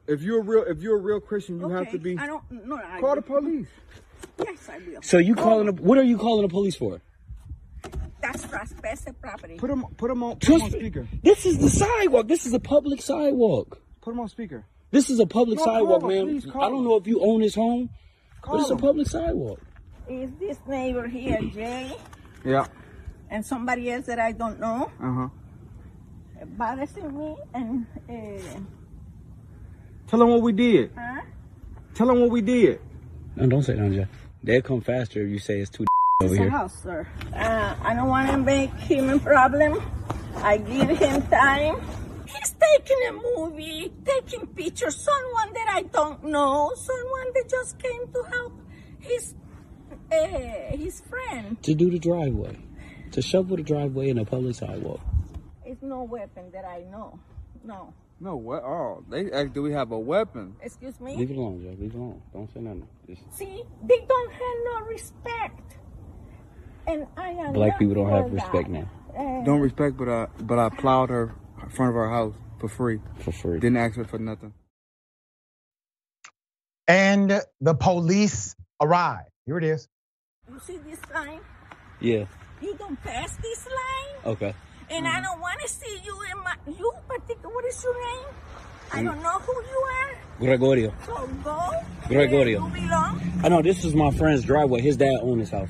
If 0.07 0.23
you're 0.23 0.41
a 0.41 0.43
real, 0.43 0.65
if 0.65 0.83
you're 0.83 0.97
a 0.97 1.01
real 1.01 1.21
Christian, 1.21 1.61
you 1.61 1.69
have 1.69 1.91
to 1.93 1.99
be. 1.99 2.19
I 2.19 2.27
don't. 2.27 2.43
No, 2.67 2.77
I 2.77 3.01
Call 3.01 3.15
the 3.15 3.23
police. 3.23 3.69
Yes, 4.39 4.69
I 4.69 4.79
will. 4.79 5.03
So 5.03 5.19
you 5.19 5.37
calling 5.37 5.69
oh. 5.69 5.73
the, 5.73 5.83
what 5.83 5.99
are 5.99 6.03
you 6.03 6.19
calling 6.19 6.43
the 6.43 6.49
police 6.49 6.75
for? 6.75 7.01
That's 8.21 8.47
trespass 8.47 9.01
the 9.03 9.13
property. 9.15 9.57
Put 9.57 9.69
them, 9.71 9.85
put 9.97 10.09
them 10.09 10.23
on, 10.23 10.37
put 10.37 10.51
'em 10.51 10.63
on 10.63 10.71
speaker. 10.71 11.09
This 11.23 11.47
is 11.47 11.59
the 11.59 11.71
sidewalk. 11.71 12.29
This 12.29 12.47
is 12.47 12.53
a 12.53 12.61
public 12.61 13.01
sidewalk. 13.03 13.81
Put 14.03 14.11
them 14.13 14.21
on 14.21 14.29
speaker. 14.29 14.65
This 14.91 15.09
is 15.11 15.21
a 15.21 15.27
public 15.27 15.59
No, 15.59 15.65
sidewalk, 15.65 16.03
him, 16.03 16.09
man. 16.09 16.43
I 16.57 16.69
don't 16.69 16.85
know 16.85 16.97
if 16.97 17.07
you 17.07 17.21
own 17.23 17.41
this 17.43 17.55
home, 17.55 17.91
but 18.43 18.43
Call 18.43 18.61
it's 18.61 18.71
a 18.71 18.77
public 18.77 19.07
sidewalk. 19.09 19.61
Is 20.09 20.31
this 20.41 20.59
neighbor 20.67 21.07
here, 21.07 21.41
Jay, 21.55 21.93
Yeah. 22.45 22.67
and 23.31 23.47
somebody 23.47 23.91
else 23.91 24.07
that 24.07 24.19
I 24.19 24.33
don't 24.33 24.59
know, 24.59 24.91
Uh 25.01 25.13
huh. 25.13 25.29
bothering 26.59 27.17
me 27.17 27.37
and 27.55 27.87
uh, 28.09 28.61
Tell 30.09 30.19
them 30.19 30.31
what 30.31 30.43
we 30.43 30.53
did. 30.53 30.91
huh? 30.99 31.21
Tell 31.95 32.09
them 32.09 32.21
what 32.21 32.31
we 32.31 32.41
did. 32.43 32.81
No, 33.37 33.47
don't 33.47 33.63
say 33.63 33.75
that, 33.77 33.93
Jeff. 33.93 34.09
They'll 34.43 34.63
come 34.63 34.81
faster 34.81 35.23
if 35.23 35.31
you 35.31 35.39
say 35.39 35.61
it's 35.61 35.71
too 35.71 35.85
over 36.21 36.35
here. 36.35 36.51
house, 36.51 36.83
sir. 36.83 37.07
Uh, 37.35 37.75
I 37.83 37.95
don't 37.95 38.09
want 38.09 38.31
to 38.31 38.39
make 38.39 38.71
him 38.75 39.09
a 39.11 39.19
problem. 39.19 39.83
I 40.37 40.59
give 40.59 40.89
him 40.89 41.23
time. 41.29 41.81
He's 42.27 42.55
taking 42.55 42.97
a 43.09 43.13
movie, 43.13 43.93
taking 44.05 44.47
pictures. 44.49 44.97
Someone 44.97 45.53
that 45.55 45.69
I 45.71 45.83
don't 45.83 46.25
know, 46.25 46.73
someone 46.77 47.27
that 47.35 47.49
just 47.51 47.79
came 47.79 48.07
to 48.13 48.23
help 48.31 48.53
his 49.01 49.35
uh, 50.13 50.77
his 50.77 51.01
friend. 51.01 51.61
To 51.63 51.75
do 51.75 51.91
the 51.91 51.99
driveway, 51.99 52.57
to 53.13 53.23
shovel 53.23 53.57
the 53.57 53.63
driveway 53.63 54.11
in 54.11 54.19
a 54.19 54.25
public 54.25 54.55
sidewalk. 54.57 55.01
It's 55.65 55.83
no 55.83 56.05
weapon 56.05 56.51
that 56.53 56.65
I 56.65 56.83
know. 56.91 57.19
No. 57.65 57.93
No, 58.23 58.37
what? 58.37 58.63
Oh, 58.63 59.03
they 59.09 59.33
asked, 59.33 59.55
do 59.55 59.63
we 59.63 59.73
have 59.73 59.93
a 59.93 59.99
weapon? 59.99 60.55
Excuse 60.61 61.01
me. 61.01 61.17
Leave 61.17 61.31
it 61.31 61.37
alone, 61.39 61.63
Jeff. 61.63 61.79
Leave 61.81 61.95
it 61.95 61.97
alone. 61.97 62.21
Don't 62.35 62.53
say 62.53 62.61
nothing. 62.61 62.87
Just, 63.09 63.23
See, 63.35 63.63
they 63.83 64.05
don't 64.07 64.33
have 64.33 64.57
no 64.65 64.81
respect. 64.87 65.77
And 66.87 67.07
I 67.17 67.31
am 67.31 67.53
black 67.53 67.79
people 67.79 67.95
don't 67.95 68.11
have 68.11 68.33
respect 68.33 68.71
that. 68.73 68.87
now 69.17 69.43
Don't 69.45 69.61
respect, 69.61 69.97
but 69.97 70.09
I, 70.09 70.27
but 70.41 70.59
I 70.59 70.69
plowed 70.71 71.11
her 71.11 71.35
in 71.63 71.69
front 71.71 71.91
of 71.91 71.97
our 71.97 72.09
house 72.11 72.35
for 72.59 72.69
free. 72.69 73.01
for 73.21 73.33
free. 73.33 73.59
Didn't 73.61 73.77
ask 73.77 73.97
her 73.97 74.05
for 74.05 74.19
nothing. 74.19 74.53
And 76.89 77.41
the 77.61 77.75
police 77.75 78.55
arrive. 78.81 79.25
Here 79.47 79.59
it 79.59 79.65
is. 79.65 79.89
You 80.51 80.59
see 80.61 80.79
this 80.79 80.99
line? 81.15 81.41
Yeah. 82.01 82.25
You 82.61 82.75
don't 82.77 83.01
pass 83.03 83.37
this 83.37 83.67
line, 83.67 84.35
Okay. 84.35 84.55
and 84.91 85.07
Mm-hmm. 85.07 85.17
I 85.17 85.21
don't 85.23 85.41
want 85.41 85.61
to 85.63 85.69
see 85.69 86.01
you 86.05 86.15
in 86.33 86.39
my. 86.45 86.55
You 86.67 86.93
particular. 87.09 87.55
What 87.55 87.65
is 87.65 87.83
your 87.85 87.95
name? 87.95 88.25
Mm. 88.91 88.99
I 88.99 89.03
don't 89.05 89.23
know 89.23 89.39
who 89.39 89.53
you 89.63 89.87
are. 89.89 90.19
Gregorio. 90.41 90.93
So 91.07 91.27
go. 91.45 91.71
Gregorio. 92.09 92.61
where 92.67 92.77
You 92.77 92.87
belong. 92.87 93.41
I 93.45 93.49
know 93.49 93.63
this 93.63 93.85
is 93.85 93.95
my 93.95 94.11
friend's 94.11 94.45
driveway. 94.45 94.81
His 94.83 94.97
dad 94.97 95.17
owned 95.23 95.41
this 95.41 95.51
house, 95.51 95.69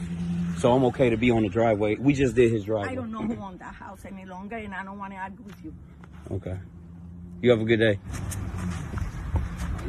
so 0.60 0.72
I'm 0.72 0.84
okay 0.86 1.10
to 1.10 1.16
be 1.16 1.30
on 1.30 1.42
the 1.42 1.48
driveway. 1.48 1.96
We 1.96 2.12
just 2.12 2.34
did 2.34 2.52
his 2.52 2.64
driveway. 2.64 2.92
I 2.92 2.94
don't 2.94 3.10
know 3.10 3.22
who 3.22 3.36
owned 3.42 3.58
that 3.60 3.74
house 3.74 4.04
any 4.06 4.26
longer, 4.26 4.56
and 4.56 4.74
I 4.74 4.84
don't 4.84 4.98
want 4.98 5.12
to 5.12 5.18
argue 5.18 5.42
with 5.44 5.64
you. 5.64 5.74
Okay. 6.32 6.58
You 7.40 7.50
have 7.50 7.60
a 7.60 7.64
good 7.64 7.78
day. 7.78 7.98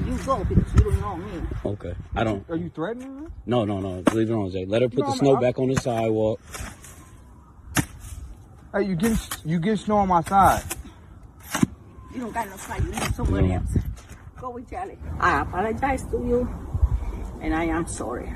You 0.06 0.18
go 0.26 0.44
because 0.46 0.74
you 0.74 0.80
don't 0.80 1.02
know 1.02 1.16
me. 1.18 1.42
Okay. 1.66 1.94
I 2.16 2.24
don't. 2.24 2.50
Are 2.50 2.56
you 2.56 2.70
threatening 2.70 3.20
her? 3.20 3.28
No, 3.46 3.66
no, 3.66 3.80
no. 3.80 4.02
Leave 4.14 4.30
it 4.30 4.34
alone, 4.34 4.50
Jay. 4.52 4.66
Let 4.66 4.82
her 4.82 4.90
put 4.90 5.00
No, 5.00 5.06
the 5.06 5.10
I'm- 5.12 5.18
snow 5.20 5.32
I'm- 5.34 5.42
back 5.42 5.60
on 5.60 5.68
the 5.68 5.76
sidewalk. 5.80 6.40
Hey, 8.74 8.84
you 8.84 8.96
get 8.96 9.18
you 9.44 9.60
getting 9.60 9.76
snow 9.78 9.98
on 9.98 10.08
my 10.08 10.22
side. 10.22 10.64
You 12.14 12.22
don't 12.22 12.34
got 12.34 12.50
no 12.50 12.56
side. 12.56 12.84
You 12.84 12.92
need 12.92 13.16
somebody 13.16 13.48
No. 13.50 13.56
else. 13.56 13.78
Go 14.40 14.50
with 14.52 14.70
Charlie. 14.70 14.98
I 15.20 15.42
apologize 15.42 16.04
to 16.06 16.18
you, 16.26 16.50
and 17.42 17.54
I 17.54 17.66
am 17.66 17.86
sorry. 17.86 18.34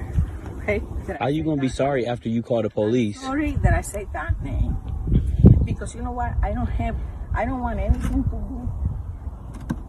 Okay? 0.66 0.82
That 1.06 1.22
I 1.22 1.30
you 1.30 1.44
gonna 1.44 1.62
be 1.62 1.68
that. 1.68 1.76
sorry 1.76 2.08
after 2.08 2.28
you 2.28 2.42
call 2.42 2.64
the 2.64 2.72
police? 2.72 3.18
I'm 3.20 3.26
sorry 3.26 3.52
that 3.62 3.74
I 3.74 3.82
said 3.82 4.08
that 4.14 4.42
name. 4.42 4.76
Because 5.64 5.94
you 5.94 6.02
know 6.02 6.12
what? 6.12 6.34
I 6.42 6.54
don't 6.54 6.66
have, 6.66 6.96
I 7.36 7.46
don't 7.46 7.60
want 7.60 7.80
anything 7.80 8.24
to 8.24 8.30
do 8.30 8.72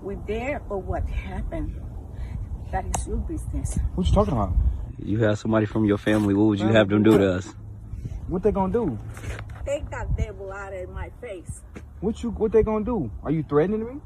with 0.03 0.27
there 0.27 0.61
or 0.69 0.79
what 0.79 1.09
happened. 1.09 1.81
That 2.73 2.85
is 2.85 3.07
your 3.07 3.17
business. 3.17 3.79
What 3.95 4.07
you 4.07 4.13
talking 4.13 4.35
about? 4.35 4.53
You 4.99 5.19
have 5.25 5.39
somebody 5.39 5.65
from 5.65 5.87
your 5.87 5.99
family. 5.99 6.35
What 6.35 6.45
would 6.45 6.61
you 6.61 6.69
have 6.69 6.89
them 6.91 7.03
do 7.03 7.17
to 7.17 7.33
us? 7.37 7.55
What 8.29 8.43
they 8.43 8.53
gonna 8.53 8.73
do? 8.73 8.99
Take 9.65 9.89
that 9.91 10.15
devil 10.17 10.53
out 10.53 10.75
of 10.75 10.91
my 10.91 11.11
face. 11.23 11.63
What 12.01 12.23
you 12.23 12.31
what 12.31 12.53
they 12.53 12.63
gonna 12.63 12.85
do? 12.85 13.11
Are 13.23 13.31
you 13.31 13.43
threatening 13.43 13.85
me? 13.85 14.01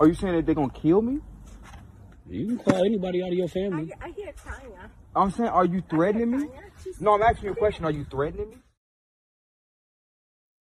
Are 0.00 0.08
you 0.08 0.14
saying 0.14 0.34
that 0.34 0.46
they 0.46 0.54
gonna 0.54 0.72
kill 0.72 1.00
me? 1.00 1.20
You 2.28 2.46
can 2.46 2.58
call 2.58 2.84
anybody 2.84 3.22
out 3.22 3.28
of 3.28 3.34
your 3.34 3.46
I, 3.46 3.50
family. 3.50 3.92
I 4.00 4.08
hear 4.10 4.32
Tanya. 4.32 4.90
I'm 5.14 5.30
saying, 5.30 5.50
are 5.50 5.64
you 5.64 5.82
threatening 5.90 6.30
me? 6.30 6.48
No, 7.00 7.14
I'm 7.14 7.22
asking 7.22 7.46
you 7.46 7.52
a 7.52 7.56
question. 7.56 7.84
Are 7.84 7.90
you 7.90 8.06
threatening 8.10 8.50
me? 8.50 8.56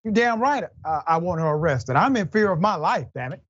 You 0.05 0.11
damn 0.11 0.41
right. 0.41 0.65
Uh, 0.85 1.01
I 1.07 1.19
want 1.19 1.41
her 1.41 1.47
arrested. 1.47 1.97
I'm 1.97 2.17
in 2.17 2.29
fear 2.29 2.51
of 2.51 2.61
my 2.61 2.77
life. 2.77 3.09
Damn 3.15 3.33
it. 3.33 3.43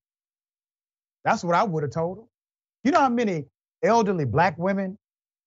That's 1.24 1.44
what 1.44 1.54
I 1.54 1.62
would 1.62 1.82
have 1.82 1.92
told 1.92 2.18
her. 2.18 2.24
You 2.84 2.90
know 2.90 3.00
how 3.00 3.08
many 3.08 3.44
elderly 3.82 4.24
black 4.24 4.58
women 4.58 4.98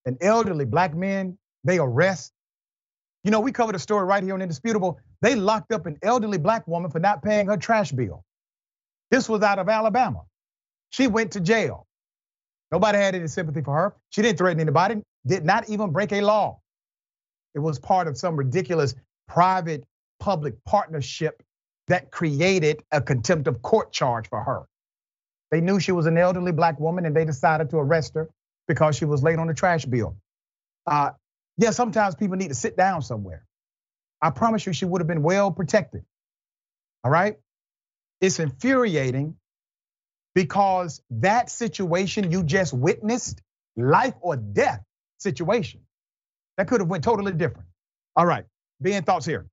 and 0.05 0.17
elderly 0.21 0.65
black 0.65 0.95
men 0.95 1.37
they 1.63 1.79
arrest? 1.79 2.31
You 3.23 3.31
know, 3.31 3.39
we 3.39 3.51
covered 3.51 3.75
a 3.75 3.79
story 3.79 4.05
right 4.05 4.23
here 4.23 4.33
on 4.33 4.41
Indisputable. 4.41 4.99
They 5.21 5.35
locked 5.35 5.71
up 5.73 5.85
an 5.85 5.97
elderly 6.01 6.37
black 6.37 6.67
woman 6.67 6.91
for 6.91 6.99
not 6.99 7.23
paying 7.23 7.47
her 7.47 7.57
trash 7.57 7.91
bill. 7.91 8.23
This 9.11 9.27
was 9.27 9.41
out 9.41 9.59
of 9.59 9.69
Alabama. 9.69 10.21
She 10.91 11.07
went 11.07 11.33
to 11.33 11.39
jail. 11.39 11.87
Nobody 12.71 12.97
had 12.97 13.15
any 13.15 13.27
sympathy 13.27 13.61
for 13.61 13.75
her. 13.75 13.95
She 14.09 14.21
didn't 14.21 14.37
threaten 14.37 14.59
anybody, 14.61 15.01
did 15.25 15.45
not 15.45 15.69
even 15.69 15.91
break 15.91 16.11
a 16.11 16.21
law. 16.21 16.59
It 17.53 17.59
was 17.59 17.79
part 17.79 18.07
of 18.07 18.17
some 18.17 18.35
ridiculous 18.35 18.95
private 19.27 19.85
public 20.19 20.63
partnership 20.65 21.41
that 21.87 22.11
created 22.11 22.83
a 22.91 23.01
contempt 23.01 23.47
of 23.47 23.61
court 23.61 23.91
charge 23.91 24.29
for 24.29 24.41
her. 24.41 24.63
They 25.51 25.61
knew 25.61 25.79
she 25.79 25.91
was 25.91 26.05
an 26.05 26.17
elderly 26.17 26.51
black 26.53 26.79
woman 26.79 27.05
and 27.05 27.15
they 27.15 27.25
decided 27.25 27.69
to 27.71 27.77
arrest 27.77 28.13
her 28.15 28.29
because 28.67 28.95
she 28.95 29.05
was 29.05 29.21
late 29.21 29.37
on 29.39 29.47
the 29.47 29.53
trash 29.53 29.85
bill. 29.85 30.15
Uh, 30.87 31.11
yeah, 31.57 31.71
sometimes 31.71 32.15
people 32.15 32.37
need 32.37 32.47
to 32.49 32.55
sit 32.55 32.77
down 32.77 33.01
somewhere. 33.01 33.45
I 34.21 34.29
promise 34.29 34.65
you, 34.65 34.73
she 34.73 34.85
would 34.85 35.01
have 35.01 35.07
been 35.07 35.23
well 35.23 35.51
protected. 35.51 36.03
All 37.03 37.11
right? 37.11 37.37
It's 38.21 38.39
infuriating 38.39 39.35
because 40.35 41.01
that 41.09 41.49
situation 41.49 42.31
you 42.31 42.43
just 42.43 42.73
witnessed, 42.73 43.41
life 43.75 44.13
or 44.21 44.37
death 44.37 44.81
situation, 45.21 45.81
that 46.57 46.67
could 46.67 46.81
have 46.81 46.89
went 46.89 47.03
totally 47.03 47.31
different. 47.31 47.67
All 48.15 48.25
right, 48.25 48.45
Ben 48.79 49.03
thoughts 49.03 49.25
here. 49.25 49.47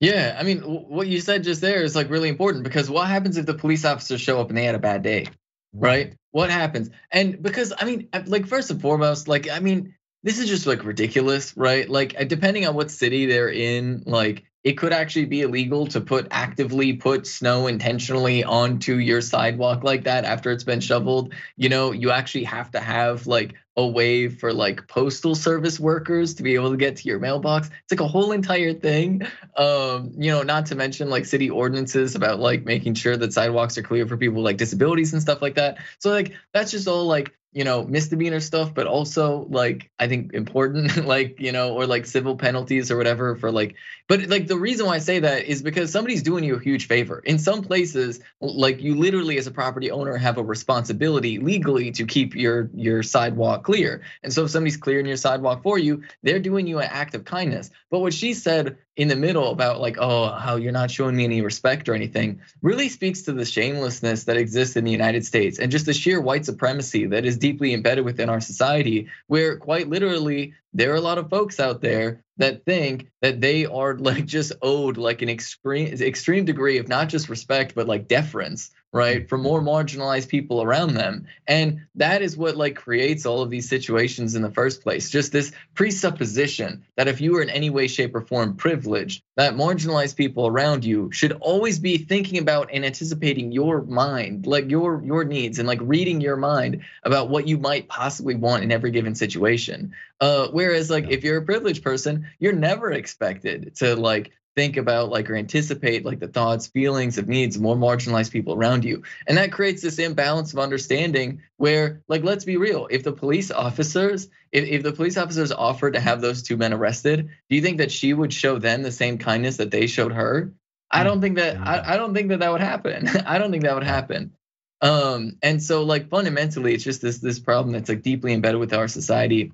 Yeah, 0.00 0.36
I 0.38 0.42
mean, 0.42 0.60
what 0.60 1.06
you 1.06 1.20
said 1.20 1.42
just 1.44 1.60
there 1.60 1.82
is 1.82 1.96
like 1.96 2.10
really 2.10 2.28
important 2.28 2.64
because 2.64 2.90
what 2.90 3.08
happens 3.08 3.36
if 3.36 3.46
the 3.46 3.54
police 3.54 3.84
officers 3.84 4.20
show 4.20 4.40
up 4.40 4.48
and 4.48 4.56
they 4.56 4.64
had 4.64 4.74
a 4.74 4.80
bad 4.80 5.02
day, 5.02 5.26
right? 5.72 6.14
What 6.32 6.50
happens? 6.50 6.90
And 7.10 7.42
because 7.42 7.72
I 7.78 7.84
mean, 7.86 8.08
uh, 8.12 8.22
like 8.26 8.46
first 8.46 8.70
and 8.70 8.80
foremost, 8.80 9.26
like 9.26 9.48
I 9.50 9.60
mean, 9.60 9.94
this 10.22 10.38
is 10.38 10.48
just 10.48 10.66
like 10.66 10.84
ridiculous, 10.84 11.56
right? 11.56 11.88
Like 11.88 12.14
uh, 12.18 12.24
depending 12.24 12.66
on 12.66 12.74
what 12.74 12.90
city 12.90 13.26
they're 13.26 13.50
in, 13.50 14.02
like 14.06 14.44
it 14.62 14.76
could 14.76 14.92
actually 14.92 15.26
be 15.26 15.42
illegal 15.42 15.86
to 15.86 16.00
put 16.00 16.28
actively 16.30 16.94
put 16.94 17.26
snow 17.26 17.66
intentionally 17.66 18.44
onto 18.44 18.96
your 18.96 19.20
sidewalk 19.22 19.82
like 19.82 20.04
that 20.04 20.24
after 20.24 20.52
it's 20.52 20.64
been 20.64 20.80
shoveled. 20.80 21.32
You 21.56 21.70
know, 21.70 21.92
you 21.92 22.10
actually 22.10 22.44
have 22.44 22.70
to 22.72 22.80
have 22.80 23.26
like 23.26 23.54
a 23.76 23.86
way 23.86 24.28
for 24.28 24.52
like 24.52 24.88
postal 24.88 25.34
service 25.34 25.78
workers 25.78 26.34
to 26.34 26.42
be 26.42 26.54
able 26.54 26.70
to 26.70 26.76
get 26.76 26.96
to 26.96 27.08
your 27.08 27.18
mailbox. 27.18 27.68
It's 27.68 27.92
like 27.92 28.00
a 28.00 28.08
whole 28.08 28.32
entire 28.32 28.72
thing. 28.72 29.22
Um, 29.56 30.12
you 30.16 30.30
know, 30.30 30.42
not 30.42 30.66
to 30.66 30.74
mention 30.74 31.10
like 31.10 31.26
city 31.26 31.50
ordinances 31.50 32.14
about 32.14 32.40
like 32.40 32.64
making 32.64 32.94
sure 32.94 33.16
that 33.16 33.32
sidewalks 33.32 33.76
are 33.76 33.82
clear 33.82 34.06
for 34.06 34.16
people 34.16 34.36
with 34.36 34.44
like 34.44 34.56
disabilities 34.56 35.12
and 35.12 35.20
stuff 35.20 35.42
like 35.42 35.56
that. 35.56 35.78
So 35.98 36.10
like 36.10 36.32
that's 36.52 36.70
just 36.70 36.88
all 36.88 37.06
like 37.06 37.36
you 37.56 37.64
know 37.64 37.82
misdemeanor 37.84 38.38
stuff 38.38 38.74
but 38.74 38.86
also 38.86 39.46
like 39.48 39.90
i 39.98 40.06
think 40.06 40.34
important 40.34 41.06
like 41.14 41.40
you 41.40 41.52
know 41.52 41.72
or 41.72 41.86
like 41.86 42.04
civil 42.04 42.36
penalties 42.36 42.90
or 42.90 42.98
whatever 42.98 43.34
for 43.34 43.50
like 43.50 43.74
but 44.08 44.28
like 44.28 44.46
the 44.46 44.58
reason 44.58 44.84
why 44.84 44.96
i 44.96 44.98
say 44.98 45.20
that 45.20 45.46
is 45.46 45.62
because 45.62 45.90
somebody's 45.90 46.22
doing 46.22 46.44
you 46.44 46.56
a 46.56 46.60
huge 46.60 46.86
favor. 46.86 47.18
In 47.20 47.38
some 47.38 47.62
places 47.62 48.20
like 48.40 48.82
you 48.82 48.94
literally 48.94 49.38
as 49.38 49.46
a 49.46 49.50
property 49.50 49.90
owner 49.90 50.16
have 50.16 50.36
a 50.36 50.44
responsibility 50.44 51.38
legally 51.38 51.90
to 51.92 52.04
keep 52.04 52.36
your 52.36 52.70
your 52.74 53.02
sidewalk 53.02 53.64
clear. 53.64 54.02
And 54.22 54.32
so 54.32 54.44
if 54.44 54.50
somebody's 54.50 54.76
clearing 54.76 55.06
your 55.06 55.16
sidewalk 55.16 55.62
for 55.62 55.78
you 55.78 56.02
they're 56.22 56.38
doing 56.38 56.66
you 56.66 56.78
an 56.78 56.88
act 56.90 57.14
of 57.14 57.24
kindness. 57.24 57.70
But 57.90 58.00
what 58.00 58.12
she 58.12 58.34
said 58.34 58.76
in 58.96 59.08
the 59.08 59.16
middle 59.16 59.50
about 59.50 59.80
like 59.80 59.96
oh 59.98 60.30
how 60.30 60.56
you're 60.56 60.72
not 60.72 60.90
showing 60.90 61.14
me 61.14 61.24
any 61.24 61.42
respect 61.42 61.88
or 61.88 61.94
anything 61.94 62.40
really 62.62 62.88
speaks 62.88 63.22
to 63.22 63.32
the 63.32 63.44
shamelessness 63.44 64.24
that 64.24 64.36
exists 64.36 64.76
in 64.76 64.84
the 64.84 64.90
united 64.90 65.24
states 65.24 65.58
and 65.58 65.70
just 65.70 65.86
the 65.86 65.92
sheer 65.92 66.20
white 66.20 66.44
supremacy 66.44 67.06
that 67.06 67.26
is 67.26 67.36
deeply 67.36 67.74
embedded 67.74 68.04
within 68.04 68.28
our 68.28 68.40
society 68.40 69.08
where 69.26 69.58
quite 69.58 69.88
literally 69.88 70.54
there 70.72 70.92
are 70.92 70.96
a 70.96 71.00
lot 71.00 71.18
of 71.18 71.30
folks 71.30 71.60
out 71.60 71.80
there 71.80 72.22
that 72.38 72.64
think 72.64 73.08
that 73.22 73.40
they 73.40 73.66
are 73.66 73.96
like 73.96 74.24
just 74.24 74.52
owed 74.62 74.96
like 74.96 75.22
an 75.22 75.28
extreme 75.28 75.88
extreme 76.00 76.44
degree 76.44 76.78
of 76.78 76.88
not 76.88 77.08
just 77.08 77.28
respect 77.28 77.74
but 77.74 77.86
like 77.86 78.08
deference 78.08 78.70
right 78.96 79.28
for 79.28 79.38
more 79.38 79.60
marginalized 79.60 80.28
people 80.28 80.62
around 80.62 80.94
them. 80.94 81.26
And 81.46 81.86
that 81.96 82.22
is 82.22 82.36
what 82.36 82.56
like 82.56 82.74
creates 82.74 83.26
all 83.26 83.42
of 83.42 83.50
these 83.50 83.68
situations 83.68 84.34
in 84.34 84.42
the 84.42 84.50
first 84.50 84.82
place. 84.82 85.10
Just 85.10 85.32
this 85.32 85.52
presupposition 85.74 86.84
that 86.96 87.06
if 87.06 87.20
you 87.20 87.36
are 87.36 87.42
in 87.42 87.50
any 87.50 87.70
way 87.70 87.86
shape 87.86 88.14
or 88.14 88.22
form 88.22 88.56
privileged 88.56 89.22
that 89.36 89.54
marginalized 89.54 90.16
people 90.16 90.46
around 90.46 90.84
you 90.84 91.10
should 91.12 91.32
always 91.32 91.78
be 91.78 91.98
thinking 91.98 92.38
about 92.38 92.70
and 92.72 92.84
anticipating 92.84 93.52
your 93.52 93.82
mind 93.82 94.46
like 94.46 94.70
your 94.70 95.02
your 95.04 95.24
needs 95.24 95.58
and 95.58 95.68
like 95.68 95.80
reading 95.82 96.20
your 96.20 96.36
mind 96.36 96.82
about 97.04 97.28
what 97.28 97.46
you 97.46 97.58
might 97.58 97.88
possibly 97.88 98.34
want 98.34 98.64
in 98.64 98.72
every 98.72 98.90
given 98.90 99.14
situation. 99.14 99.92
Uh 100.20 100.48
whereas 100.48 100.90
like 100.90 101.10
if 101.10 101.22
you're 101.22 101.38
a 101.38 101.44
privileged 101.44 101.84
person 101.84 102.26
you're 102.38 102.52
never 102.52 102.90
expected 102.90 103.76
to 103.76 103.94
like 103.94 104.32
think 104.56 104.78
about 104.78 105.10
like 105.10 105.28
or 105.28 105.36
anticipate 105.36 106.04
like 106.04 106.18
the 106.18 106.26
thoughts 106.26 106.66
feelings 106.66 107.18
of 107.18 107.28
needs 107.28 107.56
of 107.56 107.62
more 107.62 107.76
marginalized 107.76 108.32
people 108.32 108.54
around 108.54 108.84
you. 108.84 109.02
And 109.26 109.36
that 109.36 109.52
creates 109.52 109.82
this 109.82 109.98
imbalance 109.98 110.54
of 110.54 110.58
understanding 110.58 111.42
where 111.58 112.00
like 112.08 112.24
let's 112.24 112.46
be 112.46 112.56
real 112.56 112.88
if 112.90 113.04
the 113.04 113.12
police 113.12 113.50
officers 113.50 114.28
if, 114.52 114.64
if 114.64 114.82
the 114.82 114.92
police 114.92 115.18
officers 115.18 115.52
offered 115.52 115.92
to 115.92 116.00
have 116.00 116.22
those 116.22 116.42
two 116.42 116.56
men 116.56 116.72
arrested 116.72 117.28
do 117.50 117.56
you 117.56 117.60
think 117.60 117.78
that 117.78 117.92
she 117.92 118.14
would 118.14 118.32
show 118.32 118.58
them 118.58 118.82
the 118.82 118.90
same 118.90 119.18
kindness 119.18 119.58
that 119.58 119.70
they 119.70 119.86
showed 119.86 120.12
her? 120.12 120.54
I 120.90 121.04
don't 121.04 121.20
think 121.20 121.36
that 121.36 121.58
i, 121.58 121.94
I 121.94 121.96
don't 121.98 122.14
think 122.14 122.30
that 122.30 122.40
that 122.40 122.50
would 122.50 122.62
happen. 122.62 123.08
I 123.26 123.38
don't 123.38 123.50
think 123.50 123.64
that 123.64 123.74
would 123.74 123.84
happen. 123.84 124.32
Um 124.80 125.36
and 125.42 125.62
so 125.62 125.82
like 125.82 126.08
fundamentally 126.08 126.72
it's 126.72 126.84
just 126.84 127.02
this 127.02 127.18
this 127.18 127.38
problem 127.38 127.74
that's 127.74 127.90
like 127.90 128.02
deeply 128.02 128.32
embedded 128.32 128.58
with 128.58 128.72
our 128.72 128.88
society. 128.88 129.52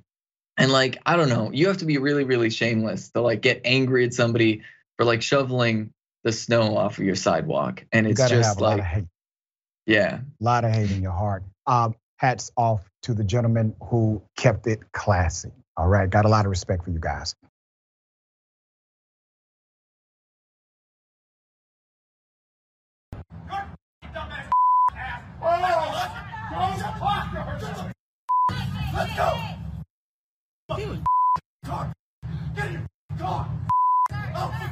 And 0.56 0.70
like 0.70 0.98
i 1.04 1.16
don't 1.16 1.28
know 1.30 1.50
you 1.52 1.66
have 1.66 1.78
to 1.78 1.86
be 1.86 1.98
really 1.98 2.22
really 2.22 2.50
shameless 2.50 3.08
to 3.10 3.20
like 3.20 3.40
get 3.40 3.62
angry 3.64 4.04
at 4.04 4.14
somebody 4.14 4.62
for 4.96 5.04
like 5.04 5.22
shoveling 5.22 5.92
the 6.24 6.32
snow 6.32 6.76
off 6.76 6.98
of 6.98 7.04
your 7.04 7.16
sidewalk 7.16 7.84
and 7.92 8.06
it's 8.06 8.20
just 8.28 8.48
have 8.48 8.58
a 8.58 8.60
lot 8.60 8.70
like 8.70 8.78
of 8.80 8.84
hate. 8.84 9.04
yeah 9.86 10.20
A 10.40 10.44
lot 10.44 10.64
of 10.64 10.72
hate 10.72 10.90
in 10.90 11.02
your 11.02 11.12
heart. 11.12 11.44
Um, 11.66 11.94
hats 12.16 12.50
off 12.56 12.88
to 13.02 13.14
the 13.14 13.24
gentleman 13.24 13.74
who 13.82 14.22
kept 14.36 14.66
it 14.66 14.80
classy. 14.92 15.50
All 15.76 15.88
right, 15.88 16.08
got 16.08 16.24
a 16.24 16.28
lot 16.28 16.44
of 16.44 16.50
respect 16.50 16.84
for 16.84 16.90
you 16.90 17.00
guys. 17.00 17.34
Let's 28.94 29.16
go! 29.16 29.38
Get 32.54 32.66
in 32.66 32.72
your 33.10 33.18
car! 33.18 33.48
I'll 34.34 34.48
fucking 34.52 34.71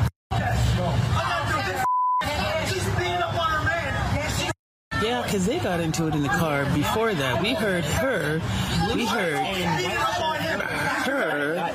because 5.31 5.45
they 5.45 5.59
got 5.59 5.79
into 5.79 6.07
it 6.07 6.13
in 6.13 6.23
the 6.23 6.27
car. 6.27 6.65
Before 6.75 7.13
that, 7.13 7.41
we 7.41 7.53
heard 7.53 7.85
her, 7.85 8.41
we 8.93 9.05
heard 9.05 9.37
her 11.05 11.71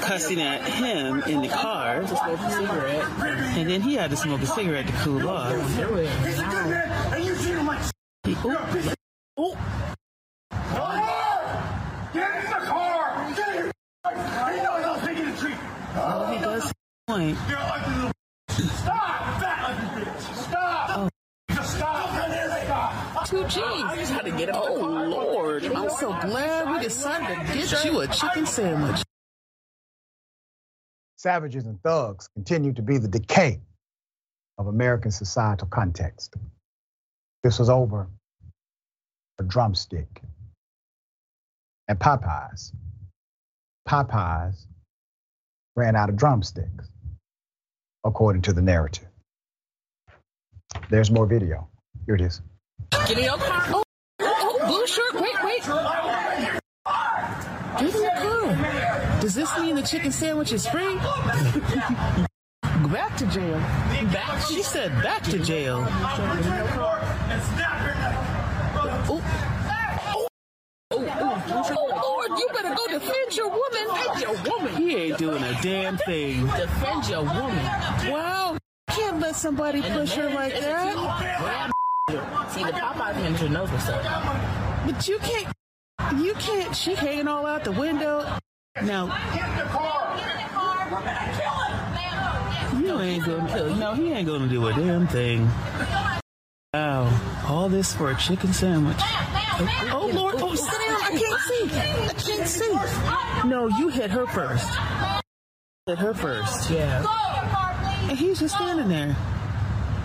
cussing 0.00 0.40
at 0.40 0.62
him 0.62 1.20
in 1.24 1.42
the 1.42 1.48
car, 1.48 1.96
and 1.96 3.68
then 3.68 3.80
he 3.80 3.94
had 3.94 4.10
to 4.10 4.16
smoke 4.16 4.40
a 4.40 4.46
cigarette 4.46 4.86
to 4.86 4.92
cool 4.92 5.28
off. 5.28 5.52
He's 5.52 5.78
a 5.78 5.84
good 5.84 6.66
man, 6.68 7.12
and 7.12 7.24
you 7.24 7.34
treat 7.34 7.54
him 7.56 7.66
like 7.66 7.80
He- 8.22 8.36
oh, 9.36 9.58
oh, 10.52 11.18
Get 12.14 12.44
in 12.44 12.50
the 12.50 12.66
car! 12.66 13.34
Get 13.34 13.48
in 13.48 13.54
your 13.56 13.72
He 14.52 14.58
knows 14.62 14.84
how 14.84 15.04
big 15.04 15.18
of 15.18 15.26
a 15.26 15.40
treat. 15.40 15.56
oh, 15.96 16.32
he 16.32 16.38
does 16.38 16.72
point. 17.08 17.36
You're 17.48 17.58
an 17.58 17.64
ugly 17.66 17.94
little 17.96 18.12
Stop! 18.70 19.40
Fat 19.40 19.58
ugly 19.70 20.04
bitch! 20.04 20.34
Stop! 20.36 21.10
Just 21.50 21.76
stop! 21.76 22.02
Stop! 23.52 23.64
Two 23.64 23.76
G's. 23.76 23.84
I 23.84 23.96
just 23.96 24.12
had 24.12 24.24
to 24.24 24.30
get 24.32 24.50
Oh 24.54 24.74
Lord, 24.74 25.64
I'm 25.64 25.90
so 25.90 26.08
glad 26.22 26.70
we 26.70 26.82
decided 26.82 27.46
to 27.46 27.52
get 27.52 27.84
you 27.84 28.00
a 28.00 28.08
chicken 28.08 28.46
sandwich. 28.46 29.02
Savages 31.16 31.66
and 31.66 31.80
thugs 31.82 32.28
continue 32.34 32.72
to 32.72 32.82
be 32.82 32.98
the 32.98 33.08
decay 33.08 33.60
of 34.58 34.66
American 34.66 35.10
societal 35.10 35.68
context. 35.68 36.34
This 37.42 37.58
was 37.58 37.68
over 37.68 38.08
a 39.38 39.42
drumstick. 39.42 40.22
And 41.88 41.98
Popeyes, 41.98 42.72
Popeyes 43.88 44.66
ran 45.76 45.96
out 45.96 46.08
of 46.08 46.16
drumsticks, 46.16 46.88
according 48.04 48.42
to 48.42 48.52
the 48.52 48.62
narrative. 48.62 49.08
There's 50.90 51.10
more 51.10 51.26
video. 51.26 51.68
Here 52.06 52.14
it 52.14 52.20
is. 52.20 52.40
Get 52.92 53.16
me 53.16 53.24
your 53.24 53.38
car. 53.38 53.64
Oh, 53.68 53.82
oh, 54.20 54.58
oh, 54.60 54.66
blue 54.66 54.86
shirt. 54.86 55.14
Wait, 55.14 55.42
wait. 55.42 55.62
Give 57.80 57.94
in 57.94 58.02
your 58.02 58.10
car. 58.10 59.20
Does 59.20 59.34
this 59.34 59.58
mean 59.58 59.76
the 59.76 59.82
chicken 59.82 60.12
sandwich 60.12 60.52
is 60.52 60.66
free? 60.66 60.94
Go 60.94 62.88
back 62.88 63.16
to 63.16 63.26
jail. 63.26 63.58
Back. 64.12 64.46
She 64.46 64.62
said 64.62 64.92
back 65.02 65.22
to 65.24 65.38
jail. 65.38 65.86
Oh. 69.08 69.22
Oh, 70.94 70.98
oh, 71.00 71.06
oh, 71.08 71.44
oh, 71.48 71.72
oh 71.76 72.26
Lord, 72.28 72.38
you 72.38 72.48
better 72.52 72.74
go 72.74 72.86
defend 72.86 73.36
your 73.36 73.48
woman. 73.48 73.86
Defend 73.94 74.20
your 74.20 74.34
woman. 74.52 74.76
He 74.76 74.96
ain't 74.96 75.18
doing 75.18 75.42
a 75.42 75.62
damn 75.62 75.96
thing. 75.98 76.46
Defend 76.46 77.08
your 77.08 77.22
woman. 77.22 77.64
Wow. 78.10 78.56
Can't 78.90 79.20
let 79.20 79.36
somebody 79.36 79.80
push 79.80 80.12
her 80.14 80.28
like 80.30 80.52
that. 80.60 81.72
See, 82.50 82.62
the 82.64 82.72
Popeye 82.72 83.14
manager 83.16 83.48
knows 83.48 83.70
what's 83.70 83.88
up. 83.88 84.02
But 84.84 85.08
you 85.08 85.18
can't. 85.18 85.48
You 86.22 86.34
can't. 86.34 86.76
She 86.76 86.94
hanging 86.94 87.28
all 87.28 87.46
out 87.46 87.64
the 87.64 87.72
window. 87.72 88.38
Now. 88.82 89.06
You 92.78 93.00
ain't 93.00 93.24
gonna 93.24 93.48
kill. 93.48 93.66
Him. 93.68 93.78
No, 93.78 93.94
he 93.94 94.12
ain't 94.12 94.26
gonna 94.26 94.48
do 94.48 94.66
a 94.66 94.72
damn 94.74 95.06
thing. 95.06 95.48
Wow. 96.74 97.08
All 97.48 97.68
this 97.68 97.94
for 97.94 98.10
a 98.10 98.16
chicken 98.16 98.52
sandwich. 98.52 98.98
Oh, 99.00 99.90
oh, 99.92 100.06
Lord. 100.14 100.34
Oh, 100.38 100.54
sit 100.54 100.70
down. 100.70 101.02
I 101.02 101.10
can't 101.10 101.40
see. 101.40 101.64
I 101.78 102.14
can't 102.36 102.48
see. 102.48 103.48
No, 103.48 103.68
you 103.78 103.88
hit 103.88 104.10
her 104.10 104.26
first. 104.26 104.68
Hit 105.86 105.98
her 105.98 106.14
first. 106.14 106.70
Yeah. 106.70 107.04
And 108.08 108.18
he's 108.18 108.38
just 108.40 108.54
standing 108.54 108.88
there. 108.88 109.16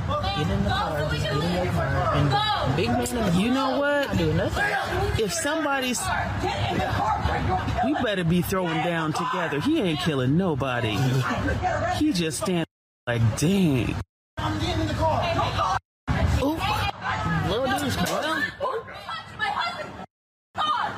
Get 0.07 0.49
in 0.49 0.63
the 0.63 0.69
car, 0.69 1.09
just 1.11 1.23
get 1.23 1.33
in 1.33 1.63
your 1.65 1.73
car, 1.73 2.15
and 2.15 2.31
the 2.31 2.75
big 2.77 2.89
man 2.89 3.39
You 3.39 3.51
know 3.51 3.77
what? 3.79 4.17
do 4.17 4.33
nothing. 4.33 5.23
If 5.23 5.33
somebody's, 5.33 5.99
we 7.83 7.93
better 8.03 8.23
be 8.23 8.41
throwing 8.41 8.77
down 8.83 9.13
together. 9.13 9.59
He 9.59 9.81
ain't 9.81 9.99
killing 9.99 10.37
nobody. 10.37 10.97
He 11.97 12.13
just 12.13 12.41
stand 12.41 12.65
like, 13.05 13.21
dang. 13.37 13.95
I'm 14.37 14.59
getting 14.59 14.81
in 14.81 14.87
the 14.87 14.93
car. 14.93 15.77
Oop, 16.43 16.61
little 17.49 17.79
dude's 17.79 17.97
well, 17.97 18.43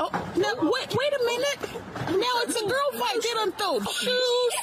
Oh, 0.02 0.12
now 0.38 0.54
wait, 0.70 0.96
wait 0.96 1.14
a 1.14 1.24
minute. 1.26 1.60
Now 2.20 2.36
it's 2.44 2.62
a 2.62 2.68
girl 2.68 2.92
fight. 2.94 3.22
They 3.22 3.34
done 3.34 3.52
throw 3.54 3.80
shoes. 3.80 4.54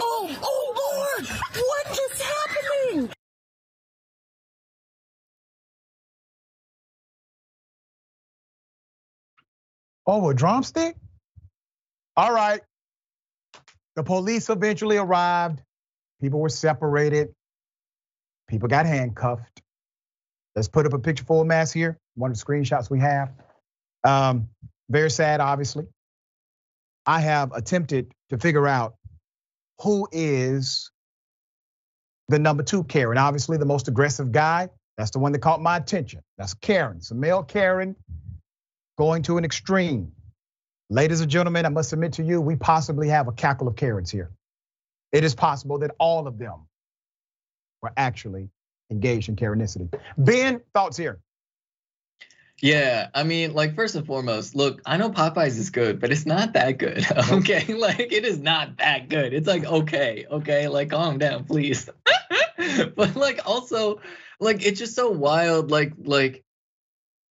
Oh, 0.00 0.38
oh 0.42 1.16
Lord, 1.18 1.28
what 1.28 1.90
is 1.90 2.22
happening? 2.22 3.10
Oh, 10.08 10.30
a 10.30 10.34
drumstick? 10.34 10.96
All 12.16 12.32
right. 12.32 12.62
The 13.94 14.02
police 14.02 14.48
eventually 14.48 14.96
arrived. 14.96 15.60
People 16.22 16.40
were 16.40 16.48
separated. 16.48 17.28
People 18.48 18.68
got 18.68 18.86
handcuffed. 18.86 19.60
Let's 20.56 20.66
put 20.66 20.86
up 20.86 20.94
a 20.94 20.98
picture 20.98 21.24
full 21.24 21.42
of 21.42 21.46
mass 21.46 21.70
here. 21.70 21.98
One 22.14 22.30
of 22.30 22.38
the 22.38 22.42
screenshots 22.42 22.88
we 22.88 23.00
have. 23.00 23.32
Um, 24.02 24.48
very 24.88 25.10
sad, 25.10 25.40
obviously. 25.40 25.84
I 27.04 27.20
have 27.20 27.52
attempted 27.52 28.10
to 28.30 28.38
figure 28.38 28.66
out 28.66 28.94
who 29.82 30.08
is 30.10 30.90
the 32.28 32.38
number 32.38 32.62
two 32.62 32.82
Karen. 32.84 33.18
Obviously, 33.18 33.58
the 33.58 33.66
most 33.66 33.88
aggressive 33.88 34.32
guy. 34.32 34.70
That's 34.96 35.10
the 35.10 35.18
one 35.18 35.32
that 35.32 35.40
caught 35.40 35.60
my 35.60 35.76
attention. 35.76 36.22
That's 36.38 36.54
Karen. 36.54 36.96
It's 36.96 37.10
a 37.10 37.14
male 37.14 37.42
Karen 37.42 37.94
going 38.98 39.22
to 39.22 39.38
an 39.38 39.44
extreme. 39.44 40.12
Ladies 40.90 41.20
and 41.20 41.30
gentlemen, 41.30 41.64
I 41.64 41.68
must 41.68 41.92
admit 41.92 42.14
to 42.14 42.24
you, 42.24 42.40
we 42.40 42.56
possibly 42.56 43.08
have 43.08 43.28
a 43.28 43.32
cackle 43.32 43.68
of 43.68 43.76
Karens 43.76 44.10
here. 44.10 44.30
It 45.12 45.24
is 45.24 45.34
possible 45.34 45.78
that 45.78 45.92
all 45.98 46.26
of 46.26 46.38
them 46.38 46.66
were 47.80 47.92
actually 47.96 48.50
engaged 48.90 49.28
in 49.28 49.36
Karenicity. 49.36 49.94
Ben, 50.16 50.60
thoughts 50.74 50.96
here? 50.96 51.20
Yeah, 52.60 53.08
I 53.14 53.22
mean, 53.22 53.54
like 53.54 53.76
first 53.76 53.94
and 53.94 54.04
foremost, 54.04 54.56
look, 54.56 54.82
I 54.84 54.96
know 54.96 55.10
Popeyes 55.10 55.58
is 55.58 55.70
good, 55.70 56.00
but 56.00 56.10
it's 56.10 56.26
not 56.26 56.54
that 56.54 56.78
good. 56.78 57.06
Okay, 57.30 57.64
like 57.74 58.12
it 58.12 58.24
is 58.24 58.38
not 58.38 58.78
that 58.78 59.08
good. 59.08 59.32
It's 59.32 59.46
like 59.46 59.64
okay, 59.64 60.26
okay, 60.28 60.66
like 60.66 60.90
calm 60.90 61.18
down, 61.18 61.44
please. 61.44 61.88
but 62.96 63.14
like 63.14 63.40
also, 63.46 64.00
like 64.40 64.66
it's 64.66 64.80
just 64.80 64.96
so 64.96 65.10
wild. 65.10 65.70
Like 65.70 65.92
like, 65.98 66.42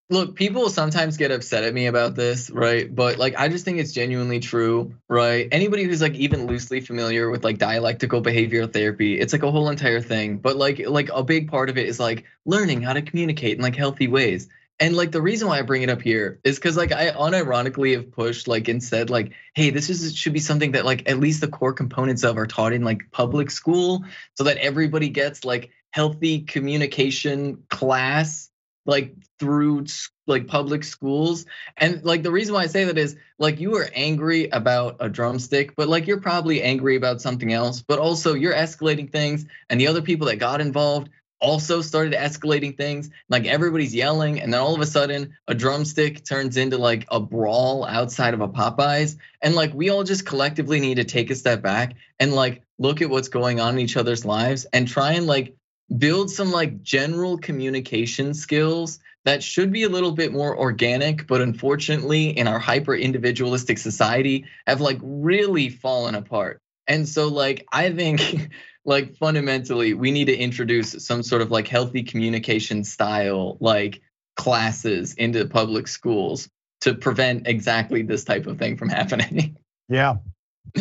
look, 0.10 0.36
people 0.36 0.70
sometimes 0.70 1.18
get 1.18 1.32
upset 1.32 1.64
at 1.64 1.74
me 1.74 1.88
about 1.88 2.16
this, 2.16 2.50
right? 2.50 2.94
But 2.94 3.18
like, 3.18 3.36
I 3.38 3.50
just 3.50 3.66
think 3.66 3.80
it's 3.80 3.92
genuinely 3.92 4.40
true, 4.40 4.96
right? 5.10 5.48
Anybody 5.52 5.84
who's 5.84 6.02
like 6.02 6.16
even 6.16 6.48
loosely 6.48 6.80
familiar 6.80 7.30
with 7.30 7.44
like 7.44 7.58
dialectical 7.58 8.22
behavioral 8.22 8.72
therapy, 8.72 9.20
it's 9.20 9.34
like 9.34 9.44
a 9.44 9.52
whole 9.52 9.70
entire 9.70 10.02
thing. 10.02 10.38
But 10.38 10.56
like 10.56 10.80
like 10.88 11.10
a 11.14 11.24
big 11.24 11.50
part 11.50 11.70
of 11.70 11.78
it 11.78 11.88
is 11.88 12.00
like 12.00 12.26
learning 12.46 12.82
how 12.82 12.94
to 12.94 13.02
communicate 13.02 13.58
in 13.58 13.64
like 13.64 13.76
healthy 13.76 14.08
ways. 14.08 14.48
And 14.80 14.96
like 14.96 15.12
the 15.12 15.22
reason 15.22 15.48
why 15.48 15.58
I 15.58 15.64
bring 15.64 15.82
it 15.82 15.90
up 15.90 16.04
here 16.04 16.40
is 16.44 16.58
because 16.58 16.78
like 16.78 16.92
I 16.92 17.10
unironically 17.10 17.96
have 17.96 18.12
pushed 18.12 18.48
like 18.48 18.68
and 18.68 18.82
said 18.82 19.10
like, 19.10 19.34
hey, 19.56 19.72
this 19.72 19.90
is 19.90 20.16
should 20.16 20.34
be 20.34 20.40
something 20.40 20.74
that 20.74 20.86
like 20.86 21.10
at 21.10 21.20
least 21.20 21.42
the 21.42 21.48
core 21.48 21.74
components 21.74 22.24
of 22.24 22.38
are 22.38 22.48
taught 22.48 22.74
in 22.74 22.84
like 22.84 23.12
public 23.12 23.52
school, 23.52 24.06
so 24.36 24.46
that 24.46 24.58
everybody 24.58 25.10
gets 25.10 25.44
like 25.44 25.72
healthy 25.92 26.42
communication 26.42 27.64
class 27.70 28.52
like 28.88 29.14
through 29.40 29.86
like 30.26 30.48
public 30.48 30.84
schools. 30.84 31.46
And 31.78 32.04
like 32.04 32.24
the 32.24 32.32
reason 32.32 32.56
why 32.56 32.64
I 32.64 32.68
say 32.68 32.86
that 32.86 32.98
is 32.98 33.16
like 33.38 33.60
you 33.60 33.76
are 33.76 33.88
angry 33.94 34.50
about 34.50 34.98
a 35.00 35.10
drumstick, 35.10 35.76
but 35.76 35.88
like 35.88 36.08
you're 36.08 36.22
probably 36.22 36.64
angry 36.64 36.96
about 36.96 37.22
something 37.22 37.54
else, 37.54 37.82
but 37.82 38.00
also 38.00 38.34
you're 38.34 38.54
escalating 38.54 39.12
things 39.12 39.46
and 39.70 39.80
the 39.80 39.88
other 39.88 40.02
people 40.02 40.28
that 40.28 40.38
got 40.38 40.62
involved 40.62 41.10
also 41.40 41.82
started 41.82 42.14
escalating 42.14 42.76
things. 42.76 43.10
Like 43.30 43.46
everybody's 43.46 43.94
yelling, 43.94 44.42
and 44.42 44.54
then 44.54 44.60
all 44.60 44.74
of 44.74 44.82
a 44.82 44.86
sudden, 44.86 45.38
a 45.48 45.54
drumstick 45.54 46.26
turns 46.26 46.58
into 46.58 46.78
like 46.78 47.06
a 47.10 47.20
brawl 47.20 47.86
outside 47.86 48.34
of 48.34 48.42
a 48.42 48.48
Popeyes. 48.48 49.18
And 49.42 49.56
like 49.56 49.74
we 49.74 49.90
all 49.90 50.04
just 50.04 50.26
collectively 50.26 50.80
need 50.80 50.96
to 50.96 51.04
take 51.04 51.30
a 51.30 51.36
step 51.36 51.62
back 51.62 51.96
and 52.20 52.34
like 52.34 52.64
look 52.80 53.02
at 53.02 53.10
what's 53.10 53.30
going 53.30 53.60
on 53.60 53.76
in 53.76 53.80
each 53.80 53.98
other's 53.98 54.26
lives 54.26 54.66
and 54.74 54.88
try 54.88 55.14
and 55.14 55.28
like 55.28 55.56
build 55.96 56.30
some 56.30 56.52
like 56.52 56.82
general 56.82 57.38
communication 57.38 58.34
skills 58.34 59.00
that 59.26 59.44
should 59.44 59.72
be 59.72 59.84
a 59.84 59.90
little 59.90 60.14
bit 60.14 60.32
more 60.32 60.58
organic, 60.58 61.28
but 61.28 61.42
unfortunately, 61.42 62.30
in 62.30 62.48
our 62.48 62.60
hyper 62.60 62.96
individualistic 62.96 63.78
society, 63.78 64.46
have 64.66 64.80
like 64.80 65.00
really 65.02 65.70
fallen 65.70 66.16
apart. 66.16 66.62
And 66.88 67.08
so, 67.08 67.28
like, 67.28 67.68
I 67.72 67.92
think, 67.92 68.50
like, 68.86 69.18
fundamentally, 69.18 69.94
we 69.94 70.12
need 70.12 70.26
to 70.26 70.38
introduce 70.38 71.06
some 71.06 71.24
sort 71.24 71.42
of 71.42 71.52
like 71.52 71.68
healthy 71.68 72.04
communication 72.04 72.86
style, 72.86 73.58
like, 73.60 74.02
classes 74.38 75.14
into 75.16 75.46
public 75.46 75.88
schools 75.90 76.48
to 76.82 76.94
prevent 76.94 77.48
exactly 77.48 78.04
this 78.04 78.24
type 78.24 78.48
of 78.48 78.58
thing 78.58 78.78
from 78.78 78.90
happening. 79.00 79.58
Yeah. 79.90 80.16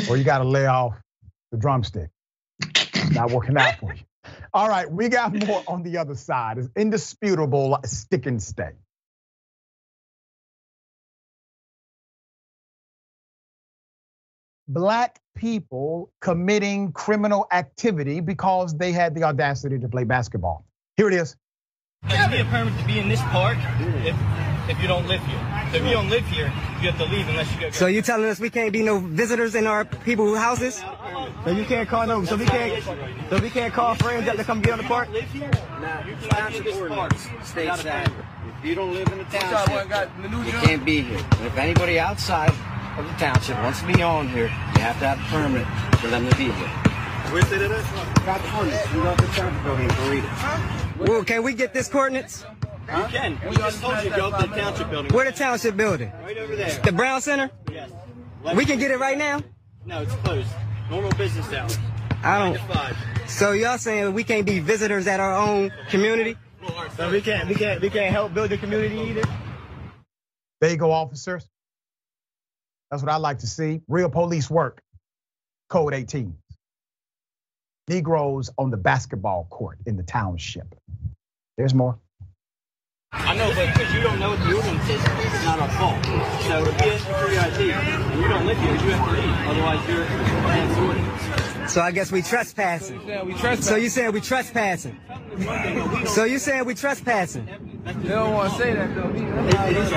Or 0.08 0.16
you 0.16 0.24
got 0.24 0.38
to 0.38 0.44
lay 0.44 0.66
off 0.66 0.94
the 1.50 1.58
drumstick. 1.58 2.10
Not 3.10 3.30
working 3.30 3.56
out 3.56 3.78
for 3.78 3.94
you. 3.94 4.02
All 4.52 4.68
right, 4.68 4.90
we 4.90 5.08
got 5.08 5.34
more 5.46 5.62
on 5.66 5.82
the 5.82 5.98
other 5.98 6.14
side. 6.14 6.58
It's 6.58 6.68
indisputable 6.76 7.78
stick 7.84 8.26
and 8.26 8.42
stay. 8.42 8.72
Black 14.68 15.20
people 15.36 16.10
committing 16.20 16.90
criminal 16.92 17.46
activity 17.52 18.20
because 18.20 18.76
they 18.76 18.90
had 18.90 19.14
the 19.14 19.22
audacity 19.22 19.78
to 19.78 19.88
play 19.88 20.04
basketball. 20.04 20.64
Here 20.96 21.08
it 21.08 21.14
is. 21.14 21.36
Need 22.08 22.40
a 22.40 22.44
permit 22.46 22.78
to 22.78 22.86
be 22.86 22.98
in 22.98 23.08
this 23.08 23.20
park 23.22 23.58
if, 24.04 24.16
if 24.68 24.80
you 24.80 24.88
don't 24.88 25.06
live 25.06 25.24
here. 25.24 25.40
So 25.70 25.76
if 25.78 25.84
you 25.84 25.90
don't 25.92 26.08
live 26.10 26.26
here, 26.26 26.46
you 26.80 26.90
have 26.90 26.98
to 26.98 27.04
leave 27.04 27.28
unless 27.28 27.52
you 27.54 27.60
go. 27.60 27.70
So 27.70 27.86
you 27.86 28.02
telling 28.02 28.28
us 28.28 28.40
we 28.40 28.50
can't 28.50 28.72
be 28.72 28.82
no 28.82 28.98
visitors 28.98 29.54
in 29.54 29.66
our 29.66 29.84
people's 29.84 30.38
houses? 30.38 30.82
So 31.44 31.50
you 31.50 31.64
can't 31.64 31.88
call 31.88 32.06
no. 32.06 32.24
So 32.24 32.36
we 32.36 32.44
can't. 32.44 32.82
So 33.30 33.38
we 33.38 33.50
can't 33.50 33.72
call 33.72 33.94
friends 33.94 34.28
up 34.28 34.36
to 34.36 34.44
come 34.44 34.60
get 34.60 34.72
on 34.72 34.78
the 34.78 34.84
park. 34.84 35.08
Township 36.28 36.66
ordinance 36.76 37.28
states 37.42 37.82
that 37.84 38.10
if 38.58 38.64
you 38.64 38.74
don't 38.74 38.92
live 38.92 39.08
in 39.12 39.18
the 39.18 39.24
township, 39.24 40.10
you 40.46 40.52
can't 40.52 40.84
be 40.84 41.02
here. 41.02 41.18
And 41.18 41.46
if 41.46 41.56
anybody 41.56 41.98
outside 41.98 42.52
of 42.98 43.06
the 43.06 43.12
township 43.18 43.56
wants 43.58 43.80
to 43.80 43.86
be 43.86 44.02
on 44.02 44.28
here, 44.28 44.46
you 44.46 44.80
have 44.80 44.98
to 45.00 45.06
have 45.06 45.20
a 45.20 45.24
permit 45.30 45.66
for 46.00 46.08
them 46.08 46.28
to 46.28 46.36
be 46.36 46.44
here. 46.44 46.70
Where's 47.32 47.50
it 47.50 47.62
at? 47.62 48.24
Got 48.24 48.40
the 48.42 48.56
ordinance. 48.56 48.94
You 48.94 49.02
go 49.02 49.08
up 49.08 49.18
to 49.18 49.26
the 49.26 49.32
township 49.32 49.64
building 49.64 49.90
and 49.90 49.98
read 50.08 50.24
it. 50.24 51.08
Well, 51.08 51.24
can 51.24 51.42
we 51.42 51.52
get 51.52 51.74
this 51.74 51.88
coordinates? 51.88 52.44
You 52.88 53.04
can. 53.08 53.40
We 53.48 53.56
just 53.56 53.80
told 53.80 54.02
you 54.04 54.10
to 54.10 54.16
go 54.16 54.28
up 54.28 54.40
to 54.40 54.48
the 54.48 54.56
township 54.56 54.90
building. 54.90 55.12
Where 55.12 55.24
the 55.24 55.36
township 55.36 55.76
building? 55.76 56.12
Right 56.22 56.38
over 56.38 56.54
there. 56.54 56.78
The 56.82 56.92
Brown 56.92 57.20
Center? 57.20 57.50
Yes. 57.72 57.90
We 58.54 58.64
can 58.64 58.78
get 58.78 58.90
it 58.92 58.98
right 58.98 59.18
now. 59.18 59.42
No, 59.84 60.02
it's 60.02 60.14
closed. 60.14 60.48
Normal 60.88 61.10
business 61.12 61.52
hours. 61.52 61.78
I 62.22 62.38
don't. 62.38 63.28
So 63.28 63.52
y'all 63.52 63.78
saying 63.78 64.14
we 64.14 64.22
can't 64.22 64.46
be 64.46 64.60
visitors 64.60 65.06
at 65.06 65.18
our 65.18 65.34
own 65.34 65.72
community? 65.90 66.36
So 66.96 67.10
we 67.10 67.20
can't. 67.20 67.48
We 67.48 67.54
can't. 67.54 67.80
We 67.80 67.90
can't 67.90 68.12
help 68.12 68.34
build 68.34 68.50
the 68.50 68.58
community 68.58 68.98
either. 68.98 69.22
There 70.60 70.70
you 70.70 70.76
go, 70.76 70.92
officers. 70.92 71.46
That's 72.90 73.02
what 73.02 73.12
I 73.12 73.16
like 73.16 73.38
to 73.40 73.46
see. 73.46 73.82
Real 73.88 74.08
police 74.08 74.48
work. 74.48 74.80
Code 75.68 75.92
18. 75.92 76.36
Negroes 77.88 78.50
on 78.56 78.70
the 78.70 78.76
basketball 78.76 79.46
court 79.50 79.78
in 79.86 79.96
the 79.96 80.02
township. 80.02 80.74
There's 81.56 81.74
more. 81.74 81.98
I 83.36 83.38
know, 83.38 83.52
but 83.54 83.66
because 83.66 83.92
you 83.92 84.00
don't 84.00 84.18
know 84.18 84.30
what 84.30 84.38
the 84.38 84.54
ordinance 84.54 84.88
is, 84.88 84.96
it's 84.96 85.44
not 85.44 85.60
our 85.60 85.68
fault. 85.76 86.02
So 86.48 86.64
if 86.64 86.80
you 86.80 86.90
ask 86.90 87.04
for 87.04 87.30
your 87.30 87.42
ID 87.42 87.70
and 87.70 88.22
you 88.22 88.28
don't 88.28 88.46
live 88.46 88.56
here, 88.56 88.72
you 88.72 88.78
have 88.78 89.04
to 89.04 89.12
leave. 89.12 89.28
Otherwise, 89.46 89.86
you're 89.86 90.04
against 90.04 90.76
the 90.76 90.82
ordinance. 90.86 91.70
So 91.70 91.82
I 91.82 91.90
guess 91.90 92.10
we 92.10 92.22
trespassing. 92.22 92.98
Yeah, 93.06 93.24
we 93.24 93.34
trespassing. 93.34 93.62
So 93.62 93.76
you 93.76 93.90
saying 93.90 94.12
we 94.12 94.22
trespassing? 94.22 94.98
So 96.06 96.24
you 96.24 96.38
saying 96.38 96.64
we 96.64 96.74
trespassing? 96.74 97.44
They 97.44 98.08
don't 98.08 98.32
want 98.32 98.52
to 98.54 98.58
say 98.58 98.72
that 98.72 98.94
though. 98.94 99.10
It 99.10 99.16
is 99.76 99.90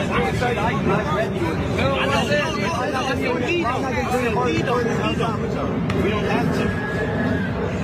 We 6.04 6.10
don't 6.10 6.26
have 6.26 6.56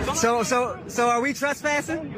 to. 0.05 0.15
So 0.17 0.43
so 0.43 0.77
so 0.87 1.07
are 1.07 1.21
we 1.21 1.31
trespassing? 1.31 2.13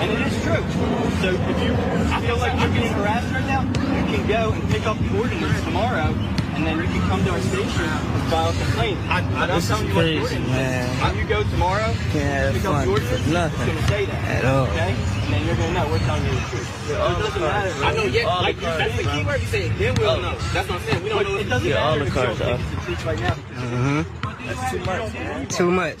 And 0.00 0.10
it 0.10 0.26
is 0.26 0.42
true. 0.42 0.83
So 1.24 1.30
if 1.32 1.62
you, 1.64 1.72
I 2.12 2.20
feel 2.20 2.36
like 2.36 2.52
you're 2.60 2.68
getting 2.76 2.92
harassed 2.92 3.32
right 3.32 3.46
now, 3.48 3.62
you 3.64 4.04
can 4.18 4.26
go 4.28 4.52
and 4.52 4.60
pick 4.68 4.84
up 4.84 4.98
the 4.98 5.08
ordinance 5.18 5.56
tomorrow 5.64 6.12
and 6.52 6.66
then 6.66 6.76
you 6.76 6.84
can 6.84 7.00
come 7.08 7.24
to 7.24 7.30
our 7.30 7.40
station 7.40 7.80
and 7.80 8.28
file 8.28 8.50
a 8.50 8.52
complaint. 8.52 8.98
I, 9.08 9.24
I, 9.24 9.48
I'm 9.48 9.48
This 9.48 9.64
is 9.64 9.68
telling 9.70 9.86
you 9.88 9.94
crazy, 9.94 10.20
what 10.20 10.28
Jordan 10.30 10.46
man. 10.52 10.94
said. 11.00 11.08
When 11.08 11.16
you 11.16 11.24
go 11.24 11.42
tomorrow, 11.44 11.92
Can't 12.12 12.28
have 12.28 12.52
pick 12.52 12.64
up 12.66 12.72
fun 12.76 12.84
Jordan, 12.84 13.08
for 13.08 13.14
it's 13.14 13.26
nothing 13.26 13.66
gonna 13.74 13.88
say 13.88 14.04
that 14.04 14.24
at 14.36 14.44
all. 14.44 14.66
Okay, 14.68 14.92
and 14.92 15.32
then 15.32 15.46
you're 15.46 15.56
gonna 15.56 15.72
know 15.72 15.88
we're 15.88 15.98
telling 16.04 16.24
you 16.24 16.30
the 16.30 16.40
truth. 16.52 16.88
So 16.88 16.92
it 16.92 17.18
doesn't 17.24 17.40
matter. 17.40 17.72
I 17.84 17.94
know, 17.96 18.04
yeah, 18.04 18.22
All 18.28 18.36
the 18.36 18.42
like 18.44 18.60
cards, 18.60 18.78
that's 18.84 18.96
the 18.96 19.02
key 19.08 19.24
word. 19.24 19.40
You 19.40 19.46
say 19.48 19.68
then 19.70 19.94
we'll 19.96 20.20
know. 20.20 20.36
That's 20.52 20.68
what 20.68 20.76
I'm 20.78 20.86
saying. 20.86 21.02
We 21.02 21.08
don't 21.08 21.24
know. 21.24 21.36
It 21.40 21.48
doesn't 21.48 21.68
Yeah, 21.68 21.80
all 21.88 21.96
matter 21.96 22.04
the 22.04 22.06
if 22.06 22.14
you 22.14 22.20
don't 22.20 22.30
are 22.30 22.36
think 22.36 22.60
it's 22.60 22.70
the 22.70 22.80
truth 22.84 23.04
right 23.06 23.20
now. 23.20 23.34
Mm-hmm. 23.34 24.46
That's 24.46 24.70
too 24.70 24.78
much, 24.84 25.12
man. 25.14 25.48
Too 25.48 25.70
much. 25.72 26.00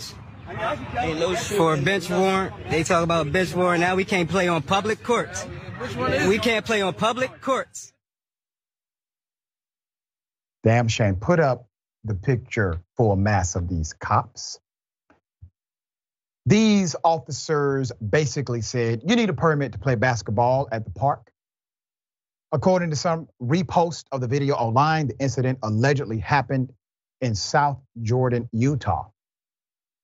No. 0.54 1.34
For 1.34 1.74
a 1.74 1.76
bench 1.76 2.08
warrant, 2.10 2.54
they 2.70 2.82
talk 2.84 3.02
about 3.02 3.32
bench 3.32 3.54
warrant. 3.54 3.80
Now 3.80 3.96
we 3.96 4.04
can't 4.04 4.28
play 4.28 4.48
on 4.48 4.62
public 4.62 5.02
courts. 5.02 5.46
We 6.28 6.38
can't 6.38 6.64
play 6.64 6.80
on 6.82 6.94
public 6.94 7.40
courts. 7.40 7.92
Damn 10.62 10.88
shame. 10.88 11.16
Put 11.16 11.40
up 11.40 11.68
the 12.04 12.14
picture 12.14 12.80
full 12.96 13.16
mass 13.16 13.56
of 13.56 13.68
these 13.68 13.92
cops. 13.92 14.58
These 16.46 16.94
officers 17.02 17.90
basically 17.92 18.60
said, 18.60 19.02
you 19.06 19.16
need 19.16 19.30
a 19.30 19.34
permit 19.34 19.72
to 19.72 19.78
play 19.78 19.94
basketball 19.94 20.68
at 20.70 20.84
the 20.84 20.90
park. 20.90 21.30
According 22.52 22.90
to 22.90 22.96
some 22.96 23.28
repost 23.42 24.04
of 24.12 24.20
the 24.20 24.28
video 24.28 24.54
online, 24.54 25.08
the 25.08 25.18
incident 25.18 25.58
allegedly 25.62 26.18
happened 26.18 26.72
in 27.20 27.34
South 27.34 27.80
Jordan, 28.00 28.48
Utah. 28.52 29.08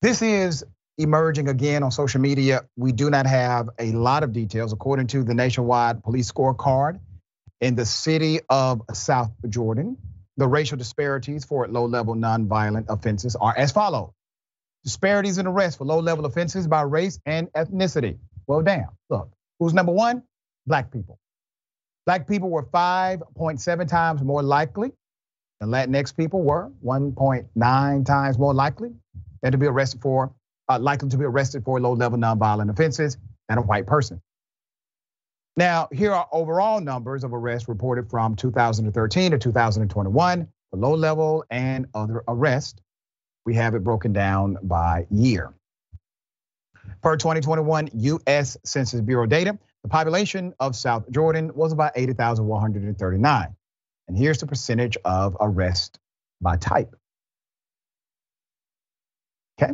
This 0.01 0.23
is 0.23 0.63
emerging 0.97 1.47
again 1.47 1.83
on 1.83 1.91
social 1.91 2.21
media. 2.21 2.61
We 2.75 2.91
do 2.91 3.11
not 3.11 3.27
have 3.27 3.69
a 3.77 3.91
lot 3.91 4.23
of 4.23 4.33
details. 4.33 4.73
According 4.73 5.07
to 5.07 5.23
the 5.23 5.35
nationwide 5.35 6.03
police 6.03 6.31
scorecard 6.31 6.99
in 7.59 7.75
the 7.75 7.85
city 7.85 8.39
of 8.49 8.81
South 8.93 9.31
Jordan, 9.47 9.97
the 10.37 10.47
racial 10.47 10.77
disparities 10.77 11.45
for 11.45 11.67
low 11.67 11.85
level 11.85 12.15
nonviolent 12.15 12.85
offenses 12.89 13.35
are 13.35 13.55
as 13.55 13.71
follows 13.71 14.11
disparities 14.83 15.37
in 15.37 15.45
arrests 15.45 15.77
for 15.77 15.85
low 15.85 15.99
level 15.99 16.25
offenses 16.25 16.67
by 16.67 16.81
race 16.81 17.19
and 17.27 17.51
ethnicity. 17.53 18.17
Well, 18.47 18.63
damn. 18.63 18.89
Look, 19.11 19.31
who's 19.59 19.75
number 19.75 19.91
one? 19.91 20.23
Black 20.65 20.91
people. 20.91 21.19
Black 22.07 22.27
people 22.27 22.49
were 22.49 22.63
5.7 22.63 23.87
times 23.87 24.23
more 24.23 24.41
likely 24.41 24.91
than 25.59 25.69
Latinx 25.69 26.17
people 26.17 26.41
were, 26.41 26.71
1.9 26.83 28.05
times 28.05 28.39
more 28.39 28.55
likely 28.55 28.95
than 29.41 29.51
to 29.51 29.57
be 29.57 29.67
arrested 29.67 30.01
for, 30.01 30.33
uh, 30.69 30.79
likely 30.79 31.09
to 31.09 31.17
be 31.17 31.25
arrested 31.25 31.63
for 31.63 31.79
low 31.79 31.93
level 31.93 32.17
nonviolent 32.17 32.69
offenses 32.69 33.17
than 33.49 33.57
a 33.57 33.61
white 33.61 33.87
person. 33.87 34.21
Now, 35.57 35.89
here 35.91 36.13
are 36.13 36.27
overall 36.31 36.79
numbers 36.79 37.23
of 37.23 37.33
arrests 37.33 37.67
reported 37.67 38.09
from 38.09 38.35
2013 38.35 39.31
to 39.31 39.37
2021 39.37 40.47
for 40.69 40.77
low 40.77 40.95
level 40.95 41.43
and 41.49 41.87
other 41.93 42.23
arrests. 42.27 42.81
We 43.45 43.55
have 43.55 43.75
it 43.75 43.83
broken 43.83 44.13
down 44.13 44.57
by 44.63 45.07
year. 45.09 45.53
Per 47.01 47.17
2021 47.17 47.89
US 47.93 48.57
Census 48.63 49.01
Bureau 49.01 49.25
data, 49.25 49.57
the 49.83 49.89
population 49.89 50.53
of 50.59 50.75
South 50.75 51.09
Jordan 51.11 51.51
was 51.53 51.73
about 51.73 51.93
80,139. 51.95 53.55
And 54.07 54.17
here's 54.17 54.37
the 54.37 54.47
percentage 54.47 54.97
of 55.03 55.35
arrest 55.39 55.99
by 56.39 56.57
type. 56.57 56.95
Okay. 59.61 59.73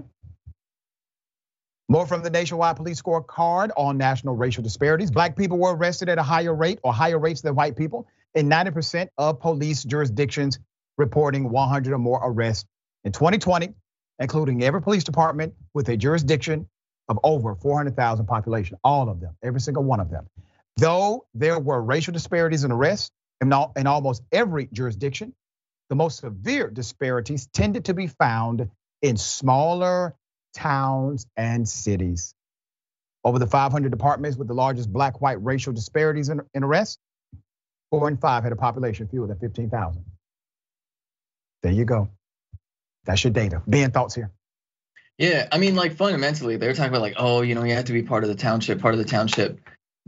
More 1.89 2.05
from 2.05 2.21
the 2.21 2.29
nationwide 2.29 2.75
police 2.75 3.01
scorecard 3.01 3.69
on 3.77 3.97
national 3.97 4.35
racial 4.35 4.61
disparities. 4.61 5.09
Black 5.09 5.37
people 5.37 5.57
were 5.57 5.73
arrested 5.75 6.09
at 6.09 6.17
a 6.17 6.23
higher 6.23 6.53
rate 6.53 6.79
or 6.83 6.93
higher 6.93 7.17
rates 7.17 7.41
than 7.41 7.55
white 7.55 7.77
people 7.77 8.07
in 8.35 8.49
90% 8.49 9.07
of 9.17 9.39
police 9.39 9.83
jurisdictions 9.83 10.59
reporting 10.97 11.49
100 11.49 11.93
or 11.93 11.97
more 11.97 12.19
arrests 12.21 12.65
in 13.05 13.13
2020, 13.13 13.73
including 14.19 14.63
every 14.63 14.81
police 14.81 15.03
department 15.03 15.53
with 15.73 15.87
a 15.87 15.95
jurisdiction 15.95 16.67
of 17.07 17.19
over 17.23 17.55
400,000 17.55 18.25
population, 18.25 18.77
all 18.83 19.09
of 19.09 19.21
them, 19.21 19.37
every 19.41 19.61
single 19.61 19.83
one 19.83 20.01
of 20.01 20.09
them. 20.09 20.27
Though 20.75 21.25
there 21.33 21.57
were 21.57 21.81
racial 21.81 22.11
disparities 22.11 22.65
in 22.65 22.71
arrests 22.71 23.11
in, 23.39 23.53
all, 23.53 23.71
in 23.77 23.87
almost 23.87 24.23
every 24.33 24.67
jurisdiction, 24.73 25.33
the 25.89 25.95
most 25.95 26.19
severe 26.19 26.69
disparities 26.69 27.47
tended 27.47 27.85
to 27.85 27.93
be 27.93 28.07
found 28.07 28.69
in 29.01 29.17
smaller 29.17 30.15
towns 30.53 31.25
and 31.35 31.67
cities. 31.67 32.33
Over 33.23 33.39
the 33.39 33.47
500 33.47 33.89
departments 33.89 34.37
with 34.37 34.47
the 34.47 34.53
largest 34.53 34.91
black 34.91 35.21
white 35.21 35.43
racial 35.43 35.73
disparities 35.73 36.29
in, 36.29 36.41
in 36.53 36.63
arrests, 36.63 36.97
four 37.89 38.07
and 38.07 38.19
five 38.19 38.43
had 38.43 38.51
a 38.51 38.55
population 38.55 39.07
fewer 39.07 39.27
than 39.27 39.37
15,000. 39.39 40.03
There 41.63 41.71
you 41.71 41.85
go. 41.85 42.09
That's 43.05 43.23
your 43.23 43.33
data. 43.33 43.61
Ben, 43.67 43.91
thoughts 43.91 44.15
here? 44.15 44.31
Yeah, 45.17 45.47
I 45.51 45.57
mean, 45.57 45.75
like 45.75 45.95
fundamentally, 45.95 46.57
they're 46.57 46.73
talking 46.73 46.89
about 46.89 47.01
like, 47.01 47.15
oh, 47.17 47.41
you 47.41 47.55
know, 47.55 47.63
you 47.63 47.73
have 47.73 47.85
to 47.85 47.93
be 47.93 48.03
part 48.03 48.23
of 48.23 48.29
the 48.29 48.35
township, 48.35 48.79
part 48.79 48.93
of 48.93 48.99
the 48.99 49.05
township. 49.05 49.59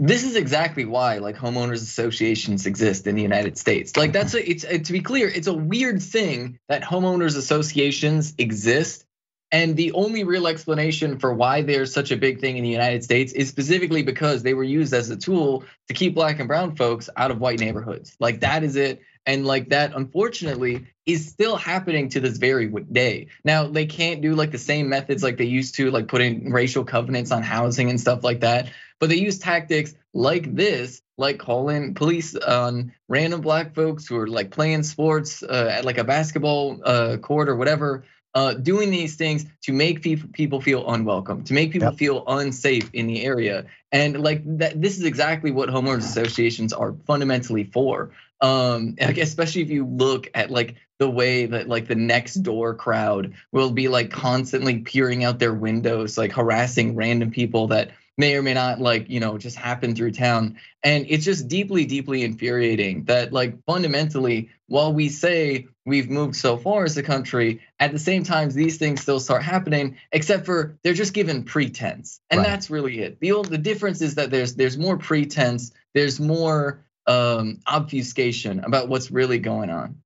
This 0.01 0.23
is 0.23 0.37
exactly 0.37 0.85
why 0.85 1.17
like 1.17 1.35
homeowners 1.35 1.83
associations 1.83 2.65
exist 2.65 3.05
in 3.05 3.15
the 3.15 3.21
United 3.21 3.57
States. 3.57 3.97
Like 3.97 4.13
that's 4.13 4.33
a, 4.33 4.49
it's 4.49 4.63
to 4.63 4.93
be 4.93 5.01
clear, 5.01 5.27
it's 5.27 5.47
a 5.47 5.53
weird 5.53 6.01
thing 6.01 6.57
that 6.69 6.81
homeowners 6.83 7.37
associations 7.37 8.33
exist. 8.37 9.05
And 9.51 9.75
the 9.75 9.91
only 9.93 10.23
real 10.23 10.47
explanation 10.47 11.19
for 11.19 11.33
why 11.33 11.63
they're 11.63 11.87
such 11.87 12.11
a 12.11 12.15
big 12.15 12.39
thing 12.39 12.55
in 12.55 12.63
the 12.63 12.69
United 12.69 13.03
States 13.03 13.33
is 13.33 13.49
specifically 13.49 14.03
because 14.03 14.41
they 14.41 14.53
were 14.53 14.63
used 14.63 14.93
as 14.93 15.09
a 15.09 15.17
tool 15.17 15.65
to 15.89 15.93
keep 15.93 16.15
black 16.15 16.39
and 16.39 16.47
brown 16.47 16.77
folks 16.77 17.09
out 17.17 17.31
of 17.31 17.41
white 17.41 17.59
neighborhoods. 17.59 18.15
Like 18.21 18.39
that 18.39 18.63
is 18.63 18.77
it. 18.77 19.01
And 19.25 19.45
like 19.45 19.69
that, 19.69 19.93
unfortunately, 19.95 20.87
is 21.11 21.27
still 21.27 21.55
happening 21.55 22.09
to 22.09 22.19
this 22.19 22.37
very 22.37 22.67
day. 22.67 23.27
Now, 23.43 23.67
they 23.67 23.85
can't 23.85 24.21
do 24.21 24.35
like 24.35 24.51
the 24.51 24.57
same 24.57 24.89
methods 24.89 25.23
like 25.23 25.37
they 25.37 25.45
used 25.45 25.75
to, 25.75 25.91
like 25.91 26.07
putting 26.07 26.51
racial 26.51 26.83
covenants 26.83 27.31
on 27.31 27.41
housing 27.41 27.89
and 27.89 27.99
stuff 27.99 28.23
like 28.23 28.41
that. 28.41 28.69
But 28.99 29.09
they 29.09 29.15
use 29.15 29.39
tactics 29.39 29.95
like 30.13 30.55
this, 30.55 31.01
like 31.17 31.39
calling 31.39 31.93
police 31.93 32.35
on 32.35 32.93
random 33.07 33.41
black 33.41 33.73
folks 33.73 34.07
who 34.07 34.17
are 34.17 34.27
like 34.27 34.51
playing 34.51 34.83
sports 34.83 35.41
uh, 35.41 35.69
at 35.71 35.85
like 35.85 35.97
a 35.97 36.03
basketball 36.03 36.81
uh, 36.83 37.17
court 37.17 37.49
or 37.49 37.55
whatever, 37.55 38.03
uh, 38.35 38.53
doing 38.53 38.91
these 38.91 39.15
things 39.15 39.45
to 39.63 39.73
make 39.73 40.03
people 40.03 40.61
feel 40.61 40.87
unwelcome, 40.89 41.43
to 41.45 41.53
make 41.53 41.71
people 41.71 41.89
yep. 41.89 41.97
feel 41.97 42.23
unsafe 42.27 42.89
in 42.93 43.07
the 43.07 43.23
area. 43.23 43.65
And 43.91 44.21
like 44.21 44.41
that, 44.59 44.79
this 44.79 44.97
is 44.97 45.05
exactly 45.05 45.51
what 45.51 45.69
homeowners 45.69 45.99
associations 45.99 46.73
are 46.73 46.93
fundamentally 47.07 47.63
for. 47.63 48.11
Um, 48.41 48.95
especially 48.99 49.63
if 49.63 49.69
you 49.69 49.85
look 49.85 50.29
at 50.33 50.49
like 50.49 50.75
the 50.99 51.09
way 51.09 51.45
that 51.45 51.67
like 51.69 51.87
the 51.87 51.95
next 51.95 52.35
door 52.35 52.75
crowd 52.75 53.33
will 53.51 53.71
be 53.71 53.87
like 53.87 54.11
constantly 54.11 54.79
peering 54.79 55.23
out 55.23 55.39
their 55.39 55.53
windows, 55.53 56.17
like 56.17 56.33
harassing 56.33 56.95
random 56.95 57.31
people 57.31 57.67
that 57.67 57.91
may 58.17 58.35
or 58.35 58.43
may 58.43 58.53
not 58.53 58.81
like 58.81 59.09
you 59.09 59.21
know 59.21 59.37
just 59.37 59.55
happen 59.55 59.95
through 59.95 60.11
town. 60.11 60.57
And 60.83 61.05
it's 61.07 61.23
just 61.23 61.47
deeply 61.47 61.85
deeply 61.85 62.23
infuriating 62.23 63.05
that 63.05 63.31
like 63.31 63.63
fundamentally 63.65 64.49
while 64.67 64.93
we 64.93 65.07
say 65.07 65.67
we've 65.85 66.09
moved 66.09 66.35
so 66.35 66.57
far 66.57 66.83
as 66.83 66.97
a 66.97 67.03
country 67.03 67.61
at 67.79 67.93
the 67.93 67.97
same 67.97 68.23
time 68.23 68.49
these 68.49 68.77
things 68.77 69.01
still 69.01 69.21
start 69.21 69.41
happening 69.41 69.97
except 70.11 70.45
for 70.45 70.77
they're 70.83 70.93
just 70.93 71.13
given 71.13 71.45
pretense. 71.45 72.19
And 72.29 72.39
right. 72.39 72.47
that's 72.47 72.69
really 72.69 72.99
it. 72.99 73.21
The 73.21 73.31
old 73.31 73.47
the 73.47 73.57
difference 73.57 74.01
is 74.01 74.15
that 74.15 74.31
there's 74.31 74.55
there's 74.55 74.77
more 74.77 74.97
pretense 74.97 75.71
there's 75.93 76.19
more 76.19 76.83
um 77.07 77.61
obfuscation 77.65 78.59
about 78.59 78.89
what's 78.89 79.11
really 79.11 79.39
going 79.39 79.69
on 79.69 80.01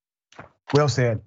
well 0.73 0.89
said 0.89 1.21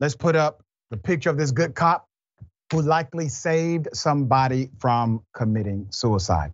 let's 0.00 0.16
put 0.16 0.36
up 0.36 0.62
the 0.90 0.96
picture 0.96 1.30
of 1.30 1.36
this 1.36 1.50
good 1.50 1.74
cop 1.74 2.08
who 2.72 2.80
likely 2.80 3.28
saved 3.28 3.88
somebody 3.92 4.70
from 4.78 5.22
committing 5.34 5.86
suicide. 5.90 6.52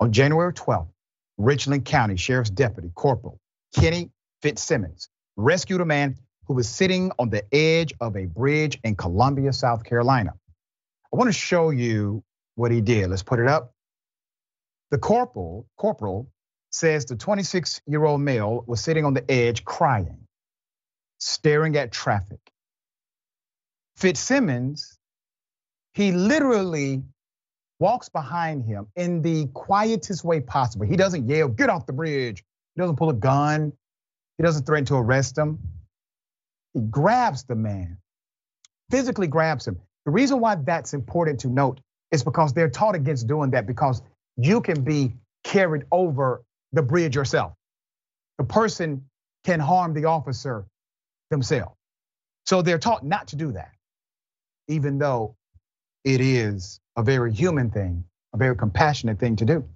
On 0.00 0.10
January 0.12 0.52
12th, 0.52 0.88
Richland 1.36 1.84
County 1.84 2.16
Sheriff's 2.16 2.50
Deputy 2.50 2.90
Corporal 2.94 3.38
Kenny 3.74 4.10
Fitzsimmons 4.42 5.08
rescued 5.36 5.80
a 5.80 5.84
man 5.84 6.16
who 6.46 6.54
was 6.54 6.68
sitting 6.68 7.12
on 7.18 7.28
the 7.28 7.42
edge 7.54 7.92
of 8.00 8.16
a 8.16 8.24
bridge 8.24 8.78
in 8.82 8.96
Columbia, 8.96 9.52
South 9.52 9.84
Carolina. 9.84 10.32
I 11.12 11.16
want 11.16 11.28
to 11.28 11.38
show 11.38 11.70
you 11.70 12.22
what 12.54 12.70
he 12.70 12.80
did. 12.80 13.10
Let's 13.10 13.22
put 13.22 13.38
it 13.38 13.46
up. 13.46 13.74
The 14.90 14.98
corporal, 14.98 15.66
corporal 15.76 16.30
says 16.70 17.04
the 17.04 17.16
26-year-old 17.16 18.20
male 18.20 18.64
was 18.66 18.80
sitting 18.80 19.04
on 19.04 19.14
the 19.14 19.30
edge 19.30 19.64
crying, 19.64 20.26
staring 21.18 21.76
at 21.76 21.92
traffic. 21.92 22.40
Fitzsimmons, 23.96 24.98
he 25.94 26.12
literally 26.12 27.02
walks 27.80 28.08
behind 28.08 28.64
him 28.64 28.86
in 28.96 29.22
the 29.22 29.46
quietest 29.48 30.24
way 30.24 30.40
possible. 30.40 30.86
He 30.86 30.96
doesn't 30.96 31.28
yell, 31.28 31.48
get 31.48 31.70
off 31.70 31.86
the 31.86 31.92
bridge. 31.92 32.44
He 32.74 32.80
doesn't 32.80 32.96
pull 32.96 33.10
a 33.10 33.14
gun. 33.14 33.72
He 34.36 34.44
doesn't 34.44 34.66
threaten 34.66 34.84
to 34.86 34.96
arrest 34.96 35.36
him. 35.36 35.58
He 36.74 36.80
grabs 36.80 37.44
the 37.44 37.56
man, 37.56 37.98
physically 38.90 39.26
grabs 39.26 39.66
him. 39.66 39.80
The 40.04 40.12
reason 40.12 40.40
why 40.40 40.54
that's 40.54 40.94
important 40.94 41.40
to 41.40 41.48
note 41.48 41.80
is 42.10 42.22
because 42.22 42.52
they're 42.52 42.70
taught 42.70 42.94
against 42.94 43.26
doing 43.26 43.50
that 43.50 43.66
because 43.66 44.00
you 44.38 44.60
can 44.60 44.84
be 44.84 45.14
carried 45.42 45.84
over 45.90 46.42
the 46.72 46.82
bridge 46.82 47.16
yourself. 47.16 47.52
The 48.38 48.44
person 48.44 49.04
can 49.44 49.58
harm 49.58 49.94
the 49.94 50.04
officer 50.06 50.64
themselves. 51.30 51.74
So 52.46 52.62
they're 52.62 52.78
taught 52.78 53.04
not 53.04 53.28
to 53.28 53.36
do 53.36 53.52
that, 53.52 53.72
even 54.68 54.98
though 54.98 55.36
it 56.04 56.20
is 56.20 56.80
a 56.96 57.02
very 57.02 57.34
human 57.34 57.70
thing, 57.70 58.04
a 58.32 58.38
very 58.38 58.56
compassionate 58.56 59.18
thing 59.18 59.36
to 59.36 59.44
do. 59.44 59.68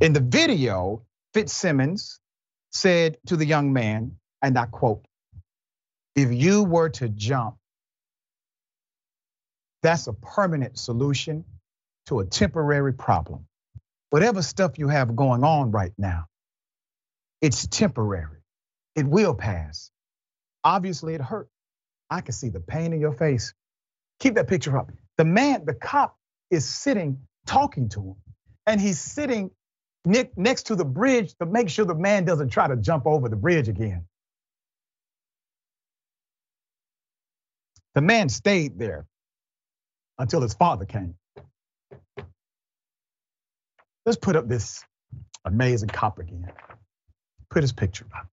In 0.00 0.12
the 0.12 0.20
video, 0.20 1.02
Fitzsimmons 1.34 2.20
said 2.70 3.18
to 3.26 3.36
the 3.36 3.44
young 3.44 3.72
man, 3.72 4.16
and 4.40 4.56
I 4.56 4.66
quote, 4.66 5.04
if 6.14 6.32
you 6.32 6.64
were 6.64 6.88
to 6.90 7.08
jump, 7.08 7.56
that's 9.82 10.06
a 10.06 10.12
permanent 10.12 10.78
solution 10.78 11.44
to 12.06 12.20
a 12.20 12.24
temporary 12.24 12.94
problem. 12.94 13.47
Whatever 14.10 14.42
stuff 14.42 14.78
you 14.78 14.88
have 14.88 15.16
going 15.16 15.44
on 15.44 15.70
right 15.70 15.92
now, 15.98 16.26
it's 17.42 17.66
temporary. 17.66 18.38
It 18.96 19.06
will 19.06 19.34
pass. 19.34 19.90
Obviously, 20.64 21.14
it 21.14 21.20
hurt. 21.20 21.48
I 22.10 22.22
can 22.22 22.32
see 22.32 22.48
the 22.48 22.60
pain 22.60 22.92
in 22.92 23.00
your 23.00 23.12
face. 23.12 23.54
Keep 24.20 24.36
that 24.36 24.48
picture 24.48 24.76
up. 24.78 24.90
The 25.18 25.24
man, 25.24 25.64
the 25.66 25.74
cop 25.74 26.16
is 26.50 26.66
sitting 26.66 27.18
talking 27.46 27.88
to 27.90 28.00
him, 28.00 28.16
and 28.66 28.80
he's 28.80 29.00
sitting 29.00 29.50
next 30.36 30.64
to 30.64 30.76
the 30.76 30.84
bridge 30.84 31.34
to 31.38 31.46
make 31.46 31.68
sure 31.68 31.84
the 31.84 31.94
man 31.94 32.24
doesn't 32.24 32.50
try 32.50 32.68
to 32.68 32.76
jump 32.76 33.06
over 33.06 33.28
the 33.28 33.36
bridge 33.36 33.68
again. 33.68 34.06
The 37.94 38.00
man 38.02 38.28
stayed 38.28 38.78
there 38.78 39.06
until 40.18 40.40
his 40.42 40.54
father 40.54 40.86
came. 40.86 41.14
Let's 44.08 44.16
put 44.16 44.36
up 44.36 44.48
this 44.48 44.82
amazing 45.44 45.90
cop 45.90 46.18
again. 46.18 46.50
Put 47.50 47.62
his 47.62 47.74
picture 47.74 48.06
up. 48.16 48.26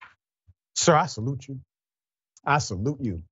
Sir, 0.73 0.95
I 0.95 1.05
salute 1.07 1.49
you. 1.49 1.59
I 2.45 2.59
salute 2.59 2.99
you. 3.01 3.23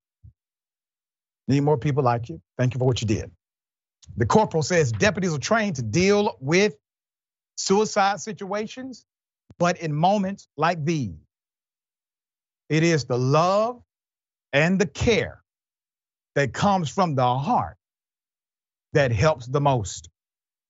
Need 1.47 1.61
more 1.61 1.77
people 1.77 2.03
like 2.03 2.27
you. 2.27 2.41
Thank 2.57 2.73
you 2.73 2.79
for 2.79 2.85
what 2.85 2.99
you 2.99 3.07
did. 3.07 3.31
The 4.17 4.25
corporal 4.25 4.61
says 4.61 4.91
deputies 4.91 5.33
are 5.33 5.39
trained 5.39 5.77
to 5.77 5.83
deal 5.83 6.35
with 6.41 6.75
suicide 7.55 8.19
situations, 8.19 9.05
but 9.57 9.77
in 9.77 9.93
moments 9.93 10.49
like 10.57 10.83
these, 10.83 11.15
it 12.67 12.83
is 12.83 13.05
the 13.05 13.17
love 13.17 13.81
and 14.51 14.81
the 14.81 14.87
care 14.87 15.41
that 16.35 16.51
comes 16.51 16.89
from 16.89 17.15
the 17.15 17.37
heart 17.37 17.77
that 18.91 19.13
helps 19.13 19.47
the 19.47 19.61
most. 19.61 20.09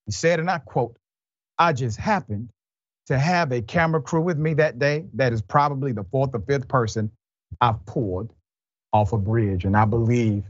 He 0.06 0.12
said, 0.12 0.40
and 0.40 0.52
I 0.52 0.60
quote, 0.60 1.00
I 1.58 1.74
just 1.74 1.98
happened 1.98 2.50
to 3.08 3.18
have 3.18 3.52
a 3.52 3.62
camera 3.62 4.02
crew 4.02 4.22
with 4.22 4.38
me 4.38 4.54
that 4.56 4.80
day. 4.80 5.06
That 5.14 5.34
is 5.34 5.42
probably 5.42 5.92
the 5.92 6.04
fourth 6.06 6.34
or 6.34 6.40
fifth 6.40 6.68
person 6.68 7.12
I've 7.62 7.86
pulled 7.86 8.34
off 8.92 9.14
a 9.14 9.18
bridge. 9.18 9.66
And 9.66 9.76
I 9.76 9.86
believe 9.86 10.44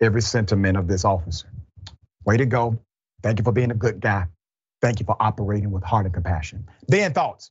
every 0.00 0.22
sentiment 0.22 0.76
of 0.76 0.88
this 0.88 1.04
officer. 1.04 1.50
Way 2.24 2.36
to 2.36 2.46
go. 2.46 2.78
Thank 3.22 3.38
you 3.38 3.44
for 3.44 3.52
being 3.52 3.70
a 3.70 3.74
good 3.74 4.00
guy. 4.00 4.26
Thank 4.80 5.00
you 5.00 5.06
for 5.06 5.16
operating 5.18 5.70
with 5.70 5.82
heart 5.82 6.06
and 6.06 6.14
compassion. 6.14 6.68
Dan, 6.88 7.12
thoughts? 7.12 7.50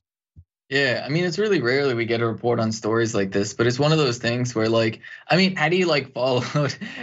Yeah, 0.70 1.02
I 1.02 1.08
mean, 1.08 1.24
it's 1.24 1.38
really 1.38 1.62
rarely 1.62 1.94
we 1.94 2.04
get 2.04 2.20
a 2.20 2.26
report 2.26 2.60
on 2.60 2.72
stories 2.72 3.14
like 3.14 3.30
this, 3.32 3.54
but 3.54 3.66
it's 3.66 3.78
one 3.78 3.90
of 3.90 3.96
those 3.96 4.18
things 4.18 4.54
where, 4.54 4.68
like, 4.68 5.00
I 5.26 5.36
mean, 5.38 5.56
how 5.56 5.70
do 5.70 5.76
you 5.76 5.86
like 5.86 6.12
follow? 6.12 6.40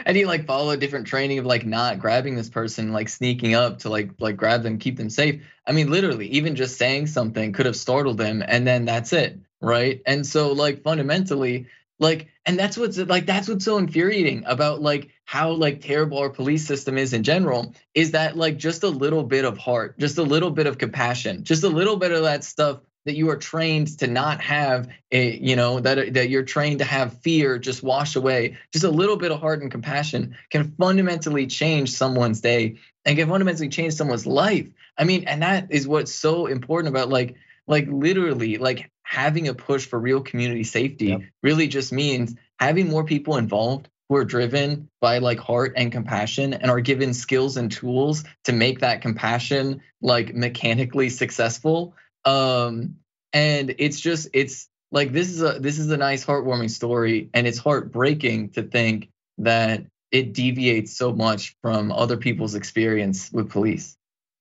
How 0.06 0.12
do 0.14 0.20
you 0.20 0.28
like 0.28 0.46
follow 0.46 0.70
a 0.70 0.78
different 0.78 1.08
training 1.08 1.40
of 1.40 1.48
like 1.48 1.66
not 1.66 1.98
grabbing 1.98 2.36
this 2.36 2.50
person, 2.50 2.94
like 2.94 3.10
sneaking 3.10 3.56
up 3.56 3.80
to 3.80 3.90
like 3.90 4.12
like 4.20 4.38
grab 4.38 4.62
them, 4.62 4.78
keep 4.78 4.98
them 4.98 5.10
safe? 5.10 5.42
I 5.66 5.72
mean, 5.72 5.90
literally, 5.90 6.28
even 6.28 6.56
just 6.56 6.78
saying 6.78 7.08
something 7.08 7.54
could 7.54 7.66
have 7.66 7.76
startled 7.76 8.20
them, 8.20 8.44
and 8.48 8.68
then 8.68 8.86
that's 8.86 9.14
it, 9.14 9.40
right? 9.62 10.00
And 10.06 10.28
so, 10.28 10.52
like, 10.52 10.84
fundamentally, 10.84 11.66
like, 12.00 12.28
and 12.46 12.60
that's 12.60 12.78
what's 12.78 13.00
like 13.00 13.26
that's 13.26 13.48
what's 13.48 13.66
so 13.66 13.80
infuriating 13.80 14.44
about 14.46 14.82
like 14.84 15.10
how 15.24 15.50
like 15.52 15.82
terrible 15.82 16.20
our 16.20 16.30
police 16.30 16.68
system 16.68 17.00
is 17.00 17.14
in 17.14 17.24
general 17.24 17.74
is 17.96 18.12
that 18.12 18.38
like 18.38 18.58
just 18.58 18.84
a 18.84 18.90
little 18.90 19.24
bit 19.24 19.44
of 19.44 19.58
heart, 19.58 19.98
just 19.98 20.20
a 20.20 20.24
little 20.24 20.52
bit 20.52 20.68
of 20.68 20.78
compassion, 20.78 21.44
just 21.44 21.64
a 21.64 21.70
little 21.70 21.96
bit 21.98 22.12
of 22.12 22.22
that 22.24 22.44
stuff 22.44 22.80
that 23.06 23.16
you 23.16 23.30
are 23.30 23.38
trained 23.38 24.00
to 24.00 24.08
not 24.08 24.42
have 24.42 24.88
a 25.12 25.38
you 25.38 25.56
know 25.56 25.80
that 25.80 26.14
that 26.14 26.30
you're 26.30 26.44
trained 26.44 26.80
to 26.80 26.86
have 26.86 27.22
fear 27.22 27.58
just 27.58 27.84
wash 27.84 28.16
away. 28.16 28.58
Just 28.74 28.86
a 28.86 28.90
little 28.90 29.16
bit 29.16 29.32
of 29.32 29.40
heart 29.40 29.62
and 29.62 29.72
compassion 29.72 30.36
can 30.50 30.72
fundamentally 30.78 31.48
change 31.48 31.92
someone's 31.92 32.42
day 32.42 32.78
and 33.06 33.18
can 33.18 33.30
fundamentally 33.30 33.70
change 33.70 33.94
someone's 33.94 34.26
life. 34.26 34.68
I 34.98 35.04
mean 35.04 35.26
and 35.26 35.42
that 35.44 35.72
is 35.72 35.88
what's 35.88 36.14
so 36.14 36.48
important 36.48 36.94
about 36.94 37.10
like 37.10 37.36
like 37.68 37.88
literally 37.88 38.58
like 38.58 38.90
having 39.04 39.48
a 39.48 39.54
push 39.54 39.86
for 39.86 40.00
real 40.00 40.22
community 40.22 40.64
safety 40.64 41.08
yep. 41.08 41.22
really 41.44 41.68
just 41.68 41.94
means 41.94 42.36
having 42.60 42.90
more 42.90 43.04
people 43.04 43.38
involved 43.38 43.88
who 44.10 44.16
are 44.16 44.26
driven 44.26 44.90
by 45.00 45.18
like 45.20 45.40
heart 45.40 45.74
and 45.76 45.92
compassion 45.92 46.54
and 46.54 46.70
are 46.70 46.80
given 46.80 47.14
skills 47.14 47.58
and 47.58 47.72
tools 47.72 48.24
to 48.44 48.52
make 48.52 48.80
that 48.80 49.02
compassion 49.02 49.82
like 50.02 50.34
mechanically 50.34 51.10
successful 51.10 51.96
um, 52.26 52.98
and 53.34 53.76
it's 53.78 54.00
just 54.00 54.30
it's 54.34 54.68
like 54.92 55.12
this 55.12 55.30
is 55.30 55.42
a 55.42 55.60
this 55.60 55.80
is 55.80 55.90
a 55.92 55.98
nice 55.98 56.26
heartwarming 56.26 56.70
story, 56.70 57.30
and 57.34 57.48
it's 57.48 57.58
heartbreaking 57.58 58.50
to 58.52 58.64
think 58.64 59.10
that 59.38 59.86
it 60.12 60.34
deviates 60.34 60.96
so 60.96 61.14
much 61.14 61.56
from 61.62 61.92
other 61.92 62.18
people's 62.18 62.56
experience 62.56 63.32
with 63.32 63.50
police. 63.50 63.98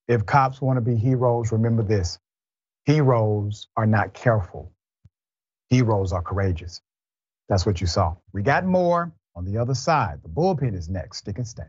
If 0.06 0.26
cops 0.26 0.60
want 0.60 0.76
to 0.76 0.80
be 0.80 0.96
heroes, 0.96 1.52
remember 1.52 1.82
this: 1.82 2.18
heroes 2.86 3.68
are 3.76 3.86
not 3.86 4.14
careful. 4.14 4.72
Heroes 5.70 6.12
are 6.12 6.22
courageous. 6.22 6.80
That's 7.48 7.66
what 7.66 7.80
you 7.80 7.86
saw. 7.86 8.14
We 8.32 8.42
got 8.42 8.64
more 8.64 9.12
on 9.34 9.44
the 9.44 9.58
other 9.58 9.74
side. 9.74 10.20
The 10.22 10.28
bullpen 10.28 10.74
is 10.74 10.88
next. 10.88 11.18
Stick 11.18 11.38
and 11.38 11.46
stay. 11.46 11.64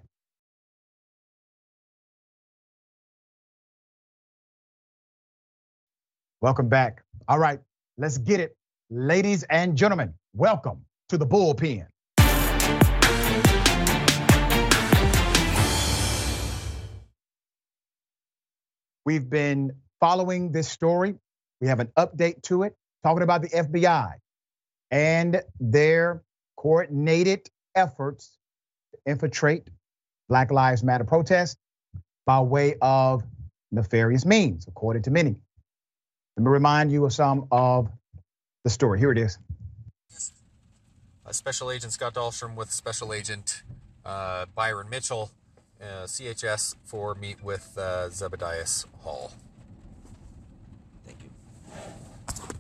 Welcome 6.42 6.68
back. 6.68 7.02
All 7.30 7.40
right, 7.40 7.60
let's 7.98 8.18
get 8.18 8.42
it. 8.42 8.58
Ladies 8.90 9.44
and 9.44 9.78
gentlemen, 9.78 10.14
welcome 10.34 10.84
to 11.08 11.18
the 11.18 11.26
bullpen. 11.26 11.88
We've 19.06 19.30
been 19.30 19.72
following 20.02 20.52
this 20.52 20.68
story. 20.68 21.16
We 21.62 21.68
have 21.68 21.80
an 21.80 21.92
update 21.98 22.42
to 22.44 22.64
it, 22.64 22.76
talking 23.04 23.24
about 23.24 23.42
the 23.42 23.50
FBI 23.50 24.16
and 24.92 25.42
their 25.62 26.22
coordinated 26.58 27.50
efforts 27.76 28.38
to 28.92 29.00
infiltrate 29.10 29.70
Black 30.28 30.52
Lives 30.52 30.84
Matter 30.84 31.06
protests 31.06 31.56
by 32.26 32.42
way 32.42 32.76
of 32.82 33.24
nefarious 33.72 34.26
means, 34.26 34.68
according 34.68 35.04
to 35.04 35.12
many. 35.12 35.38
Let 36.38 36.44
me 36.44 36.50
remind 36.50 36.92
you 36.92 37.06
of 37.06 37.14
some 37.14 37.48
of 37.50 37.90
the 38.66 38.70
story. 38.70 39.00
Here 39.00 39.12
it 39.12 39.18
is. 39.18 39.38
Uh, 41.26 41.32
Special 41.32 41.72
Agent 41.72 41.94
Scott 41.94 42.14
Dahlstrom 42.14 42.56
with 42.56 42.72
Special 42.72 43.14
Agent 43.14 43.64
uh, 44.04 44.46
Byron 44.54 44.90
Mitchell, 44.90 45.32
uh, 45.82 46.04
CHS, 46.04 46.76
for 46.84 47.16
meet 47.16 47.42
with 47.42 47.74
uh, 47.78 48.10
Zebedias 48.10 48.86
Hall. 49.00 49.32
Thank 51.06 51.20
you. 51.24 51.30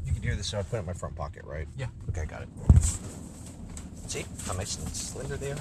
You 0.05 0.13
can 0.13 0.23
hear 0.23 0.35
this, 0.35 0.47
so 0.47 0.59
I 0.59 0.63
put 0.63 0.77
it 0.77 0.79
in 0.79 0.85
my 0.85 0.93
front 0.93 1.15
pocket, 1.15 1.43
right? 1.43 1.67
Yeah. 1.77 1.87
Okay, 2.09 2.25
got 2.25 2.43
it. 2.43 2.49
See 4.07 4.25
how 4.47 4.53
nice 4.53 4.77
and 4.77 4.87
slender 4.95 5.35
they 5.35 5.51
are? 5.51 5.57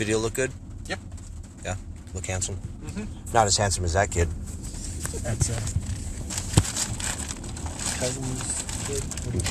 Video 0.00 0.16
look 0.18 0.32
good? 0.32 0.50
Yep. 0.86 0.98
Yeah. 1.62 1.76
Look 2.14 2.24
handsome? 2.24 2.56
Mm-hmm. 2.56 3.34
Not 3.34 3.46
as 3.46 3.58
handsome 3.58 3.84
as 3.84 3.92
that 3.92 4.10
kid. 4.10 4.28
That's 5.22 5.50
uh, 5.50 5.60
cousin's 8.00 8.64
kid. 8.86 9.04
What 9.04 9.32
do 9.32 9.36
you? 9.36 9.44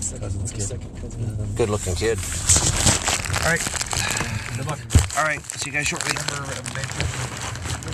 Second, 0.00 0.20
Cousin's 0.22 0.52
kid. 0.52 0.62
Second 0.62 1.00
cousin. 1.02 1.54
Good 1.54 1.68
looking 1.68 1.94
kid. 1.94 2.18
All 3.44 3.50
right. 3.50 3.60
Good 4.56 4.66
luck. 4.66 4.80
All 5.18 5.24
right. 5.24 5.42
See 5.60 5.68
you 5.68 5.76
guys 5.76 5.86
shortly. 5.86 6.14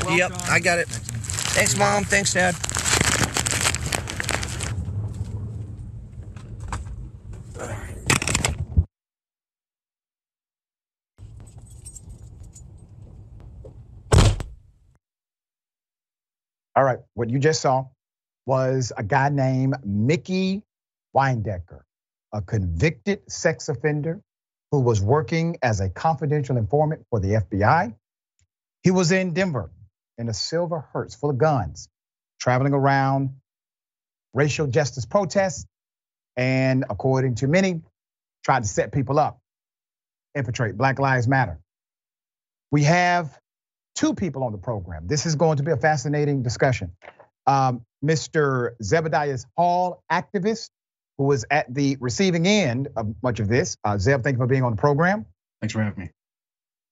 You're 0.08 0.16
Yep. 0.16 0.32
I 0.48 0.60
got 0.60 0.78
it. 0.78 0.86
Thanks, 0.86 1.76
Mom. 1.76 2.04
Thanks, 2.04 2.34
Dad. 2.34 2.54
All 16.78 16.84
right, 16.84 17.00
what 17.14 17.28
you 17.28 17.40
just 17.40 17.60
saw 17.60 17.86
was 18.46 18.92
a 18.96 19.02
guy 19.02 19.30
named 19.30 19.74
Mickey 19.84 20.62
Windecker. 21.12 21.80
a 22.32 22.40
convicted 22.40 23.20
sex 23.28 23.68
offender 23.68 24.20
who 24.70 24.78
was 24.78 25.00
working 25.00 25.56
as 25.60 25.80
a 25.80 25.90
confidential 25.90 26.56
informant 26.56 27.04
for 27.10 27.18
the 27.18 27.30
FBI. 27.30 27.96
He 28.84 28.92
was 28.92 29.10
in 29.10 29.34
Denver 29.34 29.72
in 30.18 30.28
a 30.28 30.32
silver 30.32 30.86
hearse 30.92 31.16
full 31.16 31.30
of 31.30 31.38
guns, 31.38 31.88
traveling 32.38 32.74
around 32.74 33.30
racial 34.32 34.68
justice 34.68 35.04
protests, 35.04 35.66
and 36.36 36.84
according 36.88 37.34
to 37.36 37.48
many, 37.48 37.82
tried 38.44 38.62
to 38.62 38.68
set 38.68 38.92
people 38.92 39.18
up, 39.18 39.40
infiltrate 40.36 40.76
Black 40.76 41.00
Lives 41.00 41.26
Matter. 41.26 41.58
We 42.70 42.84
have 42.84 43.36
two 43.99 44.14
people 44.14 44.44
on 44.44 44.53
the 44.53 44.59
program. 44.59 45.09
This 45.09 45.26
is 45.26 45.34
going 45.34 45.57
to 45.57 45.64
be 45.64 45.72
a 45.72 45.76
fascinating 45.76 46.42
discussion. 46.42 46.92
Um, 47.49 47.84
Mr. 48.05 48.76
Zebediah 48.80 49.44
Hall, 49.57 50.05
activist, 50.11 50.70
who 51.16 51.24
was 51.24 51.44
at 51.51 51.74
the 51.74 51.96
receiving 51.99 52.46
end 52.46 52.88
of 52.96 53.12
much 53.24 53.40
of 53.40 53.49
this. 53.49 53.76
Uh, 53.82 53.99
Zeb, 53.99 54.22
thank 54.22 54.34
you 54.34 54.38
for 54.38 54.46
being 54.46 54.62
on 54.62 54.70
the 54.70 54.80
program. 54.80 55.26
Thanks 55.61 55.72
for 55.72 55.82
having 55.82 56.05
me. 56.05 56.11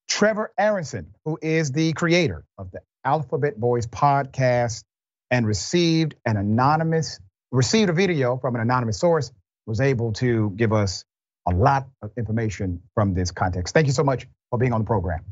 Trevor 0.08 0.52
Aaronson, 0.58 1.14
who 1.24 1.38
is 1.40 1.70
the 1.70 1.92
creator 1.92 2.44
of 2.58 2.72
the 2.72 2.80
Alphabet 3.04 3.58
Boys 3.58 3.86
podcast 3.86 4.82
and 5.30 5.46
received 5.46 6.16
an 6.24 6.36
anonymous, 6.36 7.20
received 7.52 7.88
a 7.88 7.92
video 7.92 8.36
from 8.36 8.56
an 8.56 8.60
anonymous 8.60 8.98
source, 8.98 9.30
was 9.64 9.80
able 9.80 10.12
to 10.14 10.50
give 10.56 10.72
us 10.72 11.04
a 11.48 11.54
lot 11.54 11.86
of 12.02 12.10
information 12.16 12.82
from 12.96 13.14
this 13.14 13.30
context. 13.30 13.74
Thank 13.74 13.86
you 13.86 13.92
so 13.92 14.02
much 14.02 14.26
for 14.50 14.58
being 14.58 14.72
on 14.72 14.80
the 14.80 14.86
program. 14.86 15.24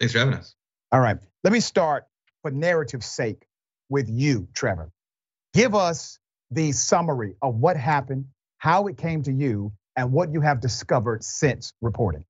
Thanks 0.00 0.12
for 0.12 0.18
having 0.18 0.34
us. 0.34 0.54
All 0.92 1.00
right, 1.00 1.16
let 1.42 1.52
me 1.52 1.60
start 1.60 2.04
for 2.42 2.50
narrative's 2.50 3.06
sake 3.06 3.46
with 3.88 4.08
you, 4.08 4.48
Trevor. 4.54 4.90
Give 5.52 5.74
us 5.74 6.18
the 6.50 6.72
summary 6.72 7.36
of 7.42 7.56
what 7.56 7.76
happened, 7.76 8.26
how 8.58 8.86
it 8.86 8.96
came 8.96 9.22
to 9.22 9.32
you, 9.32 9.72
and 9.96 10.12
what 10.12 10.32
you 10.32 10.40
have 10.40 10.60
discovered 10.60 11.22
since 11.22 11.72
reporting. 11.80 12.24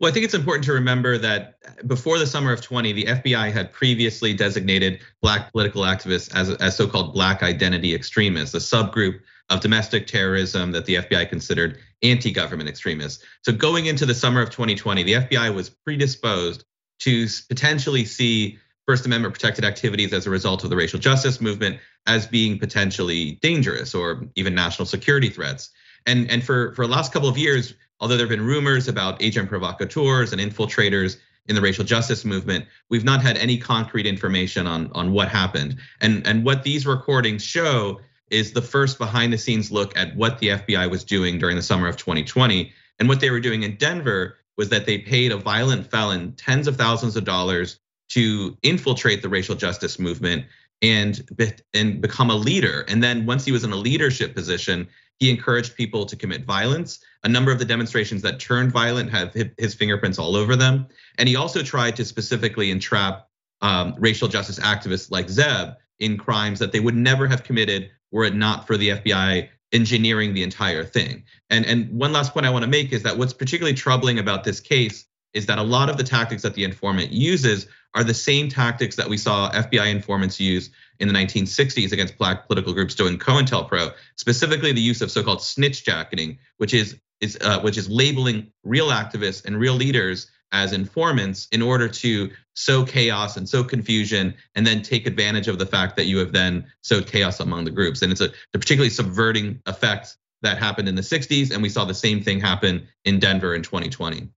Well, 0.00 0.10
I 0.10 0.12
think 0.12 0.24
it's 0.24 0.34
important 0.34 0.64
to 0.64 0.72
remember 0.72 1.18
that 1.18 1.54
before 1.86 2.18
the 2.18 2.26
summer 2.26 2.52
of 2.52 2.60
20, 2.60 2.92
the 2.92 3.04
FBI 3.04 3.52
had 3.52 3.72
previously 3.72 4.34
designated 4.34 5.00
Black 5.22 5.52
political 5.52 5.82
activists 5.82 6.34
as, 6.34 6.50
as 6.50 6.76
so 6.76 6.86
called 6.86 7.14
Black 7.14 7.42
identity 7.42 7.94
extremists, 7.94 8.54
a 8.54 8.58
subgroup 8.58 9.20
of 9.48 9.60
domestic 9.60 10.06
terrorism 10.06 10.72
that 10.72 10.86
the 10.86 10.96
FBI 10.96 11.28
considered 11.28 11.78
anti 12.02 12.30
government 12.30 12.68
extremists. 12.68 13.24
So 13.42 13.52
going 13.52 13.86
into 13.86 14.06
the 14.06 14.14
summer 14.14 14.40
of 14.40 14.50
2020, 14.50 15.02
the 15.02 15.12
FBI 15.14 15.54
was 15.54 15.70
predisposed 15.70 16.64
to 17.00 17.26
potentially 17.48 18.04
see 18.04 18.58
First 18.86 19.06
Amendment 19.06 19.34
protected 19.34 19.64
activities 19.64 20.12
as 20.12 20.26
a 20.26 20.30
result 20.30 20.64
of 20.64 20.70
the 20.70 20.76
racial 20.76 20.98
justice 20.98 21.40
movement 21.40 21.78
as 22.06 22.26
being 22.26 22.58
potentially 22.58 23.32
dangerous 23.42 23.94
or 23.94 24.24
even 24.34 24.54
national 24.54 24.86
security 24.86 25.28
threats. 25.28 25.70
And, 26.06 26.28
and 26.30 26.42
for, 26.42 26.74
for 26.74 26.86
the 26.86 26.92
last 26.92 27.12
couple 27.12 27.28
of 27.28 27.38
years, 27.38 27.74
although 28.00 28.16
there 28.16 28.26
have 28.26 28.36
been 28.36 28.44
rumors 28.44 28.88
about 28.88 29.22
agent 29.22 29.48
provocateurs 29.48 30.32
and 30.32 30.40
infiltrators 30.40 31.18
in 31.46 31.54
the 31.54 31.60
racial 31.60 31.84
justice 31.84 32.24
movement, 32.24 32.66
we've 32.90 33.04
not 33.04 33.22
had 33.22 33.36
any 33.36 33.56
concrete 33.56 34.06
information 34.06 34.66
on, 34.66 34.90
on 34.92 35.12
what 35.12 35.28
happened. 35.28 35.76
And, 36.00 36.26
and 36.26 36.44
what 36.44 36.64
these 36.64 36.86
recordings 36.86 37.44
show 37.44 38.00
is 38.32 38.52
the 38.52 38.62
first 38.62 38.98
behind 38.98 39.32
the 39.32 39.38
scenes 39.38 39.70
look 39.70 39.96
at 39.96 40.16
what 40.16 40.38
the 40.38 40.48
FBI 40.48 40.90
was 40.90 41.04
doing 41.04 41.38
during 41.38 41.54
the 41.54 41.62
summer 41.62 41.86
of 41.86 41.96
2020. 41.96 42.72
And 42.98 43.08
what 43.08 43.20
they 43.20 43.30
were 43.30 43.40
doing 43.40 43.62
in 43.62 43.76
Denver 43.76 44.38
was 44.56 44.70
that 44.70 44.86
they 44.86 44.98
paid 44.98 45.32
a 45.32 45.36
violent 45.36 45.90
felon 45.90 46.32
tens 46.32 46.66
of 46.66 46.76
thousands 46.76 47.16
of 47.16 47.24
dollars 47.24 47.78
to 48.10 48.56
infiltrate 48.62 49.22
the 49.22 49.28
racial 49.28 49.54
justice 49.54 49.98
movement 49.98 50.46
and 50.82 51.28
and 51.74 52.00
become 52.00 52.30
a 52.30 52.34
leader. 52.34 52.84
And 52.88 53.02
then 53.02 53.26
once 53.26 53.44
he 53.44 53.52
was 53.52 53.64
in 53.64 53.72
a 53.72 53.76
leadership 53.76 54.34
position, 54.34 54.88
he 55.18 55.30
encouraged 55.30 55.76
people 55.76 56.04
to 56.06 56.16
commit 56.16 56.44
violence. 56.44 56.98
A 57.22 57.28
number 57.28 57.52
of 57.52 57.58
the 57.58 57.64
demonstrations 57.64 58.22
that 58.22 58.40
turned 58.40 58.72
violent 58.72 59.10
have 59.10 59.32
his 59.58 59.74
fingerprints 59.74 60.18
all 60.18 60.36
over 60.36 60.56
them. 60.56 60.86
And 61.18 61.28
he 61.28 61.36
also 61.36 61.62
tried 61.62 61.96
to 61.96 62.04
specifically 62.04 62.70
entrap 62.70 63.28
um, 63.60 63.94
racial 63.98 64.26
justice 64.26 64.58
activists 64.58 65.10
like 65.10 65.28
Zeb 65.28 65.74
in 66.00 66.18
crimes 66.18 66.58
that 66.58 66.72
they 66.72 66.80
would 66.80 66.96
never 66.96 67.28
have 67.28 67.44
committed 67.44 67.90
were 68.12 68.24
it 68.24 68.34
not 68.34 68.66
for 68.66 68.76
the 68.76 68.90
FBI 68.90 69.48
engineering 69.72 70.34
the 70.34 70.42
entire 70.42 70.84
thing. 70.84 71.24
And 71.50 71.66
and 71.66 71.90
one 71.92 72.12
last 72.12 72.32
point 72.32 72.46
I 72.46 72.50
want 72.50 72.62
to 72.62 72.70
make 72.70 72.92
is 72.92 73.02
that 73.02 73.16
what's 73.18 73.32
particularly 73.32 73.74
troubling 73.74 74.18
about 74.18 74.44
this 74.44 74.60
case 74.60 75.06
is 75.32 75.46
that 75.46 75.58
a 75.58 75.62
lot 75.62 75.88
of 75.88 75.96
the 75.96 76.04
tactics 76.04 76.42
that 76.42 76.54
the 76.54 76.62
informant 76.62 77.10
uses 77.10 77.66
are 77.94 78.04
the 78.04 78.14
same 78.14 78.48
tactics 78.48 78.96
that 78.96 79.08
we 79.08 79.16
saw 79.16 79.50
FBI 79.50 79.90
informants 79.90 80.38
use 80.38 80.70
in 80.98 81.08
the 81.08 81.14
1960s 81.14 81.92
against 81.92 82.16
black 82.16 82.46
political 82.46 82.72
groups 82.72 82.94
during 82.94 83.18
COINTELPRO, 83.18 83.92
specifically 84.16 84.72
the 84.72 84.80
use 84.80 85.02
of 85.02 85.10
so-called 85.10 85.42
snitch 85.42 85.84
jacketing, 85.84 86.38
which 86.58 86.74
is 86.74 86.98
is 87.20 87.38
uh, 87.40 87.60
which 87.60 87.78
is 87.78 87.88
labeling 87.88 88.50
real 88.64 88.88
activists 88.88 89.44
and 89.44 89.58
real 89.58 89.74
leaders 89.74 90.30
as 90.52 90.72
informants 90.72 91.48
in 91.50 91.62
order 91.62 91.88
to 91.88 92.30
sow 92.54 92.84
chaos 92.84 93.36
and 93.36 93.48
sow 93.48 93.64
confusion 93.64 94.34
and 94.54 94.66
then 94.66 94.82
take 94.82 95.06
advantage 95.06 95.48
of 95.48 95.58
the 95.58 95.66
fact 95.66 95.96
that 95.96 96.04
you 96.04 96.18
have 96.18 96.32
then 96.32 96.66
sowed 96.82 97.06
chaos 97.06 97.40
among 97.40 97.64
the 97.64 97.70
groups. 97.70 98.02
And 98.02 98.12
it's 98.12 98.20
a, 98.20 98.30
particularly 98.52 98.90
subverting 98.90 99.60
effect 99.66 100.16
that 100.42 100.58
happened 100.58 100.88
in 100.88 100.94
the 100.94 101.02
60s, 101.02 101.52
and 101.52 101.62
we 101.62 101.68
saw 101.68 101.84
the 101.84 101.94
same 101.94 102.22
thing 102.22 102.40
happen 102.40 102.88
in 103.04 103.18
Denver 103.18 103.54
in 103.54 103.62
2020. 103.62 104.28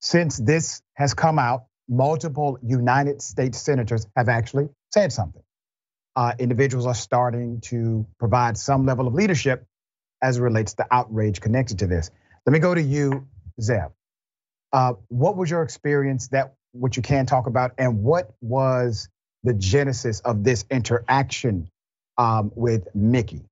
Since 0.00 0.38
this 0.38 0.82
has 0.94 1.14
come 1.14 1.38
out, 1.38 1.66
multiple 1.88 2.58
United 2.62 3.22
States 3.22 3.60
senators 3.60 4.06
have 4.16 4.28
actually 4.28 4.68
said 4.92 5.12
something. 5.12 5.42
Uh, 6.16 6.32
individuals 6.38 6.86
are 6.86 6.94
starting 6.94 7.60
to 7.60 8.06
provide 8.18 8.56
some 8.56 8.84
level 8.84 9.06
of 9.06 9.14
leadership 9.14 9.64
as 10.22 10.38
it 10.38 10.42
relates 10.42 10.74
to 10.74 10.86
outrage 10.90 11.40
connected 11.40 11.78
to 11.80 11.86
this. 11.86 12.10
Let 12.46 12.52
me 12.52 12.58
go 12.58 12.74
to 12.74 12.82
you, 12.82 13.26
Zeb. 13.60 13.92
Uh, 14.72 14.94
what 15.08 15.36
was 15.36 15.50
your 15.50 15.62
experience 15.62 16.28
that 16.28 16.54
what 16.72 16.96
you 16.96 17.02
can 17.02 17.26
talk 17.26 17.46
about, 17.46 17.72
and 17.78 18.02
what 18.02 18.32
was 18.40 19.08
the 19.44 19.54
genesis 19.54 20.20
of 20.20 20.44
this 20.44 20.64
interaction 20.70 21.68
um, 22.18 22.50
with 22.54 22.88
Mickey? 22.94 23.44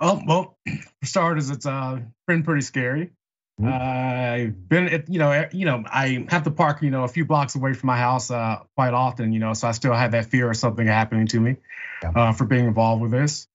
Oh 0.00 0.20
well, 0.26 0.56
for 0.66 1.06
starters, 1.06 1.50
it's 1.50 1.66
uh, 1.66 2.00
been 2.26 2.42
pretty 2.42 2.62
scary. 2.62 3.10
Mm-hmm. 3.60 3.68
I've 3.68 4.68
been, 4.68 4.88
at, 4.88 5.08
you 5.10 5.18
know, 5.18 5.48
you 5.52 5.66
know, 5.66 5.84
I 5.86 6.24
have 6.30 6.44
to 6.44 6.50
park, 6.50 6.82
you 6.82 6.90
know, 6.90 7.04
a 7.04 7.08
few 7.08 7.26
blocks 7.26 7.54
away 7.56 7.74
from 7.74 7.88
my 7.88 7.98
house 7.98 8.30
uh, 8.30 8.60
quite 8.74 8.94
often, 8.94 9.32
you 9.34 9.38
know, 9.38 9.52
so 9.52 9.68
I 9.68 9.72
still 9.72 9.92
have 9.92 10.12
that 10.12 10.26
fear 10.26 10.50
of 10.50 10.56
something 10.56 10.86
happening 10.86 11.26
to 11.28 11.40
me 11.40 11.56
uh, 12.02 12.32
for 12.32 12.46
being 12.46 12.66
involved 12.66 13.02
with 13.02 13.10
this. 13.10 13.46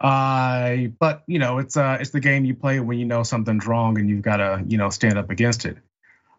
Uh, 0.00 0.76
but 0.98 1.22
you 1.26 1.38
know, 1.38 1.58
it's 1.58 1.76
uh, 1.76 1.98
it's 2.00 2.08
the 2.08 2.20
game 2.20 2.46
you 2.46 2.54
play 2.54 2.80
when 2.80 2.98
you 2.98 3.04
know 3.04 3.22
something's 3.22 3.66
wrong 3.66 3.98
and 3.98 4.08
you've 4.08 4.22
got 4.22 4.38
to, 4.38 4.64
you 4.66 4.78
know, 4.78 4.88
stand 4.88 5.18
up 5.18 5.28
against 5.28 5.66
it. 5.66 5.76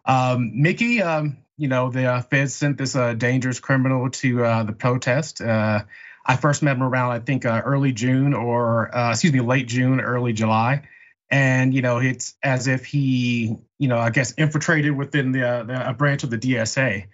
Um, 0.04 0.62
Mickey, 0.62 1.02
um, 1.02 1.38
you 1.56 1.68
know, 1.68 1.90
the 1.90 2.06
uh, 2.06 2.22
feds 2.22 2.54
sent 2.54 2.78
this 2.78 2.96
uh, 2.96 3.14
dangerous 3.14 3.60
criminal 3.60 4.10
to 4.10 4.44
uh, 4.44 4.62
the 4.64 4.72
protest. 4.72 5.40
Uh, 5.40 5.84
I 6.24 6.36
first 6.36 6.62
met 6.62 6.76
him 6.76 6.82
around, 6.82 7.12
I 7.12 7.18
think, 7.18 7.44
uh, 7.44 7.62
early 7.64 7.92
June 7.92 8.34
or, 8.34 8.94
uh, 8.96 9.10
excuse 9.10 9.32
me, 9.32 9.40
late 9.40 9.68
June, 9.68 10.00
early 10.00 10.32
July. 10.32 10.88
And, 11.30 11.72
you 11.72 11.82
know, 11.82 11.98
it's 11.98 12.34
as 12.42 12.68
if 12.68 12.84
he, 12.84 13.56
you 13.78 13.88
know, 13.88 13.98
I 13.98 14.10
guess 14.10 14.32
infiltrated 14.32 14.96
within 14.96 15.32
the, 15.32 15.64
the 15.66 15.90
a 15.90 15.94
branch 15.94 16.24
of 16.24 16.30
the 16.30 16.38
DSA. 16.38 17.06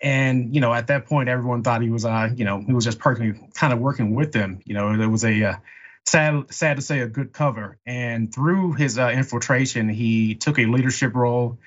And, 0.00 0.54
you 0.54 0.60
know, 0.60 0.72
at 0.72 0.86
that 0.86 1.06
point, 1.06 1.28
everyone 1.28 1.62
thought 1.62 1.82
he 1.82 1.90
was, 1.90 2.04
you 2.04 2.44
know, 2.44 2.60
he 2.60 2.72
was 2.72 2.84
just 2.84 2.98
personally 2.98 3.38
kind 3.54 3.72
of 3.72 3.78
working 3.78 4.14
with 4.14 4.32
them. 4.32 4.60
You 4.64 4.74
know, 4.74 4.92
it 4.92 5.06
was 5.06 5.24
a, 5.24 5.60
sad, 6.06 6.52
sad 6.52 6.76
to 6.76 6.82
say, 6.82 7.00
a 7.00 7.06
good 7.06 7.32
cover. 7.32 7.78
And 7.84 8.32
through 8.32 8.72
his 8.72 8.96
infiltration, 8.96 9.88
he 9.88 10.34
took 10.34 10.58
a 10.58 10.66
leadership 10.66 11.14
role 11.14 11.58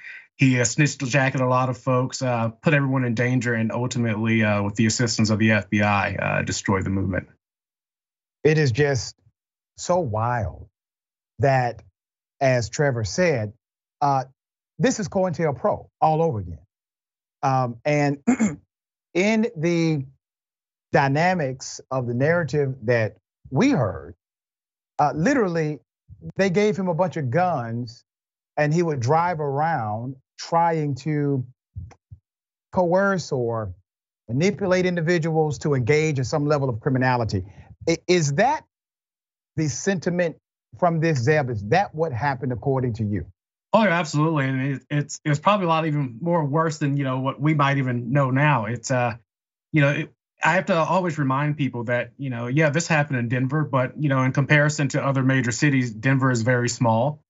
he 0.42 0.60
uh, 0.60 0.66
snitched 0.66 1.06
jacket 1.06 1.40
a 1.40 1.48
lot 1.48 1.70
of 1.70 1.78
folks, 1.78 2.24
uh, 2.24 2.50
put 2.50 2.74
everyone 2.74 3.06
in 3.06 3.14
danger, 3.14 3.54
and 3.54 3.72
ultimately, 3.72 4.44
uh, 4.44 4.64
with 4.64 4.74
the 4.74 4.88
assistance 4.88 5.30
of 5.30 5.38
the 5.38 5.50
FBI, 5.50 6.20
uh, 6.20 6.42
destroyed 6.42 6.84
the 6.84 6.90
movement. 6.90 7.28
It 8.44 8.58
is 8.58 8.72
just 8.72 9.16
so 9.78 10.00
wild 10.00 10.68
that, 11.38 11.84
as 12.42 12.72
Trevor 12.72 13.04
said, 13.04 13.54
uh, 14.02 14.24
this 14.80 15.00
is 15.00 15.08
COINTELPRO 15.08 15.88
all 16.02 16.22
over 16.24 16.40
again. 16.40 16.66
Um, 17.44 17.78
and 17.86 18.18
in 19.14 19.46
the 19.56 20.04
dynamics 20.92 21.82
of 21.92 22.08
the 22.08 22.16
narrative 22.16 22.74
that 22.86 23.16
we 23.52 23.70
heard, 23.70 24.16
uh, 24.98 25.14
literally, 25.16 25.82
they 26.36 26.50
gave 26.50 26.76
him 26.76 26.88
a 26.88 26.96
bunch 26.96 27.16
of 27.18 27.30
guns 27.30 28.04
and 28.58 28.74
he 28.74 28.82
would 28.84 29.00
drive 29.00 29.40
around 29.40 30.16
trying 30.50 30.96
to 30.96 31.46
coerce 32.72 33.32
or 33.32 33.74
manipulate 34.28 34.86
individuals 34.86 35.58
to 35.60 35.74
engage 35.74 36.18
in 36.18 36.26
some 36.26 36.46
level 36.46 36.70
of 36.70 36.80
criminality. 36.80 37.44
Is 38.08 38.34
that 38.34 38.64
the 39.56 39.68
sentiment 39.68 40.38
from 40.80 41.00
this 41.00 41.20
Zeb? 41.20 41.50
Is 41.50 41.64
that 41.70 41.94
what 41.94 42.14
happened 42.14 42.54
according 42.54 42.94
to 42.94 43.04
you? 43.04 43.26
Oh, 43.74 43.84
yeah, 43.84 44.00
absolutely, 44.00 44.46
and 44.46 44.82
it's 44.90 45.20
it's 45.24 45.40
probably 45.40 45.66
a 45.66 45.70
lot 45.70 45.86
even 45.86 46.18
more 46.22 46.44
worse 46.44 46.78
than 46.78 46.98
you 46.98 47.06
know 47.06 47.20
what 47.20 47.40
we 47.40 47.54
might 47.54 47.78
even 47.78 48.12
know 48.12 48.30
now. 48.30 48.66
It's 48.66 48.92
uh, 48.92 49.16
you 49.72 49.82
know, 49.82 49.92
it, 49.92 50.14
I 50.44 50.54
have 50.54 50.66
to 50.66 50.76
always 50.76 51.20
remind 51.20 51.58
people 51.58 51.86
that, 51.86 52.12
you 52.18 52.30
know, 52.30 52.48
yeah, 52.48 52.70
this 52.70 52.88
happened 52.88 53.20
in 53.20 53.28
Denver, 53.28 53.64
but, 53.64 54.02
you 54.02 54.10
know, 54.10 54.24
in 54.24 54.32
comparison 54.32 54.88
to 54.90 55.06
other 55.06 55.24
major 55.24 55.52
cities, 55.52 55.92
Denver 55.92 56.32
is 56.32 56.42
very 56.42 56.70
small. 56.70 57.22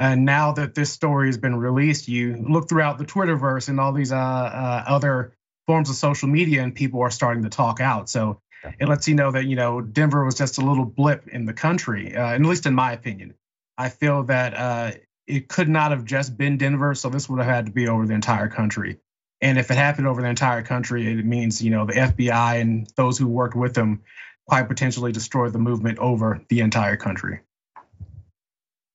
And 0.00 0.24
now 0.24 0.52
that 0.52 0.74
this 0.74 0.90
story 0.90 1.28
has 1.28 1.36
been 1.36 1.56
released, 1.56 2.08
you 2.08 2.42
look 2.48 2.70
throughout 2.70 2.96
the 2.96 3.04
Twitterverse 3.04 3.68
and 3.68 3.78
all 3.78 3.92
these 3.92 4.12
uh, 4.12 4.16
uh, 4.16 4.84
other 4.86 5.34
forms 5.66 5.90
of 5.90 5.96
social 5.96 6.26
media, 6.26 6.62
and 6.62 6.74
people 6.74 7.02
are 7.02 7.10
starting 7.10 7.42
to 7.42 7.50
talk 7.50 7.80
out. 7.80 8.08
So 8.08 8.40
it 8.78 8.88
lets 8.88 9.06
you 9.08 9.14
know 9.14 9.30
that 9.30 9.44
you 9.44 9.56
know 9.56 9.82
Denver 9.82 10.24
was 10.24 10.36
just 10.36 10.56
a 10.56 10.64
little 10.64 10.86
blip 10.86 11.28
in 11.28 11.44
the 11.44 11.52
country, 11.52 12.16
uh, 12.16 12.32
at 12.32 12.40
least 12.40 12.64
in 12.64 12.74
my 12.74 12.92
opinion. 12.92 13.34
I 13.76 13.90
feel 13.90 14.22
that 14.24 14.54
uh, 14.54 14.92
it 15.26 15.48
could 15.48 15.68
not 15.68 15.90
have 15.90 16.06
just 16.06 16.34
been 16.34 16.56
Denver, 16.56 16.94
so 16.94 17.10
this 17.10 17.28
would 17.28 17.38
have 17.38 17.46
had 17.46 17.66
to 17.66 17.72
be 17.72 17.86
over 17.86 18.06
the 18.06 18.14
entire 18.14 18.48
country. 18.48 18.98
And 19.42 19.58
if 19.58 19.70
it 19.70 19.76
happened 19.76 20.06
over 20.06 20.22
the 20.22 20.28
entire 20.28 20.62
country, 20.62 21.12
it 21.12 21.26
means 21.26 21.62
you 21.62 21.70
know 21.70 21.84
the 21.84 21.92
FBI 21.92 22.58
and 22.58 22.90
those 22.96 23.18
who 23.18 23.26
worked 23.26 23.54
with 23.54 23.74
them 23.74 24.02
quite 24.48 24.66
potentially 24.66 25.12
destroyed 25.12 25.52
the 25.52 25.58
movement 25.58 25.98
over 25.98 26.40
the 26.48 26.60
entire 26.60 26.96
country. 26.96 27.40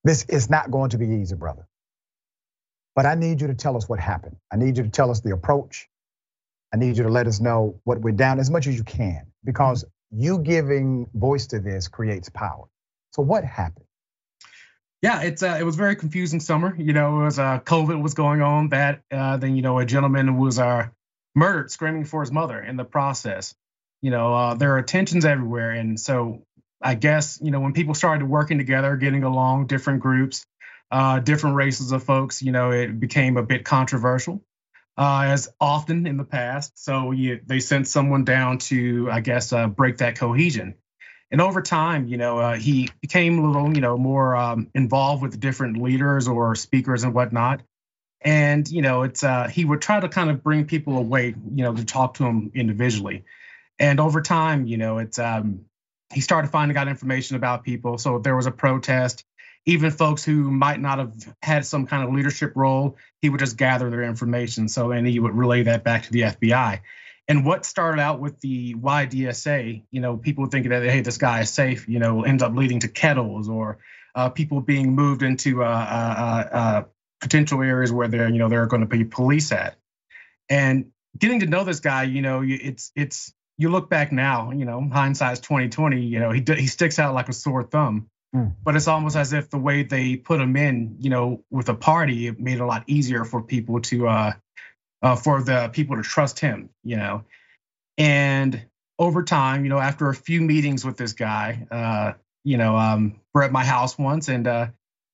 This 0.06 0.24
is 0.26 0.52
not 0.52 0.70
going 0.70 0.92
to 0.92 1.00
be 1.00 1.08
easy, 1.08 1.36
brother. 1.36 1.68
But 2.96 3.08
I 3.08 3.16
need 3.16 3.42
you 3.42 3.48
to 3.48 3.56
tell 3.56 3.76
us 3.76 3.90
what 3.90 4.00
happened. 4.00 4.38
I 4.54 4.56
need 4.56 4.78
you 4.78 4.84
to 4.84 4.90
tell 4.90 5.10
us 5.10 5.20
the 5.20 5.32
approach. 5.32 5.90
I 6.72 6.78
need 6.78 6.96
you 6.96 7.04
to 7.04 7.10
let 7.10 7.26
us 7.26 7.42
know 7.42 7.82
what 7.86 8.00
went 8.00 8.18
down 8.18 8.40
as 8.40 8.52
much 8.52 8.68
as 8.68 8.78
you 8.78 8.84
can, 8.84 9.26
because 9.44 9.84
you 10.12 10.38
giving 10.40 11.08
voice 11.14 11.48
to 11.48 11.60
this 11.60 11.88
creates 11.88 12.30
power. 12.30 12.66
So 13.14 13.24
what 13.24 13.44
happened? 13.44 13.88
Yeah, 15.02 15.22
it's 15.24 15.42
uh, 15.42 15.58
it 15.60 15.64
was 15.64 15.76
very 15.76 15.96
confusing 15.96 16.40
summer. 16.40 16.76
You 16.78 16.94
know, 16.94 17.22
it 17.22 17.24
was 17.26 17.40
uh, 17.40 17.60
COVID 17.62 18.02
was 18.02 18.14
going 18.14 18.42
on. 18.44 18.70
That 18.70 19.02
uh, 19.12 19.38
then 19.38 19.56
you 19.56 19.64
know 19.64 19.80
a 19.80 19.86
gentleman 19.86 20.38
was 20.38 20.60
uh, 20.60 20.90
murdered, 21.34 21.72
screaming 21.72 22.06
for 22.06 22.22
his 22.22 22.32
mother 22.32 22.62
in 22.62 22.78
the 22.78 22.86
process. 22.86 23.56
You 24.02 24.12
know, 24.12 24.34
uh, 24.36 24.54
there 24.54 24.78
are 24.78 24.84
tensions 24.84 25.26
everywhere, 25.26 25.72
and 25.72 26.00
so 26.00 26.46
I 26.86 26.94
guess 26.94 27.40
you 27.42 27.52
know 27.52 27.60
when 27.60 27.74
people 27.74 27.96
started 27.96 28.26
working 28.28 28.60
together, 28.60 28.96
getting 28.96 29.24
along, 29.24 29.68
different 29.68 30.02
groups, 30.02 30.46
uh, 30.92 31.20
different 31.20 31.56
races 31.56 31.92
of 31.92 32.04
folks, 32.04 32.42
you 32.42 32.52
know, 32.52 32.72
it 32.72 33.00
became 33.00 33.38
a 33.38 33.44
bit 33.44 33.66
controversial, 33.66 34.44
uh, 34.98 35.24
as 35.26 35.50
often 35.60 36.06
in 36.06 36.18
the 36.18 36.24
past. 36.24 36.78
So 36.78 37.12
you, 37.12 37.42
they 37.46 37.60
sent 37.60 37.88
someone 37.88 38.24
down 38.24 38.60
to, 38.70 39.10
I 39.12 39.20
guess, 39.22 39.52
uh, 39.52 39.68
break 39.68 39.98
that 39.98 40.18
cohesion. 40.18 40.76
And 41.32 41.42
over 41.42 41.62
time, 41.62 42.08
you 42.08 42.18
know, 42.18 42.38
uh, 42.38 42.56
he 42.56 42.90
became 43.02 43.40
a 43.40 43.48
little, 43.48 43.74
you 43.74 43.82
know, 43.82 43.98
more 43.98 44.36
um, 44.36 44.70
involved 44.76 45.24
with 45.24 45.40
different 45.40 45.82
leaders 45.82 46.28
or 46.28 46.56
speakers 46.56 47.04
and 47.04 47.14
whatnot. 47.14 47.64
And 48.22 48.68
you 48.70 48.82
know, 48.82 49.04
it's 49.04 49.24
uh, 49.24 49.48
he 49.48 49.66
would 49.66 49.82
try 49.82 50.00
to 50.00 50.08
kind 50.08 50.30
of 50.30 50.44
bring 50.44 50.66
people 50.66 50.98
away, 50.98 51.36
you 51.54 51.64
know, 51.64 51.74
to 51.74 51.84
talk 51.84 52.16
to 52.16 52.24
them 52.24 52.52
individually. 52.54 53.26
And 53.80 54.00
over 54.00 54.22
time, 54.22 54.68
you 54.68 54.78
know, 54.78 55.00
it's 55.00 55.20
um, 55.20 55.66
he 56.14 56.22
started 56.22 56.50
finding 56.50 56.78
out 56.78 56.88
information 56.88 57.36
about 57.36 57.64
people. 57.64 57.98
So 57.98 58.20
there 58.20 58.36
was 58.36 58.46
a 58.46 58.52
protest. 58.52 59.26
Even 59.66 59.90
folks 59.90 60.24
who 60.24 60.52
might 60.52 60.80
not 60.80 61.00
have 61.00 61.36
had 61.42 61.66
some 61.66 61.88
kind 61.88 62.08
of 62.08 62.14
leadership 62.14 62.54
role, 62.56 62.98
he 63.22 63.30
would 63.30 63.40
just 63.40 63.58
gather 63.58 63.90
their 63.90 64.04
information. 64.04 64.68
So 64.68 64.92
and 64.92 65.08
he 65.08 65.20
would 65.20 65.34
relay 65.34 65.64
that 65.64 65.84
back 65.84 66.04
to 66.04 66.12
the 66.12 66.22
FBI. 66.22 66.82
And 67.28 67.44
what 67.44 67.66
started 67.66 68.00
out 68.00 68.20
with 68.20 68.40
the 68.42 68.76
YDSA, 68.76 69.84
you 69.90 70.02
know, 70.02 70.18
people 70.18 70.46
thinking 70.46 70.70
that 70.70 70.84
hey, 70.84 71.02
this 71.02 71.18
guy 71.18 71.42
is 71.42 71.50
safe, 71.50 71.88
you 71.90 71.98
know, 71.98 72.24
ends 72.24 72.44
up 72.44 72.56
leading 72.56 72.82
to 72.82 72.88
kettles 72.88 73.50
or 73.50 73.80
uh, 74.14 74.30
people 74.30 74.62
being 74.62 74.94
moved 74.94 75.24
into 75.24 75.64
uh, 75.64 75.68
uh, 75.68 76.56
uh 76.56 76.84
potential 77.20 77.64
areas 77.64 77.92
where 77.92 78.08
there, 78.08 78.30
you 78.30 78.38
know, 78.38 78.50
there 78.50 78.62
are 78.62 78.68
going 78.68 78.82
to 78.82 78.88
be 78.88 79.04
police 79.04 79.52
at. 79.52 79.76
And 80.48 80.92
getting 81.18 81.40
to 81.40 81.48
know 81.48 81.64
this 81.64 81.80
guy, 81.80 82.04
you 82.04 82.22
know, 82.22 82.44
it's 82.46 82.92
it's 82.96 83.34
you 83.58 83.70
look 83.70 83.90
back 83.90 84.12
now, 84.12 84.52
you 84.52 84.66
know, 84.66 84.88
hindsight's 84.92 85.40
2020. 85.42 86.02
You 86.02 86.20
know, 86.20 86.32
he 86.32 86.44
he 86.48 86.68
sticks 86.68 87.00
out 87.00 87.14
like 87.14 87.30
a 87.30 87.34
sore 87.34 87.64
thumb. 87.64 88.10
Mm. 88.36 88.54
But 88.64 88.76
it's 88.76 88.88
almost 88.88 89.16
as 89.16 89.34
if 89.34 89.50
the 89.50 89.58
way 89.58 89.84
they 89.84 90.18
put 90.18 90.42
him 90.42 90.56
in, 90.58 90.98
you 91.00 91.10
know, 91.10 91.44
with 91.50 91.70
a 91.70 91.74
party, 91.74 92.28
it 92.28 92.40
made 92.40 92.56
it 92.56 92.62
a 92.62 92.66
lot 92.66 92.84
easier 92.88 93.24
for 93.24 93.42
people 93.42 93.80
to, 93.82 94.08
uh, 94.08 94.34
uh, 95.02 95.16
for 95.16 95.42
the 95.42 95.70
people 95.72 95.96
to 95.96 96.02
trust 96.02 96.40
him, 96.40 96.70
you 96.84 96.98
know. 96.98 97.24
And 97.98 98.66
over 99.00 99.24
time, 99.24 99.64
you 99.64 99.70
know, 99.70 99.80
after 99.80 100.10
a 100.10 100.16
few 100.16 100.42
meetings 100.42 100.84
with 100.84 100.98
this 100.98 101.14
guy, 101.14 101.66
uh, 101.72 102.14
you 102.44 102.58
know, 102.58 102.76
um, 102.76 103.22
we're 103.34 103.44
at 103.44 103.52
my 103.52 103.64
house 103.64 103.98
once, 103.98 104.28
and 104.28 104.48
uh, 104.48 104.68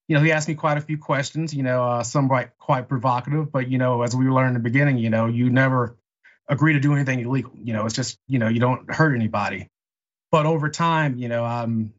you 0.07 0.17
know, 0.17 0.23
he 0.23 0.31
asked 0.31 0.47
me 0.47 0.55
quite 0.55 0.77
a 0.77 0.81
few 0.81 0.97
questions, 0.97 1.53
you 1.53 1.63
know, 1.63 1.83
uh, 1.83 2.03
some 2.03 2.27
quite 2.27 2.57
quite 2.57 2.89
provocative, 2.89 3.51
but 3.51 3.69
you 3.69 3.77
know, 3.77 4.01
as 4.01 4.15
we 4.15 4.25
learned 4.25 4.49
in 4.49 4.53
the 4.55 4.69
beginning, 4.69 4.97
you 4.97 5.09
know, 5.09 5.27
you 5.27 5.49
never 5.49 5.95
agree 6.51 6.73
to 6.73 6.79
do 6.79 6.93
anything 6.93 7.21
illegal. 7.21 7.53
You 7.63 7.73
know, 7.73 7.85
it's 7.85 7.95
just 7.95 8.19
you 8.27 8.37
know 8.37 8.49
you 8.49 8.59
don't 8.59 8.93
hurt 8.93 9.15
anybody. 9.15 9.67
But 10.31 10.45
over 10.45 10.69
time, 10.69 11.17
you 11.17 11.27
know, 11.27 11.45
um, 11.45 11.93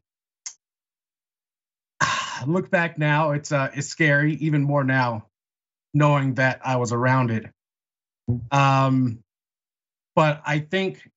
look 2.47 2.69
back 2.69 2.97
now, 2.97 3.31
it's 3.31 3.51
uh, 3.51 3.71
it's 3.73 3.87
scary 3.87 4.35
even 4.35 4.61
more 4.63 4.83
now, 4.83 5.25
knowing 5.93 6.35
that 6.35 6.61
I 6.63 6.77
was 6.77 6.93
around 6.93 7.31
it. 7.31 7.45
Um, 8.51 9.19
but 10.15 10.41
I 10.45 10.59
think 10.59 11.09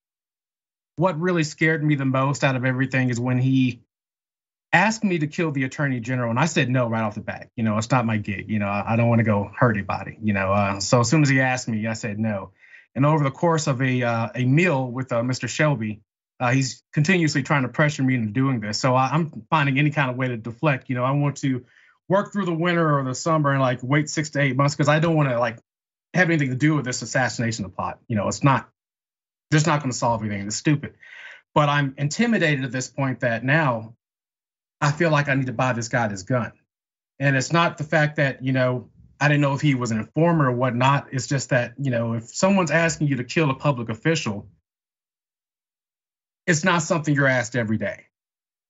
what 0.97 1.20
really 1.20 1.45
scared 1.45 1.84
me 1.84 1.95
the 1.95 2.07
most 2.07 2.43
out 2.43 2.57
of 2.57 2.64
everything 2.64 3.11
is 3.11 3.20
when 3.20 3.39
he 3.39 3.82
asked 4.72 5.05
me 5.05 5.18
to 5.18 5.26
kill 5.26 5.53
the 5.53 5.64
attorney 5.64 6.01
general, 6.01 6.30
and 6.30 6.39
I 6.39 6.47
said 6.47 6.68
no 6.70 6.89
right 6.89 7.03
off 7.03 7.14
the 7.14 7.20
bat. 7.20 7.49
You 7.55 7.64
know, 7.64 7.76
it's 7.78 7.91
not 7.91 8.07
my 8.07 8.16
gig. 8.16 8.51
You 8.51 8.59
know, 8.59 8.68
I 8.68 8.97
don't 8.97 9.09
want 9.09 9.20
to 9.20 9.24
go 9.24 9.51
hurt 9.55 9.76
anybody. 9.76 10.18
You 10.22 10.32
know, 10.32 10.53
uh, 10.53 10.80
so 10.80 11.01
as 11.01 11.09
soon 11.09 11.22
as 11.22 11.28
he 11.28 11.41
asked 11.41 11.68
me, 11.68 11.87
I 11.87 11.93
said 11.93 12.18
no. 12.18 12.53
And 12.97 13.05
over 13.05 13.22
the 13.22 13.30
course 13.30 13.66
of 13.66 13.82
a 13.82 14.03
uh, 14.03 14.28
a 14.34 14.44
meal 14.44 14.90
with 14.90 15.12
uh, 15.12 15.20
Mr. 15.20 15.49
Shelby, 15.49 16.01
uh, 16.40 16.51
he's 16.51 16.82
continuously 16.92 17.42
trying 17.42 17.62
to 17.62 17.68
pressure 17.68 18.03
me 18.03 18.14
into 18.14 18.32
doing 18.32 18.59
this. 18.61 18.80
So 18.80 18.94
I, 18.94 19.14
am 19.14 19.44
finding 19.51 19.78
any 19.78 19.90
kind 19.90 20.11
of 20.11 20.16
way 20.16 20.28
to 20.28 20.36
deflect. 20.38 20.88
You 20.88 20.97
know, 20.97 21.05
I 21.05 21.11
want 21.11 21.36
to 21.38 21.64
work 22.09 22.32
through 22.32 22.47
the 22.47 22.55
winter 22.55 22.99
or 22.99 23.05
the 23.05 23.14
summer 23.14 23.53
and 23.53 23.61
like 23.61 23.80
wait 23.82 24.09
six 24.09 24.30
to 24.30 24.40
eight 24.40 24.57
months 24.57 24.74
because 24.74 24.88
I 24.88 24.99
don't 24.99 25.14
want 25.14 25.28
to 25.28 25.38
like 25.38 25.59
have 26.14 26.30
anything 26.30 26.49
to 26.49 26.57
do 26.57 26.74
with 26.74 26.86
this 26.86 27.03
assassination 27.03 27.70
plot. 27.70 27.99
You 28.09 28.16
know, 28.16 28.28
it's 28.28 28.42
not 28.42 28.68
just 29.53 29.66
not 29.66 29.80
going 29.80 29.92
to 29.92 29.97
solve 29.97 30.22
anything. 30.22 30.47
It's 30.47 30.57
stupid. 30.57 30.94
But 31.55 31.68
I'm 31.68 31.94
intimidated 31.99 32.64
at 32.64 32.72
this 32.72 32.88
point 32.88 33.20
that 33.20 33.44
now 33.44 33.94
I 34.80 34.90
feel 34.90 35.11
like 35.11 35.28
I 35.28 35.34
need 35.34 35.47
to 35.47 35.53
buy 35.53 35.74
this 35.74 35.88
guy 35.88 36.09
this 36.09 36.22
gun. 36.22 36.53
And 37.18 37.36
it's 37.36 37.53
not 37.53 37.78
the 37.78 37.84
fact 37.84 38.16
that, 38.16 38.42
you 38.42 38.53
know, 38.53 38.88
I 39.21 39.29
didn't 39.29 39.41
know 39.41 39.55
if 39.55 39.61
he 39.61 39.75
was 39.75 39.91
an 39.91 39.99
informer 39.99 40.51
or 40.51 40.53
whatnot. 40.53 41.09
It's 41.12 41.27
just 41.27 41.51
that, 41.51 41.75
you 41.79 41.91
know, 41.91 42.14
if 42.14 42.29
someone's 42.29 42.71
asking 42.71 43.09
you 43.09 43.17
to 43.17 43.25
kill 43.25 43.51
a 43.51 43.55
public 43.55 43.89
official, 43.89 44.49
it's 46.47 46.64
not 46.64 46.83
something 46.83 47.14
you're 47.14 47.27
asked 47.27 47.57
every 47.57 47.79
day. 47.79 48.07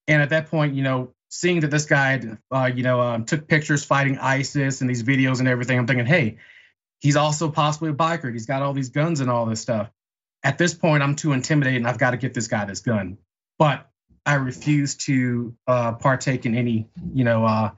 And 0.09 0.23
at 0.23 0.31
that 0.31 0.49
point, 0.49 0.75
you 0.75 0.83
know, 0.83 1.13
seeing 1.29 1.61
that 1.61 1.71
this 1.71 1.87
guy, 1.87 2.21
uh, 2.51 2.71
you 2.73 2.83
know, 2.83 3.01
um, 3.01 3.25
took 3.25 3.49
pictures 3.49 3.85
fighting 3.85 4.19
ISIS 4.19 4.81
and 4.81 4.89
these 4.89 5.03
videos 5.03 5.41
and 5.41 5.49
everything, 5.49 5.79
I'm 5.79 5.87
thinking, 5.87 6.07
hey, 6.07 6.39
he's 7.01 7.17
also 7.17 7.51
possibly 7.51 7.91
a 7.91 7.95
biker. 7.95 8.33
He's 8.33 8.47
got 8.47 8.63
all 8.63 8.73
these 8.73 8.91
guns 8.91 9.21
and 9.21 9.29
all 9.31 9.47
this 9.47 9.61
stuff. 9.61 9.91
At 10.43 10.59
this 10.59 10.75
point, 10.75 11.03
I'm 11.03 11.17
too 11.17 11.33
intimidated 11.33 11.79
and 11.79 11.89
I've 11.89 11.99
got 11.99 12.13
to 12.13 12.17
get 12.17 12.35
this 12.35 12.47
guy 12.47 12.65
this 12.65 12.81
gun. 12.81 13.19
But 13.59 13.91
I 14.25 14.35
refuse 14.35 14.95
to 15.07 15.55
uh, 15.67 15.93
partake 15.95 16.47
in 16.47 16.55
any, 16.55 16.89
you 17.13 17.25
know, 17.25 17.45
uh, 17.45 17.71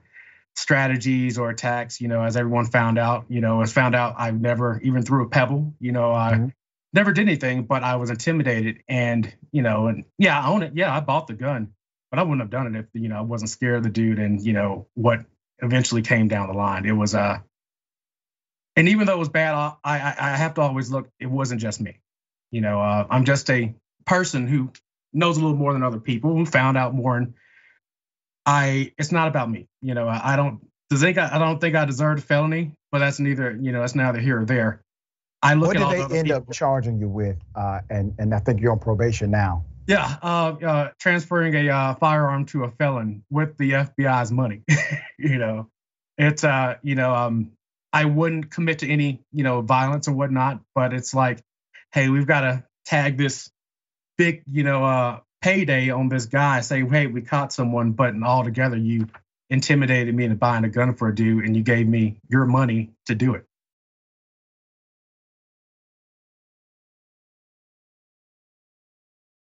strategies 0.59 1.37
or 1.37 1.49
attacks. 1.49 2.01
You 2.01 2.07
know, 2.07 2.23
as 2.23 2.35
everyone 2.35 2.65
found 2.65 2.97
out, 2.97 3.25
you 3.29 3.41
know, 3.41 3.61
as 3.61 3.71
found 3.71 3.95
out, 3.95 4.15
I 4.17 4.31
never 4.31 4.79
even 4.83 5.03
threw 5.03 5.25
a 5.25 5.29
pebble. 5.29 5.73
You 5.79 5.91
know, 5.91 6.13
I 6.13 6.33
mm-hmm. 6.33 6.47
never 6.93 7.13
did 7.13 7.27
anything, 7.27 7.63
but 7.63 7.83
I 7.83 7.95
was 7.95 8.09
intimidated, 8.09 8.83
and 8.87 9.33
you 9.51 9.61
know, 9.61 9.87
and 9.87 10.05
yeah, 10.17 10.39
I 10.39 10.49
own 10.49 10.63
it. 10.63 10.73
Yeah, 10.75 10.95
I 10.95 10.99
bought 10.99 11.27
the 11.27 11.33
gun, 11.33 11.73
but 12.11 12.19
I 12.19 12.23
wouldn't 12.23 12.41
have 12.41 12.49
done 12.49 12.75
it 12.75 12.79
if 12.79 12.85
you 12.93 13.09
know 13.09 13.17
I 13.17 13.21
wasn't 13.21 13.49
scared 13.49 13.77
of 13.77 13.83
the 13.83 13.89
dude 13.89 14.19
and 14.19 14.41
you 14.41 14.53
know 14.53 14.87
what 14.93 15.25
eventually 15.59 16.01
came 16.01 16.27
down 16.27 16.47
the 16.47 16.57
line. 16.57 16.85
It 16.85 16.91
was 16.91 17.15
uh, 17.15 17.39
and 18.75 18.89
even 18.89 19.07
though 19.07 19.15
it 19.15 19.19
was 19.19 19.29
bad, 19.29 19.53
I 19.53 19.75
I, 19.83 20.15
I 20.19 20.35
have 20.35 20.55
to 20.55 20.61
always 20.61 20.91
look. 20.91 21.09
It 21.19 21.27
wasn't 21.27 21.61
just 21.61 21.81
me. 21.81 21.99
You 22.51 22.61
know, 22.61 22.81
uh, 22.81 23.07
I'm 23.09 23.25
just 23.25 23.49
a 23.49 23.75
person 24.05 24.47
who 24.47 24.71
knows 25.13 25.37
a 25.37 25.41
little 25.41 25.57
more 25.57 25.73
than 25.73 25.83
other 25.83 25.99
people 25.99 26.35
who 26.35 26.45
found 26.45 26.77
out 26.77 26.93
more 26.93 27.17
and 27.17 27.33
I 28.45 28.93
it's 28.97 29.11
not 29.11 29.27
about 29.27 29.49
me. 29.49 29.67
You 29.81 29.93
know, 29.93 30.07
I, 30.07 30.33
I 30.33 30.35
don't 30.35 30.59
think 30.93 31.17
I, 31.17 31.35
I 31.35 31.37
don't 31.37 31.59
think 31.59 31.75
I 31.75 31.85
deserve 31.85 32.19
a 32.19 32.21
felony, 32.21 32.73
but 32.91 32.99
that's 32.99 33.19
neither 33.19 33.57
you 33.59 33.71
know 33.71 33.81
that's 33.81 33.95
neither 33.95 34.19
here 34.19 34.41
or 34.41 34.45
there. 34.45 34.81
I 35.41 35.53
look 35.53 35.67
what 35.67 35.77
at 35.77 35.89
did 35.89 36.09
they 36.09 36.17
end 36.19 36.27
people. 36.27 36.41
up 36.41 36.51
charging 36.51 36.99
you 36.99 37.07
with? 37.07 37.37
Uh, 37.55 37.79
and 37.89 38.13
and 38.19 38.33
I 38.33 38.39
think 38.39 38.61
you're 38.61 38.71
on 38.71 38.79
probation 38.79 39.31
now. 39.31 39.65
Yeah, 39.87 40.17
uh, 40.21 40.55
uh, 40.63 40.89
transferring 40.99 41.55
a 41.55 41.69
uh, 41.69 41.95
firearm 41.95 42.45
to 42.47 42.63
a 42.63 42.71
felon 42.71 43.23
with 43.31 43.57
the 43.57 43.71
FBI's 43.71 44.31
money. 44.31 44.61
you 45.17 45.37
know, 45.37 45.69
it's 46.17 46.43
uh, 46.43 46.75
you 46.83 46.95
know, 46.95 47.13
um, 47.15 47.51
I 47.91 48.05
wouldn't 48.05 48.51
commit 48.51 48.79
to 48.79 48.89
any 48.89 49.23
you 49.31 49.43
know 49.43 49.61
violence 49.61 50.07
or 50.07 50.13
whatnot, 50.13 50.61
but 50.75 50.93
it's 50.93 51.13
like, 51.13 51.41
hey, 51.91 52.09
we've 52.09 52.27
got 52.27 52.41
to 52.41 52.63
tag 52.85 53.17
this 53.17 53.49
big 54.19 54.43
you 54.45 54.63
know 54.63 54.83
uh 54.83 55.19
payday 55.41 55.89
on 55.91 56.09
this 56.09 56.27
guy, 56.27 56.61
say, 56.61 56.85
hey, 56.85 57.07
we 57.07 57.21
caught 57.21 57.53
someone, 57.53 57.91
but 57.93 58.13
altogether 58.23 58.77
you 58.77 59.07
intimidated 59.49 60.15
me 60.15 60.25
into 60.25 60.37
buying 60.37 60.65
a 60.65 60.69
gun 60.69 60.95
for 60.95 61.09
a 61.09 61.15
dude 61.15 61.45
and 61.45 61.55
you 61.55 61.63
gave 61.63 61.87
me 61.87 62.17
your 62.29 62.45
money 62.45 62.91
to 63.07 63.15
do 63.15 63.35
it. 63.35 63.45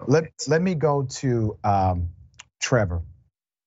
Let 0.08 0.26
let 0.48 0.62
me 0.62 0.76
go 0.76 1.04
to 1.04 1.58
um, 1.64 2.10
Trevor. 2.62 3.04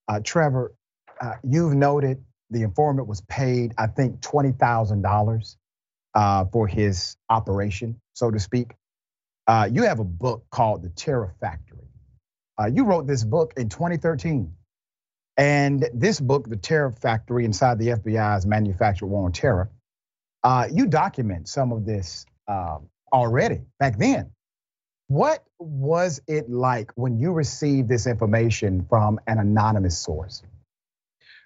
Uh, 0.08 0.20
Trevor, 0.24 0.74
uh, 1.20 1.34
you've 1.44 1.74
noted 1.74 2.24
the 2.50 2.62
informant 2.62 3.08
was 3.08 3.22
paid, 3.22 3.74
I 3.78 3.88
think, 3.88 4.22
twenty 4.22 4.52
thousand 4.52 5.06
uh, 5.06 5.10
dollars 5.10 5.58
for 6.52 6.68
his 6.68 7.16
operation, 7.30 8.00
so 8.14 8.30
to 8.30 8.40
speak. 8.40 8.72
Uh, 9.46 9.68
you 9.72 9.84
have 9.84 10.00
a 10.00 10.04
book 10.04 10.46
called 10.50 10.82
The 10.84 10.90
Terror 10.90 11.34
Factory. 11.40 11.87
Uh, 12.58 12.66
you 12.66 12.84
wrote 12.84 13.06
this 13.06 13.24
book 13.24 13.54
in 13.56 13.68
2013. 13.68 14.52
And 15.36 15.88
this 15.94 16.18
book, 16.18 16.48
The 16.48 16.56
Terror 16.56 16.90
Factory 16.90 17.44
Inside 17.44 17.78
the 17.78 17.88
FBI's 17.88 18.44
Manufactured 18.44 19.06
War 19.06 19.26
on 19.26 19.32
Terror, 19.32 19.70
uh, 20.42 20.66
you 20.72 20.86
document 20.86 21.48
some 21.48 21.72
of 21.72 21.84
this 21.86 22.26
um, 22.48 22.88
already 23.12 23.60
back 23.78 23.98
then. 23.98 24.32
What 25.06 25.44
was 25.58 26.20
it 26.26 26.50
like 26.50 26.90
when 26.96 27.18
you 27.18 27.32
received 27.32 27.88
this 27.88 28.06
information 28.06 28.84
from 28.88 29.20
an 29.26 29.38
anonymous 29.38 29.98
source? 29.98 30.42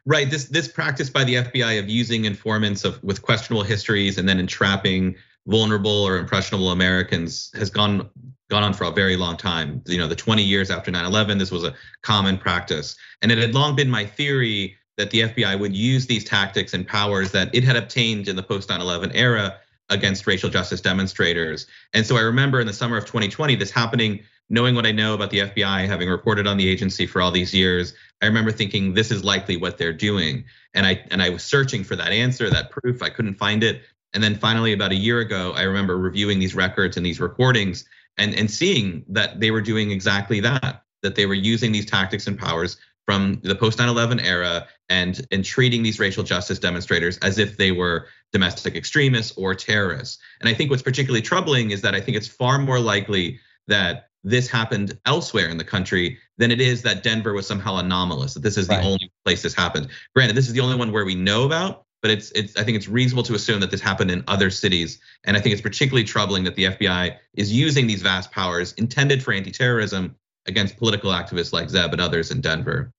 Right. 0.05 0.28
This 0.28 0.47
this 0.47 0.66
practice 0.66 1.10
by 1.10 1.22
the 1.22 1.36
FBI 1.36 1.78
of 1.78 1.89
using 1.89 2.24
informants 2.24 2.84
of 2.84 3.02
with 3.05 3.22
questionable 3.22 3.62
histories 3.62 4.18
and 4.18 4.28
then 4.28 4.40
entrapping 4.40 5.14
vulnerable 5.47 5.90
or 5.90 6.18
impressionable 6.18 6.70
Americans 6.70 7.52
has 7.55 7.70
gone 7.70 8.10
gone 8.52 8.62
on 8.62 8.74
for 8.74 8.84
a 8.84 8.90
very 8.90 9.16
long 9.16 9.34
time. 9.34 9.82
You 9.86 9.96
know, 9.96 10.06
the 10.06 10.14
20 10.14 10.42
years 10.42 10.70
after 10.70 10.90
9/11, 10.90 11.38
this 11.38 11.50
was 11.50 11.64
a 11.64 11.74
common 12.02 12.36
practice, 12.36 12.96
and 13.22 13.32
it 13.32 13.38
had 13.38 13.54
long 13.54 13.74
been 13.74 13.90
my 13.90 14.04
theory 14.04 14.76
that 14.98 15.10
the 15.10 15.22
FBI 15.22 15.58
would 15.58 15.74
use 15.74 16.06
these 16.06 16.22
tactics 16.22 16.74
and 16.74 16.86
powers 16.86 17.30
that 17.30 17.48
it 17.54 17.64
had 17.64 17.76
obtained 17.76 18.28
in 18.28 18.36
the 18.36 18.42
post 18.42 18.68
9/11 18.68 19.10
era 19.14 19.56
against 19.88 20.26
racial 20.26 20.50
justice 20.50 20.82
demonstrators. 20.82 21.66
And 21.94 22.04
so 22.04 22.18
I 22.18 22.20
remember 22.20 22.60
in 22.60 22.66
the 22.66 22.74
summer 22.74 22.98
of 22.98 23.06
2020 23.06 23.56
this 23.56 23.70
happening 23.70 24.20
knowing 24.50 24.74
what 24.74 24.84
I 24.84 24.92
know 24.92 25.14
about 25.14 25.30
the 25.30 25.40
FBI, 25.40 25.86
having 25.86 26.10
reported 26.10 26.46
on 26.46 26.58
the 26.58 26.68
agency 26.68 27.06
for 27.06 27.22
all 27.22 27.30
these 27.30 27.54
years, 27.54 27.94
I 28.20 28.26
remember 28.26 28.52
thinking 28.52 28.92
this 28.92 29.10
is 29.10 29.24
likely 29.24 29.56
what 29.56 29.78
they're 29.78 29.94
doing. 29.94 30.44
And 30.74 30.84
I 30.84 31.02
and 31.10 31.22
I 31.22 31.30
was 31.30 31.42
searching 31.42 31.84
for 31.84 31.96
that 31.96 32.12
answer, 32.12 32.50
that 32.50 32.70
proof. 32.70 33.02
I 33.02 33.08
couldn't 33.08 33.36
find 33.36 33.64
it. 33.64 33.80
And 34.12 34.22
then 34.22 34.34
finally, 34.34 34.74
about 34.74 34.92
a 34.92 35.02
year 35.08 35.20
ago, 35.20 35.54
I 35.56 35.62
remember 35.62 35.96
reviewing 35.96 36.38
these 36.38 36.54
records 36.54 36.98
and 36.98 37.06
these 37.06 37.18
recordings 37.18 37.86
and, 38.18 38.34
and 38.34 38.51
seeing 38.51 39.05
that 39.09 39.40
they 39.40 39.51
were 39.51 39.60
doing 39.60 39.90
exactly 39.90 40.40
that, 40.40 40.82
that 41.02 41.14
they 41.14 41.26
were 41.26 41.34
using 41.34 41.72
these 41.72 41.86
tactics 41.86 42.26
and 42.26 42.39
powers 42.39 42.76
from 43.06 43.40
the 43.43 43.55
post 43.55 43.78
9/11 43.78 44.22
era 44.24 44.66
and 44.89 45.26
and 45.32 45.44
treating 45.44 45.82
these 45.82 45.98
racial 45.98 46.22
justice 46.22 46.59
demonstrators 46.59 47.18
as 47.18 47.39
if 47.39 47.56
they 47.56 47.72
were 47.72 48.06
domestic 48.32 48.76
extremists 48.76 49.36
or 49.36 49.55
terrorists. 49.55 50.18
And 50.40 50.48
I 50.48 50.55
think 50.55 50.70
what's 50.70 50.82
particularly 50.82 51.22
troubling 51.22 51.72
is 51.72 51.82
that 51.82 51.94
I 51.94 52.01
think 52.01 52.16
it's 52.16 52.28
far 52.28 52.59
more 52.59 52.78
likely 52.78 53.40
that 53.66 54.09
this 54.24 54.48
happened 54.48 54.98
elsewhere 55.05 55.48
in 55.48 55.56
the 55.56 55.64
country 55.64 56.18
than 56.39 56.51
it 56.51 56.60
is 56.60 56.82
that 56.82 57.02
Denver 57.02 57.32
was 57.32 57.47
somehow 57.47 57.78
anomalous. 57.78 58.34
That 58.34 58.43
this 58.44 58.56
is 58.56 58.68
the 58.68 58.80
only 58.80 59.10
place 59.24 59.43
this 59.43 59.55
happened. 59.55 59.89
Granted, 60.14 60.36
this 60.36 60.47
is 60.47 60.52
the 60.52 60.60
only 60.60 60.76
one 60.76 60.93
where 60.93 61.05
we 61.05 61.16
know 61.16 61.44
about, 61.44 61.84
but 62.02 62.10
it's 62.10 62.32
it's 62.32 62.56
I 62.56 62.64
think 62.64 62.76
it's 62.76 62.88
reasonable 62.88 63.22
to 63.24 63.34
assume 63.34 63.60
that 63.60 63.70
this 63.70 63.80
happened 63.80 64.10
in 64.10 64.24
other 64.26 64.50
cities. 64.50 64.98
And 65.24 65.36
I 65.36 65.40
think 65.40 65.52
it's 65.52 65.62
particularly 65.62 66.04
troubling 66.04 66.44
that 66.44 66.56
the 66.56 66.64
FBI 66.64 67.16
is 67.34 67.52
using 67.52 67.86
these 67.86 68.02
vast 68.02 68.32
powers 68.32 68.72
intended 68.72 69.22
for 69.22 69.32
anti-terrorism 69.32 70.16
against 70.46 70.76
political 70.76 71.12
activists 71.12 71.52
like 71.52 71.70
Zeb 71.70 71.92
and 71.92 72.00
others 72.00 72.32
in 72.32 72.40
Denver. 72.40 72.92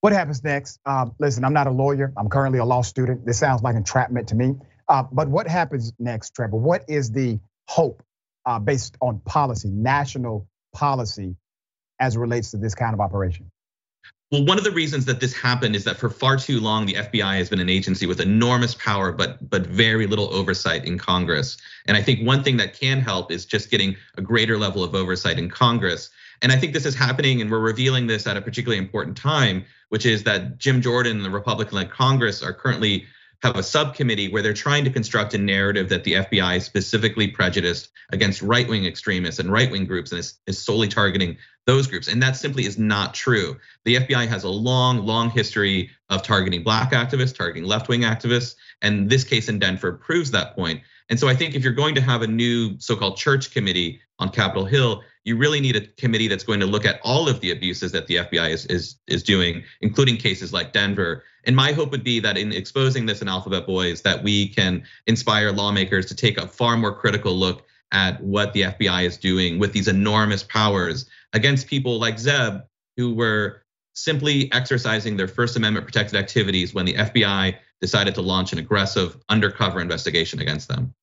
What 0.00 0.12
happens 0.12 0.42
next? 0.42 0.80
Um, 0.84 1.14
listen, 1.20 1.44
I'm 1.44 1.52
not 1.52 1.68
a 1.68 1.70
lawyer. 1.70 2.12
I'm 2.16 2.28
currently 2.28 2.58
a 2.58 2.64
law 2.64 2.82
student. 2.82 3.24
This 3.24 3.38
sounds 3.38 3.62
like 3.62 3.76
entrapment 3.76 4.28
to 4.28 4.34
me. 4.34 4.56
Uh, 4.88 5.04
but 5.12 5.28
what 5.28 5.46
happens 5.46 5.92
next, 6.00 6.34
Trevor? 6.34 6.56
What 6.56 6.84
is 6.88 7.12
the 7.12 7.38
hope 7.68 8.02
uh, 8.44 8.58
based 8.58 8.96
on 9.00 9.20
policy, 9.20 9.70
national 9.70 10.48
policy, 10.74 11.36
as 12.00 12.16
relates 12.16 12.50
to 12.50 12.56
this 12.56 12.74
kind 12.74 12.94
of 12.94 13.00
operation? 13.00 13.52
Well, 14.32 14.46
one 14.46 14.56
of 14.56 14.64
the 14.64 14.70
reasons 14.70 15.04
that 15.04 15.20
this 15.20 15.34
happened 15.34 15.76
is 15.76 15.84
that 15.84 15.98
for 15.98 16.08
far 16.08 16.38
too 16.38 16.58
long, 16.58 16.86
the 16.86 16.94
FBI 16.94 17.36
has 17.36 17.50
been 17.50 17.60
an 17.60 17.68
agency 17.68 18.06
with 18.06 18.18
enormous 18.18 18.74
power, 18.74 19.12
but 19.12 19.50
but 19.50 19.66
very 19.66 20.06
little 20.06 20.32
oversight 20.32 20.86
in 20.86 20.96
Congress. 20.96 21.58
And 21.84 21.98
I 21.98 22.02
think 22.02 22.26
one 22.26 22.42
thing 22.42 22.56
that 22.56 22.72
can 22.72 22.98
help 22.98 23.30
is 23.30 23.44
just 23.44 23.70
getting 23.70 23.94
a 24.16 24.22
greater 24.22 24.56
level 24.56 24.82
of 24.82 24.94
oversight 24.94 25.38
in 25.38 25.50
Congress. 25.50 26.08
And 26.40 26.50
I 26.50 26.56
think 26.56 26.72
this 26.72 26.86
is 26.86 26.94
happening, 26.94 27.42
and 27.42 27.50
we're 27.50 27.60
revealing 27.60 28.06
this 28.06 28.26
at 28.26 28.38
a 28.38 28.40
particularly 28.40 28.78
important 28.78 29.18
time, 29.18 29.66
which 29.90 30.06
is 30.06 30.22
that 30.22 30.56
Jim 30.56 30.80
Jordan 30.80 31.18
and 31.18 31.24
the 31.26 31.30
Republican-led 31.30 31.90
Congress 31.90 32.42
are 32.42 32.54
currently 32.54 33.04
have 33.42 33.56
a 33.56 33.62
subcommittee 33.62 34.28
where 34.28 34.42
they're 34.42 34.52
trying 34.52 34.84
to 34.84 34.90
construct 34.90 35.34
a 35.34 35.38
narrative 35.38 35.88
that 35.88 36.04
the 36.04 36.14
FBI 36.14 36.58
is 36.58 36.64
specifically 36.64 37.28
prejudiced 37.28 37.90
against 38.12 38.40
right 38.40 38.68
wing 38.68 38.84
extremists 38.84 39.40
and 39.40 39.50
right 39.50 39.70
wing 39.70 39.84
groups 39.84 40.12
and 40.12 40.20
is, 40.20 40.38
is 40.46 40.64
solely 40.64 40.88
targeting 40.88 41.36
those 41.66 41.86
groups. 41.86 42.08
And 42.08 42.22
that 42.22 42.36
simply 42.36 42.66
is 42.66 42.78
not 42.78 43.14
true. 43.14 43.56
The 43.84 43.96
FBI 43.96 44.28
has 44.28 44.44
a 44.44 44.48
long, 44.48 44.98
long 44.98 45.30
history 45.30 45.90
of 46.08 46.22
targeting 46.22 46.62
black 46.62 46.92
activists, 46.92 47.36
targeting 47.36 47.64
left 47.64 47.88
wing 47.88 48.02
activists. 48.02 48.54
And 48.80 49.10
this 49.10 49.24
case 49.24 49.48
in 49.48 49.58
Denver 49.58 49.92
proves 49.92 50.30
that 50.32 50.54
point. 50.54 50.82
And 51.08 51.18
so 51.18 51.28
I 51.28 51.34
think 51.34 51.54
if 51.54 51.64
you're 51.64 51.72
going 51.72 51.94
to 51.96 52.00
have 52.00 52.22
a 52.22 52.26
new 52.26 52.78
so 52.78 52.96
called 52.96 53.16
church 53.16 53.52
committee 53.52 54.00
on 54.18 54.30
Capitol 54.30 54.64
Hill, 54.64 55.02
you 55.24 55.36
really 55.36 55.60
need 55.60 55.76
a 55.76 55.86
committee 55.86 56.28
that's 56.28 56.44
going 56.44 56.60
to 56.60 56.66
look 56.66 56.84
at 56.84 57.00
all 57.02 57.28
of 57.28 57.40
the 57.40 57.50
abuses 57.50 57.92
that 57.92 58.06
the 58.06 58.16
FBI 58.16 58.50
is, 58.50 58.66
is, 58.66 58.96
is 59.06 59.22
doing, 59.22 59.62
including 59.80 60.16
cases 60.16 60.52
like 60.52 60.72
Denver. 60.72 61.24
And 61.44 61.56
my 61.56 61.72
hope 61.72 61.90
would 61.90 62.04
be 62.04 62.20
that 62.20 62.36
in 62.38 62.52
exposing 62.52 63.06
this 63.06 63.22
in 63.22 63.28
Alphabet 63.28 63.66
Boys, 63.66 64.02
that 64.02 64.22
we 64.22 64.48
can 64.48 64.84
inspire 65.06 65.52
lawmakers 65.52 66.06
to 66.06 66.14
take 66.14 66.38
a 66.38 66.46
far 66.46 66.76
more 66.76 66.94
critical 66.94 67.34
look 67.34 67.64
at 67.92 68.22
what 68.22 68.52
the 68.52 68.62
FBI 68.62 69.04
is 69.04 69.16
doing 69.16 69.58
with 69.58 69.72
these 69.72 69.88
enormous 69.88 70.42
powers 70.42 71.06
against 71.32 71.66
people 71.66 71.98
like 71.98 72.18
Zeb, 72.18 72.62
who 72.96 73.14
were 73.14 73.62
simply 73.94 74.50
exercising 74.52 75.16
their 75.16 75.28
First 75.28 75.56
Amendment 75.56 75.86
protected 75.86 76.18
activities 76.18 76.72
when 76.72 76.86
the 76.86 76.94
FBI 76.94 77.56
decided 77.80 78.14
to 78.14 78.22
launch 78.22 78.52
an 78.52 78.58
aggressive 78.58 79.16
undercover 79.28 79.80
investigation 79.80 80.40
against 80.40 80.68
them. 80.68 80.94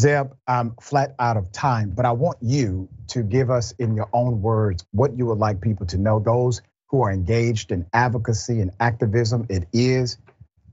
Zeb, 0.00 0.28
I'm 0.48 0.74
flat 0.80 1.14
out 1.18 1.36
of 1.36 1.52
time, 1.52 1.90
but 1.90 2.06
I 2.06 2.12
want 2.12 2.38
you 2.40 2.88
to 3.08 3.22
give 3.22 3.50
us 3.50 3.72
in 3.72 3.94
your 3.94 4.08
own 4.12 4.40
words 4.40 4.84
what 4.92 5.16
you 5.16 5.26
would 5.26 5.38
like 5.38 5.60
people 5.60 5.86
to 5.86 5.98
know. 5.98 6.18
Those 6.18 6.62
who 6.92 7.02
are 7.02 7.10
engaged 7.10 7.72
in 7.72 7.86
advocacy 7.92 8.60
and 8.60 8.70
activism, 8.78 9.46
it 9.48 9.66
is 9.72 10.18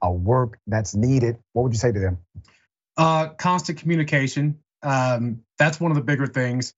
a 0.01 0.11
work 0.11 0.59
that's 0.67 0.93
needed. 0.93 1.39
What 1.53 1.63
would 1.63 1.73
you 1.73 1.79
say 1.79 1.91
to 1.91 1.99
them? 1.99 2.19
Uh, 2.95 3.29
constant 3.29 3.79
communication. 3.79 4.59
Um, 4.83 5.41
that's 5.57 5.79
one 5.79 5.91
of 5.91 5.95
the 5.95 6.03
bigger 6.03 6.27
things, 6.27 6.75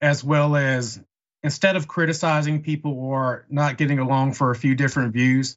as 0.00 0.22
well 0.22 0.56
as 0.56 1.00
instead 1.42 1.76
of 1.76 1.88
criticizing 1.88 2.62
people 2.62 2.92
or 2.92 3.46
not 3.48 3.78
getting 3.78 3.98
along 3.98 4.34
for 4.34 4.50
a 4.50 4.56
few 4.56 4.74
different 4.74 5.12
views, 5.12 5.56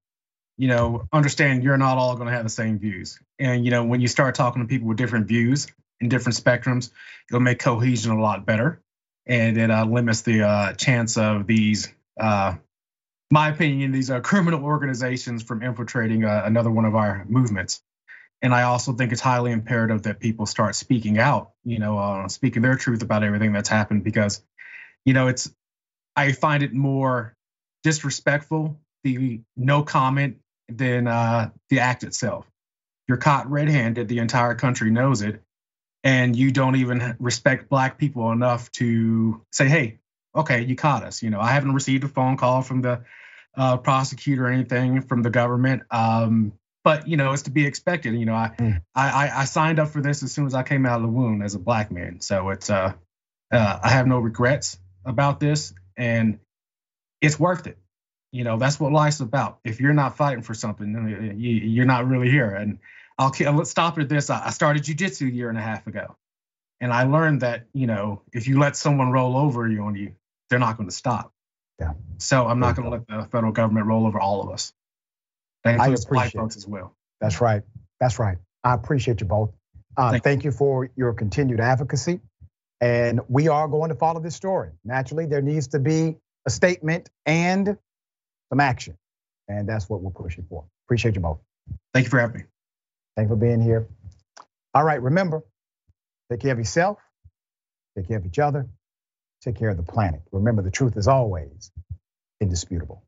you 0.57 0.68
know, 0.68 1.07
understand 1.11 1.64
you're 1.64 1.77
not 1.77 1.97
all 1.97 2.15
going 2.15 2.27
to 2.27 2.34
have 2.34 2.43
the 2.43 2.49
same 2.49 2.80
views. 2.80 3.19
And 3.39 3.65
you 3.65 3.72
know, 3.72 3.84
when 3.84 4.02
you 4.02 4.07
start 4.07 4.35
talking 4.35 4.61
to 4.61 4.68
people 4.68 4.88
with 4.88 4.97
different 4.97 5.27
views, 5.27 5.68
in 6.02 6.10
different 6.10 6.38
spectrums, 6.38 6.91
it'll 7.30 7.39
make 7.39 7.60
cohesion 7.60 8.11
a 8.11 8.22
lot 8.22 8.45
better, 8.45 8.81
and 9.26 9.57
it 9.57 9.72
uh, 9.72 9.85
limits 9.85 10.22
the 10.22 10.43
uh, 10.43 10.73
chance 10.73 11.18
of 11.18 11.47
these, 11.47 11.91
uh, 12.19 12.56
my 13.31 13.49
opinion, 13.49 13.91
these 13.91 14.10
are 14.10 14.22
criminal 14.22 14.64
organizations 14.64 15.43
from 15.43 15.64
infiltrating 15.64 16.23
uh, 16.26 16.43
another 16.45 16.72
one 16.72 16.85
of 16.85 16.95
our 16.95 17.26
movements. 17.27 17.81
And 18.41 18.53
I 18.53 18.64
also 18.64 18.93
think 18.93 19.11
it's 19.11 19.22
highly 19.22 19.52
imperative 19.52 20.03
that 20.03 20.19
people 20.19 20.45
start 20.45 20.76
speaking 20.76 21.18
out, 21.18 21.52
you 21.64 21.80
know, 21.80 21.97
uh, 21.97 22.27
speaking 22.27 22.61
their 22.61 22.76
truth 22.76 23.02
about 23.02 23.23
everything 23.23 23.53
that's 23.53 23.69
happened 23.69 24.03
because, 24.03 24.43
you 25.06 25.14
know, 25.14 25.27
it's 25.27 25.52
I 26.15 26.31
find 26.31 26.61
it 26.64 26.73
more 26.73 27.35
disrespectful 27.84 28.80
the 29.03 29.41
no 29.56 29.84
comment 29.84 30.38
than 30.69 31.07
uh, 31.07 31.52
the 31.69 31.80
act 31.80 32.03
itself. 32.03 32.45
You're 33.07 33.18
caught 33.18 33.49
red-handed. 33.49 34.07
The 34.07 34.19
entire 34.19 34.56
country 34.56 34.89
knows 34.91 35.22
it, 35.22 35.41
and 36.03 36.35
you 36.35 36.52
don't 36.52 36.76
even 36.76 37.15
respect 37.19 37.69
black 37.69 37.97
people 37.97 38.31
enough 38.31 38.72
to 38.73 39.41
say, 39.52 39.68
hey, 39.68 39.99
okay, 40.36 40.64
you 40.64 40.76
caught 40.76 41.03
us. 41.03 41.24
You 41.24 41.30
know, 41.30 41.40
I 41.40 41.52
haven't 41.52 41.74
received 41.74 42.03
a 42.03 42.07
phone 42.07 42.38
call 42.38 42.62
from 42.62 42.82
the 42.82 43.03
uh, 43.56 43.78
prosecutor 43.78 44.45
or 44.45 44.49
anything 44.49 45.02
from 45.02 45.22
the 45.22 45.30
government. 45.30 45.84
Um, 45.91 46.53
but 46.84 47.07
you 47.07 47.18
know, 47.18 47.34
it's 47.34 47.44
to 47.44 47.52
be 47.52 47.66
expected. 47.66 48.14
You 48.14 48.26
know, 48.26 48.36
I, 48.36 48.52
mm. 48.57 48.82
I 48.94 49.32
I 49.34 49.45
signed 49.45 49.80
up 49.80 49.90
for 49.90 50.02
this 50.02 50.22
as 50.24 50.32
soon 50.32 50.45
as 50.45 50.53
I 50.53 50.64
came 50.64 50.86
out 50.86 50.98
of 50.98 51.02
the 51.02 51.07
womb 51.07 51.41
as 51.41 51.56
a 51.56 51.60
black 51.60 51.91
man. 51.91 52.22
So 52.22 52.49
it's 52.49 52.70
uh, 52.70 52.94
uh 53.52 53.80
I 53.82 53.90
have 53.90 54.07
no 54.07 54.20
regrets 54.20 54.78
about 55.03 55.40
this, 55.40 55.74
and 55.98 56.40
it's 57.22 57.40
worth 57.40 57.66
it. 57.66 57.78
You 58.32 58.44
know, 58.44 58.57
that's 58.57 58.80
what 58.80 58.91
life's 58.91 59.20
about. 59.20 59.60
If 59.64 59.80
you're 59.80 59.94
not 59.94 60.18
fighting 60.18 60.44
for 60.44 60.53
something, 60.53 61.34
you're 61.38 61.86
not 61.86 62.07
really 62.07 62.30
here. 62.30 62.53
And 62.53 62.80
I'll 63.18 63.34
let's 63.53 63.72
stop 63.72 63.98
at 63.98 64.10
this. 64.10 64.30
I 64.30 64.49
started 64.49 64.84
jujitsu 64.84 65.28
a 65.28 65.32
year 65.32 65.49
and 65.49 65.57
a 65.57 65.62
half 65.62 65.88
ago, 65.88 66.18
and 66.82 66.94
I 66.94 67.03
learned 67.03 67.41
that 67.41 67.66
you 67.74 67.88
know 67.88 68.22
if 68.32 68.48
you 68.48 68.60
let 68.60 68.76
someone 68.76 69.12
roll 69.12 69.38
over 69.38 69.68
you 69.68 69.84
on 69.84 69.95
you, 69.95 70.14
they're 70.49 70.59
not 70.59 70.77
going 70.77 70.89
to 70.89 70.95
stop. 70.95 71.31
Yeah. 71.80 71.93
So 72.17 72.47
I'm 72.47 72.59
not 72.59 72.76
going 72.76 72.85
to 72.85 72.91
let 72.91 73.07
the 73.07 73.30
federal 73.30 73.51
government 73.51 73.85
roll 73.85 74.07
over 74.07 74.19
all 74.19 74.41
of 74.41 74.49
us. 74.49 74.73
That 75.63 75.76
includes 75.76 76.05
white 76.05 76.31
folks 76.31 76.55
as 76.55 76.67
well. 76.67 76.95
That's 77.19 77.41
right. 77.41 77.63
That's 77.99 78.19
right. 78.19 78.38
I 78.63 78.73
appreciate 78.73 79.22
you 79.22 79.27
both. 79.27 79.51
Uh, 79.97 80.11
thank, 80.11 80.23
thank 80.23 80.43
you. 80.43 80.51
you 80.51 80.57
for 80.57 80.89
your 80.95 81.13
continued 81.13 81.59
advocacy. 81.59 82.19
And 82.81 83.22
we 83.30 83.47
are 83.47 83.67
going 83.67 83.89
to 83.89 83.95
follow 83.95 84.19
this 84.19 84.35
story. 84.35 84.72
Naturally, 84.84 85.26
there 85.26 85.41
needs 85.41 85.67
to 85.69 85.80
be 85.80 86.17
a 86.45 86.49
statement 86.49 87.09
and 87.26 87.77
some 88.49 88.59
action. 88.59 88.97
And 89.47 89.67
that's 89.67 89.89
what 89.89 90.01
we're 90.01 90.11
pushing 90.11 90.45
for. 90.49 90.65
Appreciate 90.85 91.15
you 91.15 91.22
both. 91.22 91.39
Thank 91.93 92.05
you 92.05 92.09
for 92.09 92.19
having 92.19 92.38
me. 92.38 92.43
Thank 93.15 93.30
you 93.30 93.35
for 93.35 93.39
being 93.39 93.61
here. 93.61 93.88
All 94.73 94.84
right, 94.84 95.01
remember, 95.01 95.43
take 96.30 96.41
care 96.41 96.51
of 96.51 96.57
yourself, 96.57 96.99
take 97.97 98.09
care 98.09 98.17
of 98.17 98.26
each 98.26 98.39
other, 98.39 98.67
take 99.45 99.57
care 99.57 99.69
of 99.69 99.77
the 99.77 99.84
planet. 99.84 100.22
Remember, 100.31 100.63
the 100.63 100.72
truth 100.72 100.97
is 100.97 101.07
always 101.07 101.72
indisputable. 102.41 103.03